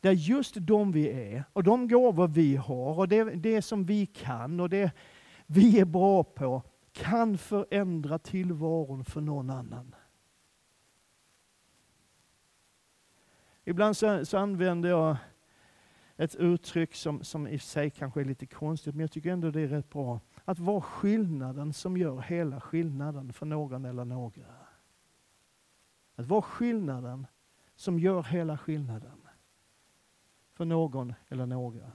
där 0.00 0.12
just 0.12 0.54
de 0.54 0.92
vi 0.92 1.08
är 1.08 1.44
och 1.52 1.62
de 1.62 1.88
gåvor 1.88 2.28
vi 2.28 2.56
har 2.56 2.98
och 2.98 3.08
det, 3.08 3.24
det 3.24 3.62
som 3.62 3.84
vi 3.84 4.06
kan 4.06 4.60
och 4.60 4.70
det 4.70 4.92
vi 5.46 5.80
är 5.80 5.84
bra 5.84 6.24
på 6.24 6.62
kan 6.92 7.38
förändra 7.38 8.18
tillvaron 8.18 9.04
för 9.04 9.20
någon 9.20 9.50
annan. 9.50 9.94
Ibland 13.64 13.96
så, 13.96 14.26
så 14.26 14.38
använder 14.38 14.88
jag 14.88 15.16
ett 16.16 16.34
uttryck 16.34 16.94
som, 16.94 17.24
som 17.24 17.46
i 17.46 17.58
sig 17.58 17.90
kanske 17.90 18.20
är 18.20 18.24
lite 18.24 18.46
konstigt, 18.46 18.94
men 18.94 19.00
jag 19.00 19.12
tycker 19.12 19.30
ändå 19.30 19.50
det 19.50 19.60
är 19.60 19.68
rätt 19.68 19.90
bra. 19.90 20.20
Att 20.44 20.58
vara 20.58 20.80
skillnaden 20.80 21.72
som 21.72 21.96
gör 21.96 22.20
hela 22.20 22.60
skillnaden 22.60 23.32
för 23.32 23.46
någon 23.46 23.84
eller 23.84 24.04
några. 24.04 24.65
Att 26.16 26.26
vara 26.26 26.42
skillnaden 26.42 27.26
som 27.74 27.98
gör 27.98 28.22
hela 28.22 28.58
skillnaden 28.58 29.28
för 30.52 30.64
någon 30.64 31.14
eller 31.28 31.46
några. 31.46 31.92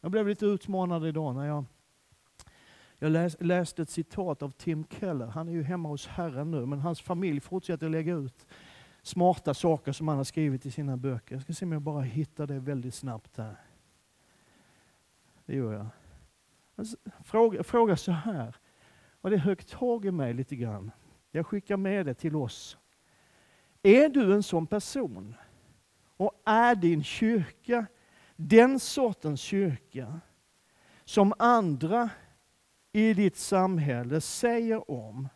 Jag 0.00 0.10
blev 0.10 0.28
lite 0.28 0.46
utmanad 0.46 1.06
idag 1.06 1.34
när 1.34 1.46
jag, 1.46 1.64
jag 2.98 3.12
läs, 3.12 3.36
läste 3.40 3.82
ett 3.82 3.90
citat 3.90 4.42
av 4.42 4.50
Tim 4.50 4.84
Keller. 4.90 5.26
Han 5.26 5.48
är 5.48 5.52
ju 5.52 5.62
hemma 5.62 5.88
hos 5.88 6.06
Herren 6.06 6.50
nu, 6.50 6.66
men 6.66 6.80
hans 6.80 7.00
familj 7.00 7.40
fortsätter 7.40 7.88
lägga 7.88 8.14
ut 8.14 8.46
smarta 9.02 9.54
saker 9.54 9.92
som 9.92 10.08
han 10.08 10.16
har 10.16 10.24
skrivit 10.24 10.66
i 10.66 10.70
sina 10.70 10.96
böcker. 10.96 11.34
Jag 11.34 11.42
ska 11.42 11.52
se 11.52 11.64
om 11.64 11.72
jag 11.72 11.82
bara 11.82 12.02
hittar 12.02 12.46
det 12.46 12.58
väldigt 12.58 12.94
snabbt 12.94 13.36
här. 13.36 13.56
Det 15.46 15.56
gör 15.56 15.72
jag. 15.72 15.86
Alltså, 16.76 16.96
fråga, 17.24 17.64
fråga 17.64 17.96
så 17.96 18.12
här, 18.12 18.56
och 19.20 19.30
det 19.30 19.36
högt 19.36 19.68
tag 19.68 20.04
i 20.04 20.10
mig 20.10 20.34
lite 20.34 20.56
grann. 20.56 20.90
Jag 21.30 21.46
skickar 21.46 21.76
med 21.76 22.06
det 22.06 22.14
till 22.14 22.36
oss 22.36 22.78
är 23.84 24.08
du 24.08 24.34
en 24.34 24.42
sån 24.42 24.66
person? 24.66 25.34
Och 26.16 26.42
är 26.44 26.74
din 26.74 27.04
kyrka 27.04 27.86
den 28.36 28.80
sortens 28.80 29.40
kyrka 29.40 30.20
som 31.04 31.34
andra 31.38 32.10
i 32.92 33.14
ditt 33.14 33.36
samhälle 33.36 34.20
säger 34.20 34.90
om 34.90 35.28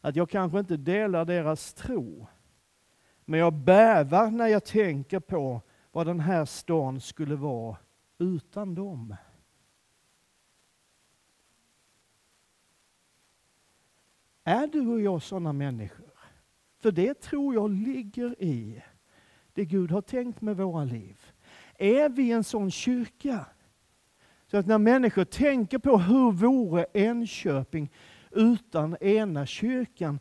att 0.00 0.16
jag 0.16 0.30
kanske 0.30 0.58
inte 0.58 0.76
delar 0.76 1.24
deras 1.24 1.74
tro, 1.74 2.26
men 3.24 3.40
jag 3.40 3.52
bävar 3.52 4.30
när 4.30 4.46
jag 4.46 4.64
tänker 4.64 5.20
på 5.20 5.60
vad 5.92 6.06
den 6.06 6.20
här 6.20 6.44
stan 6.44 7.00
skulle 7.00 7.36
vara 7.36 7.76
utan 8.18 8.74
dem. 8.74 9.16
Är 14.44 14.66
du 14.66 14.86
och 14.88 15.00
jag 15.00 15.22
sådana 15.22 15.52
människor? 15.52 16.11
För 16.82 16.92
det 16.92 17.20
tror 17.20 17.54
jag 17.54 17.70
ligger 17.70 18.42
i 18.42 18.82
det 19.54 19.64
Gud 19.64 19.90
har 19.90 20.00
tänkt 20.00 20.40
med 20.40 20.56
våra 20.56 20.84
liv. 20.84 21.20
Är 21.78 22.08
vi 22.08 22.32
en 22.32 22.44
sån 22.44 22.70
kyrka? 22.70 23.46
Så 24.46 24.56
att 24.56 24.66
när 24.66 24.78
människor 24.78 25.24
tänker 25.24 25.78
på 25.78 25.98
hur 25.98 26.32
vore 26.32 26.86
Enköping 26.92 27.90
utan 28.30 28.96
ena 29.00 29.46
kyrkan, 29.46 30.18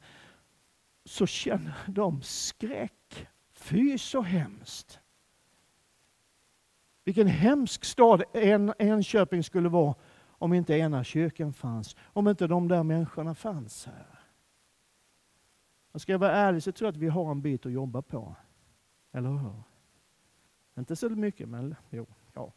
så 1.05 1.26
känner 1.26 1.74
de 1.88 2.22
skräck. 2.22 3.28
Fy 3.53 3.97
så 3.97 4.22
hemskt! 4.22 4.99
Vilken 7.03 7.28
hemsk 7.28 7.86
stad 7.86 8.24
en, 8.34 8.74
Enköping 8.80 9.43
skulle 9.43 9.70
vara 9.70 9.95
om 10.30 10.53
inte 10.53 10.74
ena 10.74 11.03
kyrkan 11.03 11.53
fanns, 11.53 11.95
om 12.01 12.28
inte 12.28 12.47
de 12.47 12.68
där 12.68 12.84
människorna 12.84 13.36
fanns 13.36 13.86
här. 13.86 14.20
Och 15.91 16.01
ska 16.01 16.11
jag 16.11 16.19
vara 16.19 16.31
ärlig 16.31 16.63
så 16.63 16.71
tror 16.71 16.87
jag 16.87 16.91
att 16.91 16.97
vi 16.97 17.07
har 17.07 17.31
en 17.31 17.41
bit 17.41 17.65
att 17.65 17.71
jobba 17.71 18.01
på. 18.01 18.35
Eller 19.11 19.29
hur? 19.29 19.63
Inte 20.77 20.95
så 20.95 21.09
mycket, 21.09 21.49
men 21.49 21.75
jo. 21.89 22.05
Ja. 22.33 22.53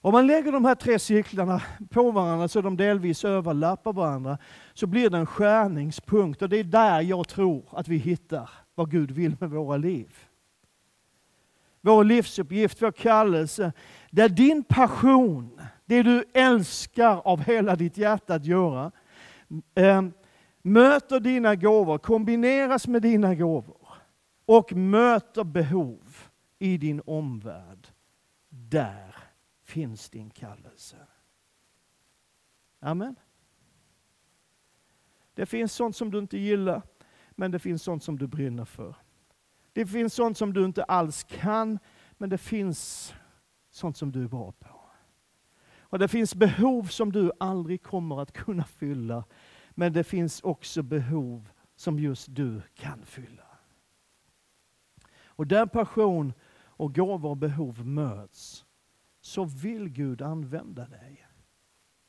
Om 0.00 0.12
man 0.12 0.26
lägger 0.26 0.52
de 0.52 0.64
här 0.64 0.74
tre 0.74 0.98
cirklarna 0.98 1.62
på 1.90 2.10
varandra 2.10 2.48
så 2.48 2.60
de 2.60 2.76
delvis 2.76 3.24
överlappar 3.24 3.92
varandra, 3.92 4.38
så 4.74 4.86
blir 4.86 5.10
det 5.10 5.18
en 5.18 5.26
skärningspunkt. 5.26 6.42
Och 6.42 6.48
det 6.48 6.56
är 6.56 6.64
där 6.64 7.00
jag 7.00 7.28
tror 7.28 7.64
att 7.70 7.88
vi 7.88 7.96
hittar 7.96 8.50
vad 8.74 8.90
Gud 8.90 9.10
vill 9.10 9.36
med 9.40 9.50
våra 9.50 9.76
liv. 9.76 10.16
Vår 11.80 12.04
livsuppgift, 12.04 12.82
vår 12.82 12.92
kallelse, 12.92 13.72
där 14.10 14.28
din 14.28 14.64
passion, 14.64 15.60
det 15.84 16.02
du 16.02 16.24
älskar 16.34 17.20
av 17.24 17.40
hela 17.40 17.76
ditt 17.76 17.96
hjärta 17.96 18.34
att 18.34 18.44
göra, 18.44 18.92
eh, 19.74 20.02
möter 20.66 21.20
dina 21.20 21.54
gåvor, 21.54 21.98
kombineras 21.98 22.88
med 22.88 23.02
dina 23.02 23.34
gåvor 23.34 23.88
och 24.44 24.72
möter 24.72 25.44
behov 25.44 26.16
i 26.58 26.78
din 26.78 27.02
omvärld. 27.06 27.88
Där 28.48 29.14
finns 29.64 30.10
din 30.10 30.30
kallelse. 30.30 30.96
Amen. 32.80 33.16
Det 35.34 35.46
finns 35.46 35.72
sånt 35.72 35.96
som 35.96 36.10
du 36.10 36.18
inte 36.18 36.38
gillar, 36.38 36.82
men 37.30 37.50
det 37.50 37.58
finns 37.58 37.82
sånt 37.82 38.02
som 38.04 38.18
du 38.18 38.26
brinner 38.26 38.64
för. 38.64 38.94
Det 39.72 39.86
finns 39.86 40.14
sånt 40.14 40.38
som 40.38 40.52
du 40.52 40.64
inte 40.64 40.84
alls 40.84 41.24
kan, 41.24 41.78
men 42.18 42.30
det 42.30 42.38
finns 42.38 43.14
sånt 43.70 43.96
som 43.96 44.12
du 44.12 44.24
är 44.24 44.28
bra 44.28 44.52
på. 44.52 44.80
Och 45.88 45.98
Det 45.98 46.08
finns 46.08 46.34
behov 46.34 46.84
som 46.84 47.12
du 47.12 47.32
aldrig 47.40 47.82
kommer 47.82 48.22
att 48.22 48.32
kunna 48.32 48.64
fylla, 48.64 49.24
men 49.78 49.92
det 49.92 50.04
finns 50.04 50.40
också 50.42 50.82
behov 50.82 51.48
som 51.74 51.98
just 51.98 52.34
du 52.34 52.62
kan 52.74 53.06
fylla. 53.06 53.46
Och 55.24 55.46
där 55.46 55.66
passion 55.66 56.32
och 56.52 56.94
gåvor 56.94 57.30
och 57.30 57.36
behov 57.36 57.86
möts, 57.86 58.64
så 59.20 59.44
vill 59.44 59.88
Gud 59.88 60.22
använda 60.22 60.86
dig. 60.86 61.26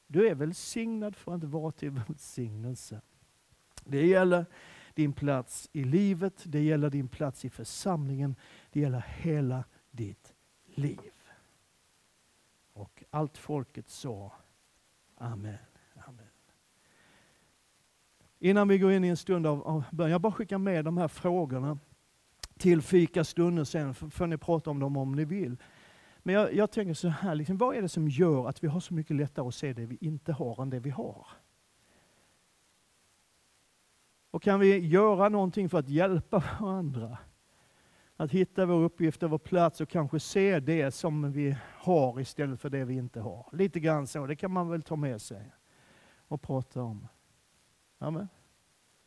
Du 0.07 0.27
är 0.27 0.35
välsignad 0.35 1.15
för 1.15 1.35
att 1.35 1.43
vara 1.43 1.71
till 1.71 1.91
välsignelse. 1.91 3.01
Det 3.83 4.07
gäller 4.07 4.45
din 4.93 5.13
plats 5.13 5.69
i 5.73 5.83
livet, 5.83 6.43
det 6.45 6.61
gäller 6.63 6.89
din 6.89 7.07
plats 7.07 7.45
i 7.45 7.49
församlingen, 7.49 8.35
det 8.71 8.79
gäller 8.79 9.05
hela 9.07 9.63
ditt 9.91 10.33
liv. 10.65 11.11
Och 12.73 13.03
allt 13.09 13.37
folket 13.37 13.89
sa 13.89 14.31
Amen. 15.15 15.33
Amen. 15.33 15.66
Innan 18.39 18.67
vi 18.67 18.77
går 18.77 18.91
in 18.91 19.03
i 19.03 19.07
en 19.07 19.17
stund 19.17 19.47
av, 19.47 19.67
av 19.67 19.83
bön, 19.91 20.11
jag 20.11 20.21
bara 20.21 20.31
skickar 20.31 20.57
med 20.57 20.85
de 20.85 20.97
här 20.97 21.07
frågorna 21.07 21.77
till 22.57 22.81
fikastunden 22.81 23.65
sen, 23.65 23.93
får 23.93 24.27
ni 24.27 24.37
prata 24.37 24.69
om 24.69 24.79
dem 24.79 24.97
om 24.97 25.11
ni 25.11 25.25
vill. 25.25 25.57
Men 26.17 26.35
jag, 26.35 26.53
jag 26.53 26.71
tänker 26.71 26.93
så 26.93 27.07
här, 27.07 27.35
liksom, 27.35 27.57
vad 27.57 27.75
är 27.75 27.81
det 27.81 27.89
som 27.89 28.07
gör 28.07 28.47
att 28.47 28.63
vi 28.63 28.67
har 28.67 28.79
så 28.79 28.93
mycket 28.93 29.15
lättare 29.15 29.47
att 29.47 29.55
se 29.55 29.73
det 29.73 29.85
vi 29.85 29.97
inte 30.01 30.33
har 30.33 30.61
än 30.61 30.69
det 30.69 30.79
vi 30.79 30.89
har? 30.89 31.27
Och 34.31 34.43
kan 34.43 34.59
vi 34.59 34.77
göra 34.77 35.29
någonting 35.29 35.69
för 35.69 35.79
att 35.79 35.89
hjälpa 35.89 36.43
varandra? 36.59 37.17
Att 38.15 38.31
hitta 38.31 38.65
vår 38.65 38.83
uppgift 38.83 39.23
och 39.23 39.29
vår 39.29 39.37
plats 39.37 39.81
och 39.81 39.89
kanske 39.89 40.19
se 40.19 40.59
det 40.59 40.91
som 40.91 41.31
vi 41.31 41.55
har 41.77 42.19
istället 42.19 42.61
för 42.61 42.69
det 42.69 42.85
vi 42.85 42.93
inte 42.93 43.19
har. 43.19 43.49
Lite 43.51 43.79
grann 43.79 44.07
så, 44.07 44.25
det 44.25 44.35
kan 44.35 44.51
man 44.51 44.69
väl 44.69 44.81
ta 44.81 44.95
med 44.95 45.21
sig 45.21 45.51
och 46.27 46.41
prata 46.41 46.81
om. 46.81 47.07
Amen. 48.01 48.29